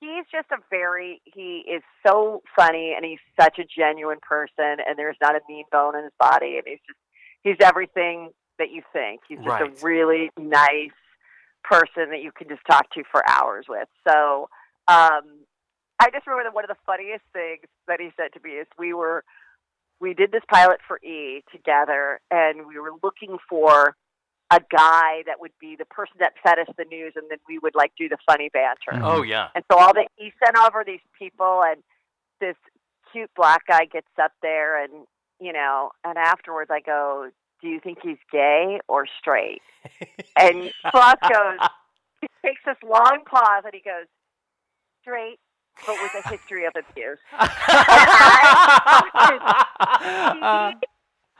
he's 0.00 0.24
just 0.32 0.50
a 0.50 0.56
very 0.70 1.20
he 1.24 1.64
is 1.70 1.82
so 2.04 2.42
funny, 2.56 2.92
and 2.96 3.04
he's 3.04 3.20
such 3.38 3.58
a 3.58 3.64
genuine 3.64 4.18
person, 4.20 4.78
and 4.86 4.98
there's 4.98 5.16
not 5.20 5.36
a 5.36 5.40
mean 5.48 5.64
bone 5.70 5.94
in 5.96 6.04
his 6.04 6.12
body, 6.18 6.56
and 6.56 6.64
he's 6.66 6.80
just 6.86 6.98
he's 7.42 7.56
everything 7.60 8.30
that 8.58 8.70
you 8.70 8.82
think. 8.92 9.20
He's 9.28 9.38
just 9.38 9.48
Right. 9.48 9.62
a 9.62 9.86
really 9.86 10.30
nice 10.38 10.90
person 11.62 12.10
that 12.10 12.22
you 12.22 12.32
can 12.32 12.48
just 12.48 12.62
talk 12.68 12.90
to 12.92 13.04
for 13.10 13.22
hours 13.28 13.66
with. 13.68 13.88
So 14.08 14.48
um, 14.88 15.44
I 16.00 16.10
just 16.10 16.26
remember 16.26 16.44
that 16.44 16.54
one 16.54 16.64
of 16.64 16.68
the 16.68 16.76
funniest 16.86 17.24
things 17.32 17.64
that 17.86 18.00
he 18.00 18.10
said 18.16 18.32
to 18.32 18.40
me 18.42 18.56
is 18.56 18.66
we 18.78 18.92
were 18.92 19.24
we 20.00 20.14
did 20.14 20.32
this 20.32 20.42
pilot 20.50 20.80
for 20.86 20.98
E 20.98 21.42
together, 21.52 22.20
and 22.30 22.66
we 22.66 22.78
were 22.78 22.92
looking 23.02 23.36
for 23.48 23.94
a 24.50 24.60
guy 24.70 25.22
that 25.26 25.40
would 25.40 25.52
be 25.60 25.76
the 25.76 25.84
person 25.84 26.16
that 26.18 26.32
fed 26.42 26.58
us 26.58 26.66
the 26.76 26.84
news, 26.84 27.12
and 27.14 27.30
then 27.30 27.38
we 27.48 27.58
would 27.58 27.74
like 27.74 27.92
do 27.96 28.08
the 28.08 28.16
funny 28.26 28.48
banter. 28.48 28.92
Mhm. 28.92 29.04
Oh 29.04 29.22
yeah. 29.22 29.48
And 29.54 29.64
so 29.70 29.78
all 29.78 29.92
the 29.92 30.06
he 30.16 30.32
sent 30.44 30.56
over 30.58 30.82
these 30.84 31.00
people, 31.16 31.62
and 31.62 31.82
this 32.40 32.56
cute 33.12 33.30
black 33.36 33.66
guy 33.66 33.84
gets 33.84 34.08
up 34.20 34.32
there, 34.42 34.82
and 34.82 35.06
you 35.38 35.52
know, 35.52 35.92
and 36.04 36.18
afterwards 36.18 36.70
I 36.70 36.80
go, 36.80 37.30
"Do 37.60 37.68
you 37.68 37.78
think 37.80 37.98
he's 38.02 38.18
gay 38.32 38.80
or 38.88 39.06
straight?" 39.18 39.62
And 40.36 40.72
Ross 40.92 41.16
goes, 41.22 41.58
he 42.20 42.28
takes 42.44 42.60
this 42.66 42.76
long 42.82 43.22
pause, 43.24 43.62
and 43.64 43.72
he 43.74 43.80
goes, 43.80 44.06
"Straight, 45.02 45.38
but 45.86 45.96
with 46.02 46.14
a 46.24 46.28
history 46.28 46.66
of 46.66 46.74
abuse." 46.76 47.18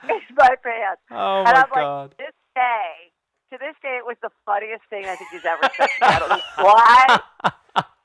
It's 0.03 0.25
my 0.35 0.55
pants. 0.63 1.01
oh 1.11 1.43
and 1.45 1.53
my 1.53 1.55
I'm 1.61 1.69
like, 2.07 2.17
this 2.17 2.33
day, 2.55 3.11
to 3.51 3.57
this 3.59 3.75
day, 3.83 3.97
it 3.99 4.05
was 4.05 4.17
the 4.23 4.31
funniest 4.47 4.81
thing 4.89 5.05
I 5.05 5.15
think 5.15 5.29
he's 5.31 5.45
ever 5.45 5.61
said 5.77 5.87
to 5.87 5.93
me. 6.01 6.07
I 6.07 6.19
don't 6.19 6.29
know 6.29 6.41
why. 6.57 7.19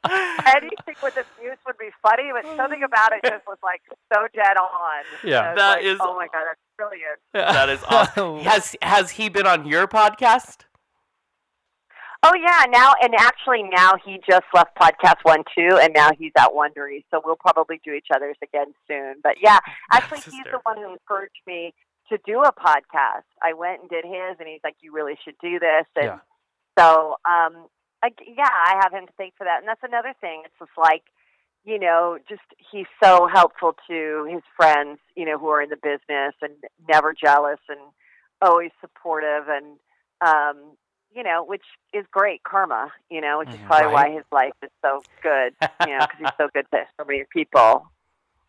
Anything 0.54 0.94
with 1.02 1.16
abuse 1.16 1.56
would 1.66 1.78
be 1.78 1.88
funny, 2.02 2.30
but 2.32 2.44
something 2.56 2.82
about 2.82 3.12
it 3.12 3.22
just 3.24 3.46
was 3.46 3.56
like 3.62 3.80
so 4.12 4.26
dead 4.34 4.56
on. 4.58 5.04
Yeah. 5.24 5.40
I 5.40 5.48
was 5.52 5.56
That 5.58 5.76
like, 5.76 5.84
is- 5.84 5.98
Oh 6.02 6.14
my 6.14 6.26
god, 6.32 6.44
that's 6.46 6.60
brilliant. 6.76 7.18
that 7.32 7.68
is 7.70 7.82
awesome. 7.88 8.40
Has 8.40 8.76
has 8.82 9.12
he 9.12 9.28
been 9.30 9.46
on 9.46 9.64
your 9.66 9.86
podcast? 9.88 10.65
Oh 12.26 12.34
yeah, 12.34 12.64
now 12.72 12.92
and 13.00 13.14
actually 13.14 13.62
now 13.62 13.92
he 14.04 14.18
just 14.28 14.46
left 14.52 14.76
PodcastOne 14.76 15.44
too, 15.56 15.78
and 15.80 15.94
now 15.94 16.10
he's 16.18 16.32
at 16.36 16.50
Wondery, 16.50 17.04
so 17.08 17.22
we'll 17.24 17.36
probably 17.36 17.80
do 17.84 17.92
each 17.92 18.08
other's 18.12 18.36
again 18.42 18.74
soon. 18.88 19.16
But 19.22 19.36
yeah, 19.40 19.60
actually 19.92 20.22
he's 20.22 20.44
the 20.50 20.58
one 20.64 20.76
who 20.76 20.90
encouraged 20.90 21.38
me 21.46 21.72
to 22.08 22.18
do 22.26 22.42
a 22.42 22.52
podcast. 22.52 23.30
I 23.42 23.52
went 23.52 23.82
and 23.82 23.88
did 23.90 24.04
his, 24.04 24.40
and 24.40 24.48
he's 24.48 24.60
like, 24.64 24.74
"You 24.80 24.92
really 24.92 25.14
should 25.24 25.36
do 25.40 25.60
this." 25.60 25.86
And 25.94 26.04
Yeah. 26.04 26.18
so, 26.76 27.16
um, 27.24 27.68
I, 28.02 28.10
yeah, 28.26 28.50
I 28.50 28.80
have 28.82 28.92
him 28.92 29.06
to 29.06 29.12
thank 29.16 29.34
for 29.36 29.44
that, 29.44 29.58
and 29.60 29.68
that's 29.68 29.84
another 29.84 30.14
thing. 30.20 30.42
It's 30.44 30.58
just 30.58 30.76
like, 30.76 31.04
you 31.64 31.78
know, 31.78 32.18
just 32.28 32.42
he's 32.72 32.86
so 33.00 33.28
helpful 33.32 33.76
to 33.88 34.28
his 34.28 34.42
friends, 34.56 34.98
you 35.14 35.26
know, 35.26 35.38
who 35.38 35.46
are 35.48 35.62
in 35.62 35.70
the 35.70 35.76
business, 35.76 36.34
and 36.42 36.54
never 36.88 37.14
jealous, 37.14 37.60
and 37.68 37.78
always 38.42 38.72
supportive, 38.80 39.44
and 39.48 39.78
um, 40.20 40.76
you 41.16 41.22
know, 41.22 41.42
which 41.42 41.64
is 41.94 42.04
great 42.12 42.42
karma, 42.44 42.92
you 43.10 43.20
know, 43.22 43.38
which 43.38 43.48
is 43.48 43.56
Mhm. 43.56 43.66
probably 43.66 43.92
why 43.92 44.10
his 44.10 44.24
life 44.30 44.52
is 44.62 44.70
so 44.84 45.02
good, 45.22 45.54
you 45.86 45.96
know, 45.98 46.00
because 46.06 46.18
he's 46.18 46.28
so 46.38 46.48
good 46.52 46.66
to 46.72 46.84
so 46.98 47.04
many 47.06 47.24
people. 47.32 47.88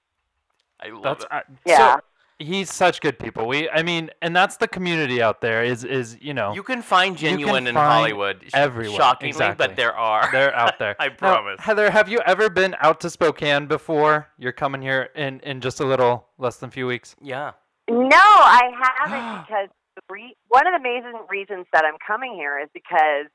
I 0.80 0.90
love 0.90 1.04
That's 1.04 1.24
it. 1.24 1.32
I- 1.32 1.44
Yeah. 1.66 1.96
So, 1.96 2.00
he's 2.40 2.72
such 2.72 3.02
good 3.02 3.18
people. 3.18 3.48
We, 3.48 3.68
I 3.70 3.82
mean, 3.82 4.12
and 4.22 4.36
that's 4.36 4.58
the 4.58 4.68
community 4.68 5.22
out 5.24 5.42
there. 5.42 5.64
Is 5.64 5.84
is 5.84 6.18
you 6.22 6.34
know 6.36 6.54
You 6.54 6.62
can 6.62 6.82
find 6.84 7.20
You 7.20 7.30
can 7.30 7.40
genuine 7.40 7.66
in 7.68 7.74
find 7.76 7.88
Hollywood. 7.88 8.44
everywhere, 8.54 8.96
Shockingly, 8.98 9.30
exactly. 9.30 9.68
but 9.68 9.76
there 9.76 9.96
are. 9.96 10.30
they're 10.32 10.54
out 10.56 10.78
there. 10.78 10.96
I 11.00 11.08
Now, 11.08 11.16
promise. 11.16 11.60
Heather, 11.62 11.90
have 11.90 12.10
you 12.10 12.20
ever 12.28 12.50
been 12.50 12.76
out 12.80 13.00
to 13.00 13.10
Spokane 13.10 13.66
before? 13.66 14.28
You're 14.38 14.52
coming 14.52 14.82
here 14.82 15.10
in 15.16 15.40
in 15.40 15.62
just 15.62 15.80
a 15.80 15.86
little 15.86 16.28
less 16.38 16.58
than 16.58 16.68
a 16.70 16.72
few 16.72 16.86
weeks. 16.86 17.16
yeah. 17.22 17.54
No, 17.90 18.18
I 18.20 18.70
haven't 19.00 19.42
because 19.48 19.70
the 19.70 19.87
re- 20.10 20.36
one 20.48 20.68
of 20.68 20.74
the 20.74 20.80
amazing 20.80 21.20
reasons 21.30 21.66
that 21.74 21.84
I'm 21.86 21.98
coming 22.06 22.34
here 22.36 22.60
is 22.60 22.70
because 22.74 23.28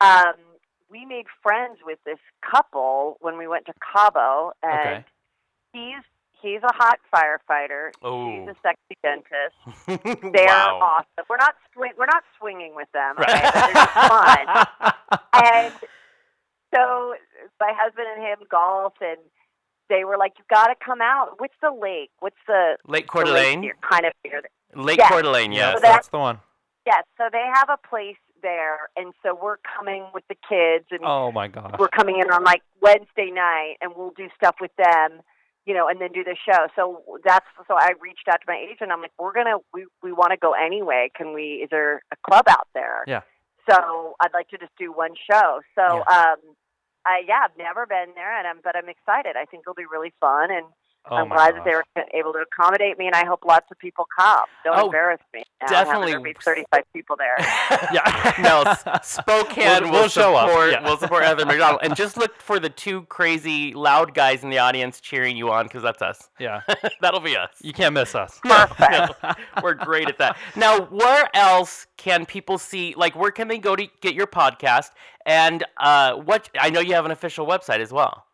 um, 0.00 0.34
we 0.90 1.04
made 1.04 1.26
friends 1.42 1.78
with 1.84 1.98
this 2.04 2.18
couple 2.48 3.16
when 3.20 3.38
we 3.38 3.46
went 3.48 3.66
to 3.66 3.72
Cabo, 3.92 4.52
and 4.62 4.80
Okay. 4.80 5.04
he's 5.72 6.02
he's 6.42 6.60
a 6.62 6.74
hot 6.74 6.98
firefighter. 7.14 7.90
Oh. 8.02 8.28
a 8.48 8.54
sexy 8.62 8.96
dentist. 9.02 9.56
They're 10.32 10.46
wow. 10.46 10.78
awesome. 10.82 11.24
We're 11.28 11.36
not 11.38 11.54
swing- 11.72 11.94
we're 11.98 12.06
not 12.06 12.22
swinging 12.38 12.74
with 12.74 12.88
them. 12.92 13.16
Right. 13.18 13.52
they're 13.52 13.72
just 13.72 13.92
fun. 13.94 14.92
and 15.34 15.72
so 16.74 17.14
my 17.60 17.72
husband 17.74 18.06
and 18.16 18.22
him 18.22 18.38
golf, 18.50 18.94
and 19.00 19.18
they 19.88 20.04
were 20.04 20.16
like, 20.18 20.32
"You 20.38 20.44
got 20.50 20.66
to 20.68 20.74
come 20.84 21.00
out. 21.00 21.34
What's 21.38 21.54
the 21.62 21.70
lake? 21.70 22.10
What's 22.20 22.36
the 22.46 22.76
Lake 22.86 23.06
Coeur 23.06 23.24
d'Alene. 23.24 23.70
Kind 23.88 24.06
of 24.06 24.12
near. 24.24 24.42
Lake 24.76 24.98
Yes. 24.98 25.10
Coeur 25.10 25.22
d'Alene. 25.22 25.52
Yes, 25.52 25.60
Yes. 25.60 25.74
So 25.74 25.80
that- 25.80 25.92
that's 25.94 26.08
the 26.08 26.18
one. 26.18 26.40
Yes, 26.86 27.04
so 27.16 27.28
they 27.32 27.44
have 27.54 27.70
a 27.70 27.78
place 27.88 28.16
there, 28.42 28.90
and 28.96 29.14
so 29.22 29.34
we're 29.34 29.56
coming 29.58 30.06
with 30.12 30.24
the 30.28 30.34
kids, 30.46 30.84
and 30.90 31.00
Oh 31.02 31.32
my 31.32 31.48
gosh. 31.48 31.76
we're 31.78 31.88
coming 31.88 32.18
in 32.18 32.30
on 32.30 32.44
like 32.44 32.62
Wednesday 32.82 33.30
night, 33.30 33.76
and 33.80 33.94
we'll 33.96 34.10
do 34.10 34.28
stuff 34.36 34.56
with 34.60 34.74
them, 34.76 35.22
you 35.64 35.72
know, 35.72 35.88
and 35.88 35.98
then 35.98 36.12
do 36.12 36.22
the 36.22 36.36
show. 36.36 36.66
So 36.76 37.02
that's 37.24 37.46
so 37.66 37.74
I 37.74 37.92
reached 38.00 38.28
out 38.28 38.40
to 38.42 38.46
my 38.46 38.56
agent. 38.58 38.92
I'm 38.92 39.00
like, 39.00 39.12
we're 39.18 39.32
gonna 39.32 39.56
we 39.72 39.86
we 40.02 40.12
want 40.12 40.32
to 40.32 40.36
go 40.36 40.52
anyway. 40.52 41.10
Can 41.16 41.32
we? 41.32 41.62
Is 41.64 41.70
there 41.70 42.02
a 42.12 42.16
club 42.28 42.44
out 42.48 42.68
there? 42.74 43.02
Yeah. 43.06 43.22
So 43.70 44.14
I'd 44.20 44.34
like 44.34 44.48
to 44.48 44.58
just 44.58 44.76
do 44.78 44.92
one 44.92 45.14
show. 45.30 45.62
So 45.74 45.82
um, 46.06 46.36
I 47.06 47.22
yeah, 47.26 47.40
I've 47.44 47.56
never 47.56 47.86
been 47.86 48.12
there, 48.14 48.36
and 48.36 48.46
I'm 48.46 48.60
but 48.62 48.76
I'm 48.76 48.90
excited. 48.90 49.36
I 49.38 49.46
think 49.46 49.62
it'll 49.62 49.72
be 49.72 49.86
really 49.90 50.12
fun, 50.20 50.50
and 50.50 50.66
oh 51.10 51.16
I'm 51.16 51.28
glad 51.28 51.54
gosh. 51.54 51.64
that 51.64 51.64
they 51.64 51.74
were 51.74 51.84
able 52.14 52.32
to 52.32 52.38
accommodate 52.40 52.98
me, 52.98 53.06
and 53.06 53.14
I 53.14 53.24
hope 53.24 53.44
lots 53.44 53.66
of 53.70 53.78
people 53.78 54.06
come. 54.18 54.44
Don't 54.64 54.78
Oh, 54.78 54.86
embarrass 54.86 55.20
me. 55.32 55.42
Now, 55.62 55.68
definitely. 55.68 56.12
Having 56.12 56.24
there 56.24 56.32
be 56.34 56.38
35 56.42 56.82
people 56.92 57.16
there. 57.16 57.36
Yeah. 57.92 58.34
no, 58.42 58.62
S- 58.62 59.08
Spokane 59.08 59.82
We'll- 59.82 59.82
will 59.82 59.90
we'll 60.00 60.08
show 60.08 60.34
up, 60.36 60.48
support. 60.48 60.70
yeah. 60.72 60.82
Will 60.82 60.96
support 60.96 61.24
Heather 61.24 61.44
McDonald, 61.46 61.80
and 61.82 61.94
just 61.96 62.16
look 62.16 62.40
for 62.40 62.58
the 62.58 62.68
two 62.70 63.02
crazy 63.02 63.72
loud 63.74 64.14
guys 64.14 64.42
in 64.42 64.50
the 64.50 64.58
audience 64.58 65.00
cheering 65.00 65.36
you 65.36 65.50
on 65.50 65.66
because 65.66 65.82
that's 65.82 66.02
us. 66.02 66.28
yeah. 66.38 66.60
That'll 67.00 67.20
be 67.20 67.36
us. 67.36 67.50
You 67.62 67.72
can't 67.72 67.94
miss 67.94 68.14
us. 68.14 68.40
No, 68.44 68.66
we're 69.62 69.74
great 69.74 70.08
at 70.08 70.18
that. 70.18 70.36
Now, 70.56 70.80
where 70.86 71.28
else 71.34 71.86
can 71.96 72.26
people 72.26 72.58
see? 72.58 72.94
Like, 72.96 73.14
where 73.16 73.30
can 73.30 73.48
they 73.48 73.58
go 73.58 73.76
to 73.76 73.86
get 74.00 74.14
your 74.14 74.26
podcast? 74.26 74.90
And 75.26 75.64
uh, 75.78 76.14
what? 76.14 76.48
I 76.58 76.70
know 76.70 76.80
you 76.80 76.94
have 76.94 77.04
an 77.04 77.10
official 77.10 77.46
website 77.46 77.80
as 77.80 77.92
well. 77.92 78.24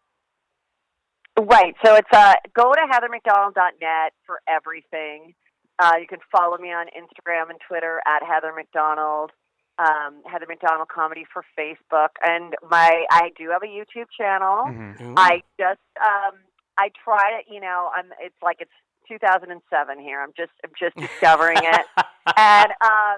Right. 1.41 1.75
So 1.85 1.95
it's 1.97 2.09
uh, 2.13 2.35
go 2.55 2.73
to 2.73 2.81
heathermcdonald.net 2.93 4.13
for 4.27 4.41
everything. 4.49 5.35
Uh, 5.79 5.93
you 5.99 6.07
can 6.07 6.19
follow 6.31 6.59
me 6.59 6.69
on 6.69 6.87
Instagram 6.89 7.49
and 7.49 7.59
Twitter 7.67 8.03
at 8.07 8.23
Heather 8.23 8.53
McDonald, 8.55 9.31
um, 9.79 10.21
Heather 10.31 10.45
McDonald 10.47 10.89
Comedy 10.89 11.25
for 11.33 11.43
Facebook, 11.59 12.11
and 12.23 12.55
my 12.71 13.05
I 13.11 13.31
do 13.39 13.49
have 13.51 13.63
a 13.63 13.67
YouTube 13.67 14.09
channel. 14.17 14.65
Mhm. 14.67 15.15
I 15.17 15.43
just 15.59 15.81
um, 16.05 16.37
I 16.77 16.91
try 17.03 17.41
to 17.41 17.53
you 17.53 17.61
know 17.61 17.91
I'm 17.97 18.13
it's 18.21 18.37
like 18.43 18.59
it's 18.61 18.71
2007 19.09 19.99
here. 19.99 20.21
I'm 20.21 20.33
just 20.37 20.53
I'm 20.63 20.73
just 20.79 20.97
discovering 20.97 21.59
it, 21.59 21.87
and 22.37 22.71
um, 22.83 23.17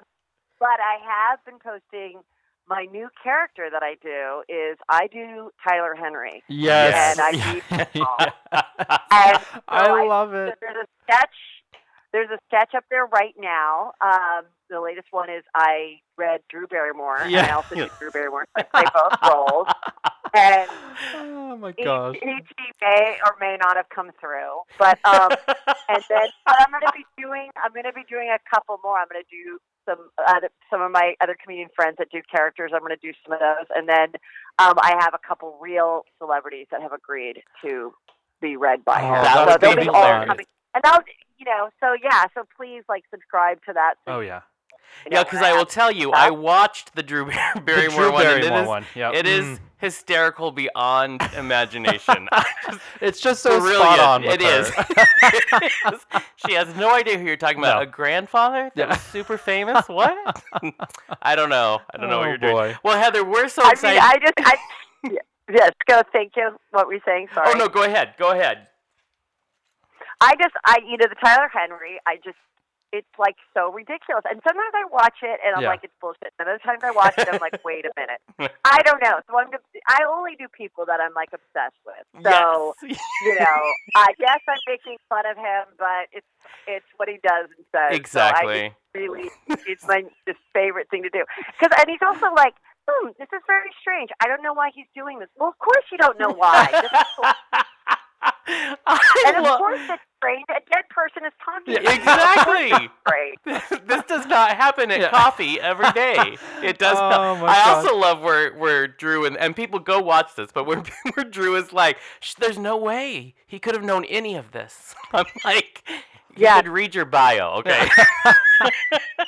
but 0.60 0.78
I 0.78 0.98
have 1.02 1.44
been 1.44 1.58
posting. 1.58 2.22
My 2.68 2.86
new 2.90 3.08
character 3.22 3.68
that 3.70 3.82
I 3.82 3.96
do 4.02 4.42
is 4.48 4.78
I 4.88 5.06
do 5.08 5.50
Tyler 5.66 5.94
Henry. 5.94 6.42
Yes. 6.48 7.18
And 7.18 7.20
I 7.20 7.32
beat 7.54 8.02
Paul. 8.02 8.16
Yeah. 8.18 8.28
And 9.12 9.38
so 9.38 9.60
I 9.68 10.06
love 10.06 10.34
it. 10.34 10.58
There's 10.60 10.76
a 10.76 10.86
sketch. 11.04 11.28
There's 12.12 12.30
a 12.30 12.38
sketch 12.48 12.74
up 12.76 12.84
there 12.90 13.06
right 13.06 13.34
now. 13.38 13.92
Um, 14.00 14.44
the 14.68 14.80
latest 14.80 15.08
one 15.10 15.30
is 15.30 15.42
I 15.54 16.00
read 16.18 16.40
Drew 16.50 16.66
Barrymore, 16.66 17.22
and 17.22 17.34
I 17.36 17.48
Yeah. 17.48 17.56
also 17.56 17.74
do 17.74 17.88
Drew 17.98 18.10
Barrymore. 18.10 18.46
So 18.56 18.62
I 18.62 18.64
play 18.64 18.86
both 18.94 19.18
roles, 19.28 19.66
and 20.34 20.68
Oh 21.14 21.56
my 21.56 21.72
gosh. 21.72 22.16
each 22.16 22.48
may 22.80 23.16
or 23.24 23.36
may 23.40 23.56
not 23.62 23.76
have 23.76 23.88
come 23.94 24.10
through. 24.20 24.60
But 24.78 24.98
um, 25.04 25.30
and 25.88 26.02
then 26.08 26.28
but 26.46 26.56
I'm 26.60 26.70
going 26.70 26.82
to 26.82 26.92
be 26.92 27.06
doing. 27.20 27.50
I'm 27.62 27.72
going 27.72 27.84
to 27.84 27.92
be 27.92 28.04
doing 28.08 28.28
a 28.28 28.38
couple 28.54 28.78
more. 28.84 28.98
I'm 28.98 29.06
going 29.10 29.22
to 29.22 29.30
do 29.30 29.58
some 29.88 30.10
other, 30.28 30.48
some 30.70 30.80
of 30.80 30.92
my 30.92 31.14
other 31.20 31.36
comedian 31.42 31.68
friends 31.74 31.96
that 31.98 32.08
do 32.10 32.20
characters. 32.30 32.72
I'm 32.74 32.80
going 32.80 32.96
to 32.96 33.00
do 33.06 33.12
some 33.24 33.32
of 33.32 33.40
those, 33.40 33.66
and 33.74 33.88
then 33.88 34.08
um, 34.58 34.74
I 34.80 34.96
have 35.00 35.14
a 35.14 35.18
couple 35.26 35.56
real 35.60 36.02
celebrities 36.18 36.66
that 36.70 36.82
have 36.82 36.92
agreed 36.92 37.42
to 37.62 37.92
be 38.40 38.56
read 38.56 38.84
by 38.84 39.00
Oh, 39.02 39.08
her. 39.14 39.22
that 39.22 39.48
so 39.48 39.56
they'll 39.60 39.76
be 39.76 39.82
be 39.82 39.88
all 39.88 40.24
coming. 40.26 40.46
And 40.74 40.82
I'll, 40.86 41.00
you 41.44 41.50
know, 41.52 41.70
so 41.80 41.96
yeah, 42.02 42.24
so 42.34 42.44
please 42.56 42.82
like 42.88 43.04
subscribe 43.10 43.58
to 43.66 43.72
that. 43.72 43.94
So 44.06 44.12
Oh 44.14 44.20
yeah. 44.20 44.40
You 45.06 45.12
Yeah, 45.12 45.24
because 45.24 45.40
I 45.40 45.54
will 45.54 45.64
tell 45.64 45.90
you, 45.90 46.12
I 46.12 46.30
watched 46.30 46.94
the 46.94 47.02
Drew 47.02 47.24
Bar- 47.26 47.60
Barrymore 47.64 47.98
Drew 48.02 48.12
one, 48.12 48.26
and 48.26 48.38
it 48.38 48.40
Barrymore 48.42 48.62
is, 48.62 48.68
one, 48.68 48.84
yep. 48.94 49.14
it 49.14 49.26
is 49.26 49.44
Mm. 49.44 49.60
hysterical 49.78 50.52
beyond 50.52 51.22
imagination. 51.36 52.28
Just- 52.32 52.80
It's 53.00 53.20
just 53.20 53.42
so 53.42 53.58
Brilliant. 53.58 53.82
spot 53.82 53.98
on. 54.00 54.22
With 54.22 54.34
It 54.34 54.42
is. 54.42 54.68
her. 54.68 54.84
It 54.92 55.72
is. 55.94 56.00
She 56.46 56.52
has 56.54 56.74
no 56.76 56.94
idea 56.94 57.18
who 57.18 57.24
you're 57.24 57.36
talking 57.38 57.58
about. 57.58 57.76
No. 57.76 57.82
A 57.82 57.86
grandfather 57.86 58.70
that 58.74 58.76
Yeah. 58.76 58.86
was 58.88 59.00
super 59.00 59.38
famous? 59.38 59.88
What? 59.88 60.16
I 61.22 61.34
don't 61.36 61.48
know. 61.48 61.80
I 61.92 61.96
don't 61.96 62.08
know 62.10 62.18
what 62.18 62.26
Oh, 62.26 62.28
you're 62.28 62.38
doing. 62.38 62.76
Well, 62.84 62.98
Heather, 62.98 63.24
we're 63.24 63.48
so 63.48 63.62
I 63.62 63.66
mean, 63.66 63.72
excited. 63.72 64.00
I 64.02 64.18
just, 64.18 64.34
I, 64.38 65.18
yes, 65.50 65.70
go. 65.88 66.02
Thank 66.12 66.36
you. 66.36 66.50
What 66.70 66.86
were 66.86 66.94
you 66.94 67.00
saying? 67.04 67.28
Sorry. 67.34 67.48
oh 67.52 67.58
no, 67.58 67.68
go 67.68 67.82
ahead. 67.84 68.14
Go 68.18 68.30
ahead. 68.32 68.68
I 70.22 70.36
just, 70.38 70.54
I, 70.64 70.78
you 70.86 70.96
know, 70.96 71.10
the 71.10 71.18
Tyler 71.18 71.50
Henry, 71.50 71.98
I 72.06 72.14
just, 72.22 72.38
it's 72.92 73.08
like 73.18 73.34
so 73.56 73.72
ridiculous. 73.72 74.22
And 74.28 74.38
sometimes 74.46 74.70
I 74.76 74.84
watch 74.92 75.16
it 75.22 75.40
and 75.42 75.56
I'm 75.56 75.62
Yeah. 75.62 75.74
like, 75.74 75.82
it's 75.82 75.96
bullshit. 76.00 76.30
And 76.38 76.46
other 76.46 76.60
times 76.62 76.84
I 76.84 76.92
watch 76.92 77.14
it, 77.18 77.26
I'm 77.26 77.40
like, 77.40 77.58
wait 77.64 77.84
a 77.88 77.92
minute. 77.96 78.20
I 78.64 78.82
don't 78.84 79.02
know. 79.02 79.18
So 79.26 79.34
I'm, 79.34 79.50
just, 79.50 79.64
I 79.88 80.04
only 80.06 80.36
do 80.38 80.46
people 80.46 80.84
that 80.86 81.00
I'm 81.00 81.14
like 81.14 81.30
obsessed 81.32 81.80
with. 81.82 82.04
So, 82.22 82.74
yes. 82.86 83.00
you 83.26 83.34
know, 83.34 83.58
I 83.96 84.12
guess 84.20 84.38
I'm 84.46 84.62
making 84.68 84.98
fun 85.08 85.26
of 85.26 85.36
him, 85.36 85.74
but 85.78 86.06
it's, 86.12 86.28
it's 86.68 86.86
what 86.98 87.08
he 87.08 87.18
does 87.24 87.48
and 87.56 87.64
says. 87.74 87.90
So 87.90 87.96
exactly. 87.96 88.70
just 88.70 88.94
really, 88.94 89.30
it's 89.66 89.88
my 89.88 90.04
just 90.28 90.38
favorite 90.52 90.86
thing 90.90 91.02
to 91.02 91.10
do. 91.10 91.24
Because, 91.58 91.74
and 91.80 91.88
he's 91.88 92.04
also 92.06 92.30
like, 92.36 92.54
hmm, 92.86 93.08
this 93.18 93.28
is 93.32 93.42
very 93.48 93.70
strange. 93.80 94.10
I 94.22 94.28
don't 94.28 94.42
know 94.42 94.52
why 94.54 94.70
he's 94.74 94.86
doing 94.94 95.18
this. 95.18 95.28
Well, 95.34 95.48
of 95.48 95.58
course 95.58 95.84
you 95.90 95.98
don't 95.98 96.18
know 96.20 96.30
why. 96.30 96.68
This 98.46 98.56
is 98.56 98.70
so 98.70 98.76
I 98.86 99.24
And 99.28 99.36
of 99.38 99.44
lo- 99.44 99.58
course 99.58 99.80
it's 99.88 100.02
strange. 100.18 100.44
A 100.50 100.60
dead 100.72 100.84
person 100.90 101.24
is 101.24 101.32
talking. 101.44 101.76
exactly. 101.76 102.88
Great. 103.04 103.38
this 103.86 104.02
does 104.06 104.26
not 104.26 104.56
happen 104.56 104.90
at 104.90 105.00
Yeah. 105.00 105.10
coffee 105.10 105.60
every 105.60 105.90
day. 105.94 106.36
It 106.62 106.78
does 106.78 106.96
Oh, 106.98 107.08
not. 107.10 107.44
I 107.48 107.54
God. 107.64 107.84
also 107.86 107.96
love 107.96 108.20
where 108.20 108.54
where 108.56 108.86
Drew 108.88 109.24
and 109.26 109.36
and 109.36 109.54
people 109.54 109.78
go 109.78 110.00
watch 110.00 110.34
this, 110.34 110.50
but 110.52 110.64
where 110.64 110.82
where 111.14 111.24
Drew 111.24 111.56
is 111.56 111.72
like, 111.72 111.98
"There's 112.38 112.58
no 112.58 112.76
way 112.76 113.34
he 113.46 113.58
could 113.58 113.74
have 113.74 113.84
known 113.84 114.04
any 114.06 114.36
of 114.36 114.52
this." 114.52 114.94
I'm 115.12 115.26
like, 115.44 115.82
Yeah. 115.88 115.94
"You 115.96 116.02
Yeah. 116.36 116.56
could 116.62 116.68
read 116.70 116.94
your 116.94 117.04
bio, 117.04 117.52
okay?" 117.58 117.88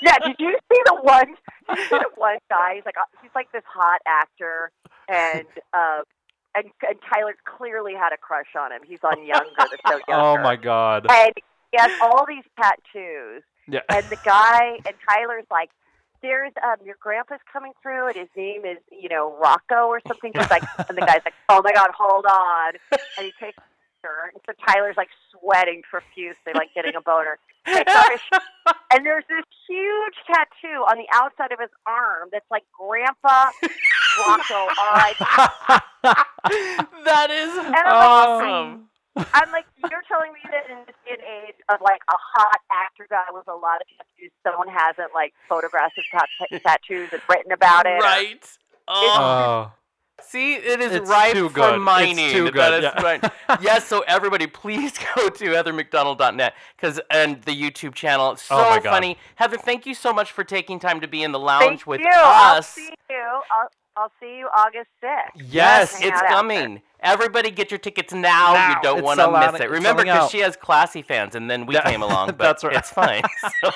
Yeah. 0.03 0.19
Did 0.21 0.37
you 0.39 0.57
see 0.73 0.81
the 0.87 0.97
one? 1.03 1.27
Did 1.69 1.79
you 1.79 1.85
see 1.85 1.99
the 1.99 2.11
one 2.17 2.39
guy? 2.51 2.75
He's 2.77 2.85
like 2.85 2.97
uh, 2.97 3.05
he's 3.23 3.31
like 3.35 3.51
this 3.53 3.63
hot 3.67 4.01
actor, 4.07 4.71
and 5.09 5.47
um, 5.73 6.03
and 6.55 6.67
and 6.89 6.99
Tyler 7.13 7.35
clearly 7.45 7.95
had 7.95 8.13
a 8.13 8.17
crush 8.17 8.55
on 8.59 8.73
him. 8.73 8.81
He's 8.87 9.01
on 9.03 9.25
Younger, 9.27 9.45
the 9.57 9.79
show 9.89 9.99
Younger. 10.09 10.41
oh 10.41 10.43
my 10.43 10.57
god. 10.57 11.07
And 11.11 11.33
he 11.73 11.79
has 11.79 11.91
all 12.03 12.25
these 12.29 12.45
tattoos, 12.61 13.43
Yeah. 13.69 13.81
and 13.89 14.05
the 14.07 14.19
guy 14.25 14.79
and 14.87 14.95
Tyler's 15.09 15.47
like. 15.51 15.71
There's 16.23 16.53
um 16.65 16.77
your 16.87 16.97
grandpa's 17.01 17.41
coming 17.53 17.73
through 17.83 18.07
and 18.07 18.17
his 18.17 18.29
name 18.35 18.65
is, 18.65 18.79
you 18.91 19.11
know, 19.11 19.37
Rocco 19.39 19.89
or 19.89 20.01
something. 20.09 20.33
He's 20.35 20.49
like 20.49 20.63
and 20.89 20.97
the 20.97 21.03
guy's 21.03 21.21
like, 21.23 21.35
Oh 21.51 21.61
my 21.63 21.71
god, 21.75 21.91
hold 21.95 22.25
on 22.25 22.73
and 23.19 23.27
he 23.27 23.33
takes 23.39 23.59
and 24.33 24.41
so 24.47 24.53
Tyler's 24.67 24.97
like 24.97 25.09
sweating 25.31 25.83
profusely, 25.89 26.53
like 26.55 26.69
getting 26.75 26.95
a 26.95 27.01
boner. 27.01 27.39
Takes 27.67 27.95
off 27.95 28.11
his 28.11 28.21
sh- 28.21 28.73
and 28.93 29.05
there's 29.07 29.25
this 29.29 29.45
huge 29.69 30.15
tattoo 30.27 30.85
on 30.89 30.99
the 30.99 31.07
outside 31.13 31.53
of 31.53 31.59
his 31.61 31.71
arm 31.87 32.29
that's 32.33 32.49
like 32.51 32.65
Grandpa 32.73 33.51
Rocco 34.27 34.69
R.I.P. 34.93 35.25
that 37.05 37.31
is 37.31 37.57
And 37.57 37.75
I'm 37.75 37.85
like, 37.85 38.09
awesome. 38.09 38.89
I'm 39.17 39.51
like, 39.53 39.65
you're 39.91 40.03
telling 40.09 40.33
me 40.33 40.41
that 40.51 40.69
in 40.71 40.79
this 40.87 40.97
day 41.07 41.13
and 41.13 41.23
age 41.23 41.55
of 41.69 41.81
like 41.81 42.01
a 42.11 42.17
hot 42.19 42.61
actor 42.71 43.07
guy 43.09 43.25
with 43.33 43.47
a 43.49 43.55
lot 43.55 43.81
of 43.81 43.87
tattoos, 43.97 44.31
someone 44.43 44.69
hasn't 44.69 45.15
like 45.15 45.33
photographs 45.49 45.95
of 45.99 46.05
tat- 46.11 46.63
tattoos 46.63 47.11
and 47.13 47.23
written 47.29 47.53
about 47.53 47.87
it. 47.87 48.03
Right. 48.03 48.45
Oh. 48.89 49.73
Oh. 50.19 50.23
See, 50.27 50.55
it 50.55 50.81
is 50.81 50.93
It's 50.93 51.09
ripe 51.09 51.33
too 51.35 51.49
for 51.49 51.55
good. 51.55 51.75
It's 51.75 51.83
mining. 51.85 52.31
too 52.31 52.51
good, 52.51 52.75
is 52.75 52.83
yeah. 52.85 53.03
right. 53.03 53.33
yes, 53.61 53.87
so 53.87 54.01
everybody, 54.07 54.47
please 54.47 54.93
go 55.17 55.29
to 55.29 55.45
heathermcdonald.net 55.45 56.55
because 56.77 57.01
and 57.11 57.43
the 57.43 57.53
YouTube 57.53 57.95
channel. 57.95 58.33
It's 58.33 58.43
so 58.43 58.57
Oh 58.57 58.71
my 58.71 58.77
God. 58.81 58.91
funny. 58.91 59.19
Heather, 59.37 59.57
thank 59.57 59.87
you 59.87 59.95
so 59.95 60.13
much 60.13 60.33
for 60.33 60.45
taking 60.45 60.79
time 60.79 61.01
to 61.01 61.09
be 61.09 61.23
in 61.23 61.33
the 61.33 61.39
Thank 61.39 61.61
lounge 61.63 61.87
with 61.87 62.01
you. 62.01 62.09
I'll 62.13 62.59
us. 62.59 62.69
see 62.69 62.93
you. 63.11 63.17
I'll, 63.51 63.69
I'll 63.97 64.13
see 64.21 64.39
you 64.39 64.49
August 64.57 64.89
6th. 65.03 65.43
Yes, 65.49 65.95
it's 66.01 66.07
out 66.07 66.15
after. 66.15 66.27
coming. 66.29 66.83
Everybody 67.01 67.51
get 67.51 67.71
your 67.71 67.79
tickets 67.79 68.13
now. 68.13 68.55
Now. 68.55 68.71
You 68.71 68.77
don't 68.83 69.03
want 69.05 69.19
to 69.19 69.25
sold 69.25 69.37
out. 69.37 69.53
miss 69.53 69.61
it. 69.63 69.71
Remember, 69.71 70.03
because 70.05 70.31
she 70.31 70.39
has 70.41 70.57
classy 70.57 71.03
fans, 71.03 71.35
and 71.35 71.51
then 71.51 71.67
we 71.67 71.75
Yeah, 71.77 71.83
came 71.89 72.03
along. 72.03 72.29
But 72.29 72.39
that's 72.39 72.65
right. 72.65 72.77
It's 72.77 72.91
fine. 72.91 73.23
So, 73.63 73.71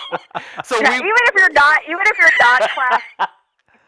so 0.64 0.80
Yeah, 0.80 0.90
we 0.90 0.96
even 0.96 1.10
if 1.26 1.34
you're 1.36 1.52
not, 1.52 1.80
even 1.84 2.00
if 2.06 2.18
you're 2.18 2.30
not 2.40 2.70
class, 2.70 3.28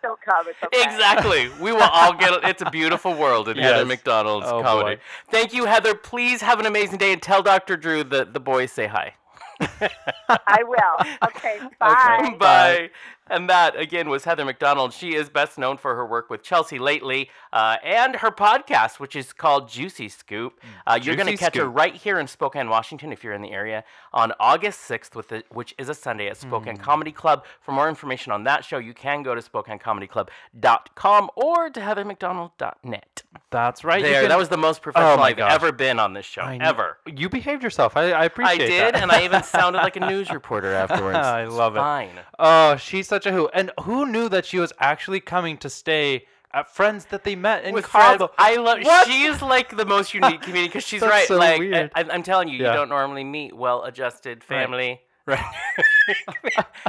still 0.01 0.17
come. 0.25 0.47
It's 0.49 0.59
okay. 0.65 0.83
Exactly. 0.83 1.49
We 1.61 1.73
will 1.73 1.83
all 1.83 2.13
get 2.15 2.33
it. 2.33 2.41
It's 2.45 2.63
a 2.63 2.71
beautiful 2.71 3.15
world 3.15 3.49
in 3.49 3.57
Heather 3.63 3.85
McDonald's 3.87 4.47
Oh, 4.49 4.63
comedy. 4.63 4.97
boy. 4.97 5.03
Thank 5.31 5.55
you, 5.55 5.67
Heather. 5.67 5.95
Please 5.95 6.41
have 6.43 6.59
an 6.59 6.67
amazing 6.67 6.99
day 6.99 7.13
and 7.13 7.23
tell 7.23 7.43
Dr. 7.43 7.77
Drew 7.77 8.03
that 8.05 8.35
the 8.35 8.41
boys 8.41 8.73
say 8.73 8.87
hi. 8.89 9.15
I 9.61 10.63
will. 10.65 11.29
Okay. 11.29 11.61
Bye. 11.79 12.19
Okay. 12.29 12.37
Bye. 12.39 12.91
And 13.31 13.49
that, 13.49 13.79
again, 13.79 14.09
was 14.09 14.25
Heather 14.25 14.45
McDonald. 14.45 14.93
She 14.93 15.15
is 15.15 15.31
best 15.31 15.57
known 15.57 15.77
for 15.79 15.95
her 15.95 16.05
work 16.05 16.29
with 16.29 16.43
Chelsea 16.43 16.79
Lately 16.79 17.31
uh, 17.53 17.77
and 17.85 18.17
her 18.17 18.31
podcast, 18.31 18.99
which 18.99 19.15
is 19.15 19.33
called 19.33 19.69
Juicy 19.69 20.09
Scoop. 20.09 20.61
Uh, 20.87 20.99
you're 21.01 21.15
going 21.17 21.29
to 21.29 21.37
catch 21.37 21.57
her 21.57 21.69
right 21.71 21.95
here 21.95 22.19
in 22.19 22.27
Spokane, 22.27 22.69
Washington, 22.69 23.13
if 23.13 23.23
you're 23.23 23.33
in 23.33 23.41
the 23.43 23.53
area, 23.53 23.85
on 24.13 24.33
August 24.41 24.81
6th, 24.91 25.15
with 25.15 25.29
the, 25.29 25.45
which 25.51 25.75
is 25.79 25.89
a 25.89 25.95
Sunday 25.95 26.27
at 26.29 26.37
Spokane 26.37 26.77
Hmm. 26.77 26.83
Comedy 26.83 27.13
Club. 27.13 27.45
For 27.61 27.73
more 27.73 27.89
information 27.89 28.33
on 28.33 28.45
that 28.45 28.65
show, 28.65 28.79
you 28.79 28.93
can 28.95 29.23
go 29.23 29.35
to 29.35 29.41
SpokaneComedyClub.com 29.41 31.31
or 31.37 31.71
to 31.71 31.81
HeatherMcDonald.net. 31.81 33.23
That's 33.51 33.85
right. 33.85 34.03
There, 34.03 34.21
can- 34.23 34.29
that 34.29 34.39
was 34.39 34.49
the 34.49 34.57
most 34.57 34.83
professional 34.83 35.17
my 35.19 35.29
I've 35.29 35.37
gosh. 35.37 35.53
ever 35.53 35.73
been 35.73 35.99
on 35.99 36.15
this 36.15 36.27
show, 36.27 36.43
ever. 36.43 36.99
You 37.07 37.29
behaved 37.29 37.63
yourself. 37.63 37.97
I, 37.97 38.13
I 38.13 38.31
I 38.39 38.57
did, 38.57 38.95
that. 38.95 39.03
and 39.03 39.11
I 39.11 39.25
even 39.25 39.43
sounded 39.43 39.79
like 39.79 39.97
a 39.97 40.01
news 40.01 40.31
reporter 40.33 40.73
afterwards. 40.73 41.19
I 41.19 41.45
It's 41.45 41.53
love 41.55 41.77
it. 41.77 41.81
Fine. 41.81 42.11
Oh, 42.39 42.77
she's 42.77 43.09
such 43.09 43.20
a 43.27 43.33
who. 43.33 43.49
And 43.49 43.71
who 43.83 44.07
knew 44.07 44.29
that 44.29 44.47
she 44.47 44.59
was 44.59 44.73
actually 44.79 45.21
coming 45.21 45.57
to 45.59 45.71
stay 45.71 46.27
at 46.53 46.69
friends 46.75 47.05
that 47.07 47.23
they 47.25 47.37
met 47.37 47.65
in 47.65 47.73
with 47.75 47.87
friends. 47.87 48.23
I 48.39 48.57
love. 48.57 48.81
What? 48.85 49.07
She's 49.07 49.41
like 49.41 49.77
the 49.77 49.85
most 49.87 50.13
unique 50.15 50.43
comedian 50.43 50.67
because 50.69 50.85
she's 50.85 51.01
That's 51.01 51.13
right. 51.13 51.29
so 51.29 51.37
like 51.37 51.59
weird. 51.61 51.93
I, 51.95 52.05
I'm 52.11 52.23
telling 52.25 52.49
you, 52.49 52.59
Yeah. 52.59 52.71
you 52.73 52.77
don't 52.79 52.89
normally 52.89 53.23
meet 53.25 53.55
well-adjusted 53.57 54.43
family. 54.43 54.89
Right. 54.89 55.01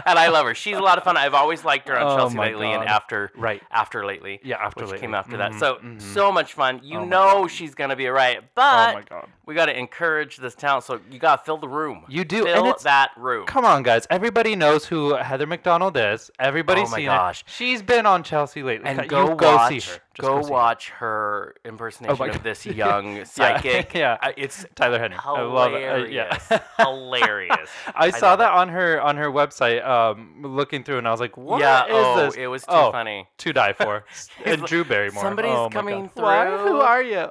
and 0.05 0.17
I 0.19 0.29
love 0.29 0.45
her. 0.45 0.55
She's 0.55 0.77
a 0.77 0.81
lot 0.81 0.97
of 0.97 1.03
fun. 1.03 1.17
I've 1.17 1.33
always 1.33 1.63
liked 1.63 1.87
her 1.89 1.97
on 1.99 2.07
Oh 2.07 2.15
Chelsea 2.17 2.37
Lately 2.37 2.71
and 2.71 2.83
after 2.83 3.31
Right. 3.35 3.61
after 3.71 4.05
lately. 4.05 4.39
Yeah, 4.43 4.57
after 4.57 4.81
which 4.81 4.91
lately. 4.91 4.99
came 5.01 5.13
after 5.13 5.37
that. 5.37 5.51
Mhm, 5.51 5.59
So 5.59 5.75
mhm. 5.83 6.01
so 6.01 6.31
much 6.31 6.53
fun. 6.53 6.79
You 6.83 6.99
Oh 6.99 7.05
know 7.05 7.47
she's 7.47 7.75
gonna 7.75 7.95
be 7.95 8.05
a 8.05 8.13
riot, 8.13 8.39
Oh 8.43 8.49
but 8.55 8.93
my 8.95 9.03
god. 9.07 9.27
we 9.45 9.53
got 9.55 9.65
to 9.67 9.77
encourage 9.77 10.37
this 10.37 10.55
talent. 10.55 10.85
So 10.85 10.99
you 11.11 11.19
got 11.19 11.37
to 11.37 11.43
fill 11.43 11.57
the 11.57 11.67
room. 11.67 12.05
You 12.07 12.23
do, 12.23 12.43
fill 12.45 12.75
that 12.83 13.11
room. 13.17 13.45
Come 13.45 13.65
on, 13.65 13.83
guys. 13.83 14.07
Everybody 14.09 14.55
knows 14.55 14.85
who 14.85 15.13
Heather 15.15 15.45
McDonald 15.45 15.97
is. 15.97 16.31
Everybody's 16.39 16.87
Oh 16.87 16.91
my 16.91 16.97
seen 16.97 17.05
gosh. 17.07 17.41
it. 17.41 17.49
She's 17.49 17.81
been 17.81 18.05
on 18.05 18.23
Chelsea 18.23 18.63
Lately. 18.63 18.87
and 18.89 19.01
You 19.01 19.07
go, 19.07 19.35
go 19.35 19.55
watch, 19.55 19.69
see 19.83 19.91
her. 19.91 19.99
Just 20.13 20.27
go 20.27 20.41
watch 20.41 20.89
her 20.89 21.55
impersonation 21.63 22.17
my 22.17 22.27
of 22.27 22.43
this 22.43 22.65
young 22.65 23.23
psychic. 23.25 23.93
yeah. 23.95 24.17
Uh, 24.21 24.31
it's 24.35 24.65
Tyler 24.75 24.99
Henry. 24.99 25.17
I 25.23 25.41
love 25.41 25.73
it. 25.73 25.81
Hilarious. 25.81 26.11
yeah. 26.49 26.59
hilarious. 26.77 27.69
I 27.95 28.11
saw 28.11 28.31
love 28.31 28.39
that 28.39 28.51
on 28.51 28.69
her 28.69 29.01
on 29.01 29.15
her 29.15 29.31
website, 29.31 29.85
um, 29.87 30.41
looking 30.43 30.83
through, 30.83 30.97
and 30.97 31.07
I 31.07 31.11
was 31.11 31.21
like, 31.21 31.37
"What 31.37 31.57
is 31.57 31.61
yeah, 31.61 31.85
oh, 31.89 32.25
this?" 32.25 32.35
it 32.35 32.47
was 32.47 32.63
too 32.63 32.71
oh, 32.71 32.91
funny. 32.91 33.27
To 33.37 33.53
die 33.53 33.71
for. 33.71 34.03
and 34.45 34.63
Drew 34.63 34.83
Barrymore. 34.83 35.23
somebody's 35.23 35.51
oh 35.51 35.69
coming 35.69 36.09
God. 36.13 36.51
What? 36.51 36.67
Who 36.67 36.81
are 36.81 37.03
you? 37.03 37.29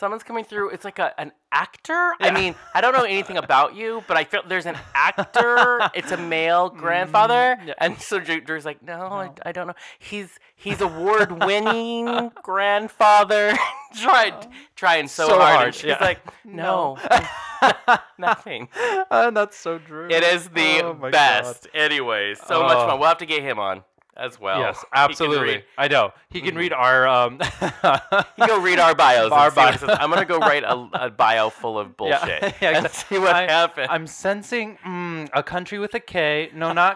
Someone's 0.00 0.22
coming 0.22 0.44
through. 0.44 0.70
It's 0.70 0.84
like 0.84 0.98
a, 0.98 1.12
an 1.20 1.30
actor. 1.52 2.14
I 2.20 2.30
mean, 2.30 2.54
I 2.74 2.80
don't 2.80 2.94
know 2.94 3.02
anything 3.04 3.36
about 3.36 3.74
you, 3.76 4.02
but 4.08 4.16
I 4.16 4.24
feel 4.24 4.40
there's 4.48 4.64
an 4.64 4.78
actor. 4.94 5.78
It's 5.94 6.10
a 6.10 6.16
male 6.16 6.70
grandfather, 6.84 7.58
Mm, 7.60 7.66
yeah. 7.66 7.74
and 7.78 8.00
so 8.00 8.18
Drew, 8.18 8.40
Drew's 8.40 8.64
like, 8.64 8.82
no, 8.82 8.94
I, 8.94 9.30
I 9.44 9.52
don't 9.52 9.66
know. 9.66 9.74
He's 9.98 10.30
he's 10.56 10.80
award-winning 10.80 12.30
grandfather. 12.42 13.52
tried 14.00 14.46
trying 14.74 15.06
so, 15.08 15.26
So 15.28 15.38
hard, 15.38 15.54
hard, 15.54 15.66
and 15.66 15.74
she's 15.74 15.84
yeah. 15.90 15.98
like, 16.00 16.20
no, 16.44 16.96
nothing. 18.18 18.68
Uh, 19.10 19.30
that's 19.30 19.56
so 19.56 19.78
Drew. 19.78 20.08
It 20.08 20.22
is 20.22 20.48
the 20.48 20.82
Oh 20.82 20.94
my 20.94 21.10
God. 21.10 21.12
best. 21.12 21.68
Anyway, 21.74 22.34
so 22.36 22.62
much 22.62 22.76
Oh. 22.78 22.86
fun. 22.88 22.98
We'll 23.00 23.08
have 23.08 23.18
to 23.18 23.26
get 23.26 23.42
him 23.42 23.58
on 23.58 23.82
as 24.20 24.38
well. 24.38 24.60
Yes, 24.60 24.84
absolutely. 24.92 25.46
read- 25.54 25.64
I 25.78 25.88
know. 25.88 26.12
He 26.28 26.40
can 26.40 26.54
read 26.54 26.72
our 26.72 27.08
um 27.08 27.40
You 28.38 28.46
go 28.46 28.60
read 28.60 28.78
our 28.78 28.94
bios. 28.94 29.32
Our 29.32 29.46
and 29.46 29.54
see 29.54 29.60
what 29.60 29.74
it 29.74 29.80
bio. 29.80 29.86
says. 29.88 29.98
I'm 30.00 30.10
gonna 30.10 30.24
go 30.24 30.38
write 30.38 30.62
a, 30.64 30.88
a 31.06 31.10
bio 31.10 31.50
full 31.50 31.78
of 31.78 31.96
bullshit 31.96 32.54
yeah, 32.60 32.78
and 32.78 32.90
see 32.90 33.18
what 33.18 33.34
I- 33.34 33.46
happens. 33.50 33.88
I'm 33.90 34.06
sensing 34.06 34.76
mm, 34.86 35.00
Mm, 35.00 35.28
a 35.32 35.42
country 35.42 35.78
with 35.78 35.94
a 35.94 36.00
K. 36.00 36.50
No, 36.54 36.72
not 36.72 36.94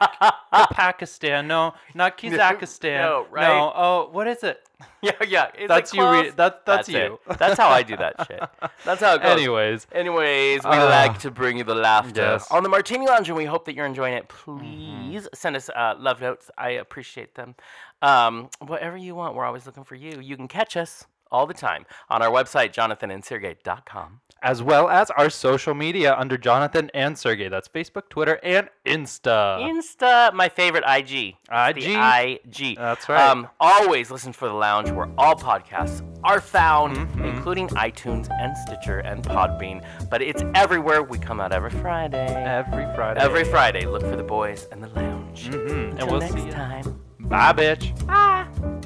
Pakistan. 0.72 1.48
No, 1.48 1.74
not 1.94 2.18
Kazakhstan. 2.18 2.98
No, 3.00 3.26
right? 3.30 3.48
No. 3.48 3.72
Oh, 3.74 4.08
what 4.12 4.26
is 4.28 4.42
it? 4.44 4.60
Yeah, 5.02 5.12
yeah. 5.28 5.50
Is 5.58 5.68
That's 5.68 5.92
you. 5.92 6.08
Re- 6.08 6.30
that, 6.30 6.64
that's, 6.64 6.88
it. 6.88 6.94
you. 6.94 7.20
That's 7.38 7.58
how 7.58 7.68
I 7.68 7.82
do 7.82 7.94
that 7.98 8.14
shit. 8.26 8.42
That's 8.86 9.02
how 9.02 9.16
it 9.16 9.22
goes. 9.22 9.30
Anyways, 9.32 9.86
Anyways, 9.92 10.64
we 10.64 10.70
Uh, 10.70 10.88
like 10.88 11.18
to 11.20 11.30
bring 11.30 11.58
you 11.58 11.64
the 11.64 11.74
laughter 11.74 12.22
yes. 12.22 12.50
on 12.50 12.62
the 12.62 12.70
Martini 12.70 13.06
Lounge, 13.06 13.28
and 13.28 13.36
we 13.36 13.44
hope 13.44 13.66
that 13.66 13.74
you're 13.74 13.84
enjoying 13.84 14.14
it. 14.14 14.28
Mm-hmm. 14.28 15.10
Please 15.10 15.28
send 15.34 15.56
us 15.56 15.68
uh, 15.68 15.94
love 15.98 16.22
notes. 16.22 16.50
I 16.56 16.70
appreciate 16.70 17.34
them. 17.34 17.54
Um, 18.00 18.48
whatever 18.66 18.96
you 18.96 19.14
want, 19.14 19.34
we're 19.34 19.44
always 19.44 19.66
looking 19.66 19.84
for 19.84 19.94
you. 19.94 20.20
You 20.20 20.36
can 20.36 20.48
catch 20.48 20.74
us 20.76 21.04
all 21.30 21.46
the 21.46 21.54
time 21.54 21.84
on 22.08 22.22
our 22.22 22.30
website, 22.30 22.72
jonathanandsergey.com. 22.72 24.20
as 24.44 24.62
well 24.62 24.88
as 24.88 25.10
our 25.10 25.28
social 25.30 25.74
media 25.74 26.14
under 26.16 26.36
Jonathan 26.38 26.90
and 26.94 27.18
Sergey. 27.18 27.48
That's 27.48 27.66
Facebook, 27.66 28.08
Twitter, 28.10 28.38
and 28.44 28.68
Insta. 28.86 29.58
Insta, 29.60 30.32
my 30.34 30.48
favorite 30.48 30.84
IG. 30.86 31.34
IG. 31.50 31.96
IG. 31.96 32.76
That's 32.76 33.08
right. 33.08 33.28
Um, 33.30 33.48
always 33.58 34.10
listen 34.10 34.32
for 34.32 34.46
the 34.46 34.54
lounge 34.54 34.90
where 34.90 35.08
all 35.18 35.34
podcasts 35.34 36.02
are 36.22 36.40
found, 36.40 36.96
Mm-hmm. 36.96 37.24
including 37.24 37.68
iTunes 37.68 38.28
and 38.40 38.56
Stitcher 38.58 38.98
and 39.00 39.22
Podbean. 39.24 39.82
But 40.10 40.20
it's 40.22 40.42
everywhere. 40.54 41.02
We 41.02 41.18
come 41.18 41.40
out 41.40 41.52
every 41.52 41.70
Friday. 41.70 42.26
Every 42.26 42.84
Friday. 42.94 43.20
Every 43.20 43.44
Friday, 43.44 43.86
look 43.86 44.02
for 44.02 44.16
the 44.16 44.22
boys 44.22 44.68
and 44.70 44.82
the 44.82 44.88
lounge. 44.88 45.48
Mhm, 45.48 45.98
And 45.98 46.10
we'll 46.10 46.20
next 46.20 46.34
see 46.34 46.40
you. 46.40 46.44
Next 46.46 46.56
time. 46.56 47.00
Bye, 47.20 47.52
bitch. 47.54 48.84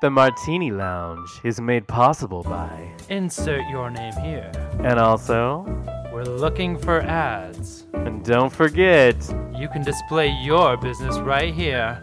The 0.00 0.10
Martini 0.10 0.70
Lounge 0.70 1.40
is 1.44 1.60
made 1.60 1.86
possible 1.88 2.42
by, 2.42 2.90
Insert 3.08 3.62
your 3.70 3.90
name 3.90 4.12
here. 4.22 4.50
and 4.80 4.98
also, 4.98 5.64
We're 6.12 6.24
looking 6.24 6.76
for 6.78 7.00
ads. 7.00 7.84
and 7.94 8.22
don't 8.24 8.52
forget, 8.52 9.16
You 9.56 9.68
can 9.68 9.82
display 9.82 10.28
your 10.42 10.76
business 10.76 11.16
right 11.18 11.54
here. 11.54 12.02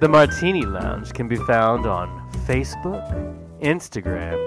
the 0.00 0.08
Martini 0.08 0.62
Lounge 0.62 1.12
can 1.12 1.28
be 1.28 1.36
found 1.36 1.86
on 1.86 2.08
Facebook, 2.46 3.04
Instagram, 3.60 4.38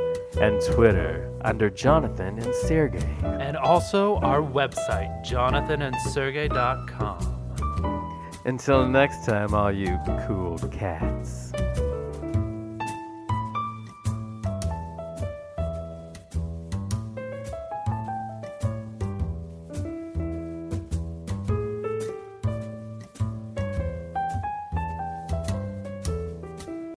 and 0.42 0.62
Twitter 0.74 1.30
under 1.44 1.70
Jonathan 1.70 2.38
and 2.40 2.54
Sergey. 2.68 3.06
And 3.24 3.56
also 3.58 4.18
our 4.18 4.42
website, 4.42 5.24
jonathanandsergey.com. 5.26 7.38
Until 8.46 8.88
next 8.88 9.26
time, 9.26 9.54
all 9.54 9.72
you 9.72 10.00
cool 10.28 10.58
cats. 10.72 11.52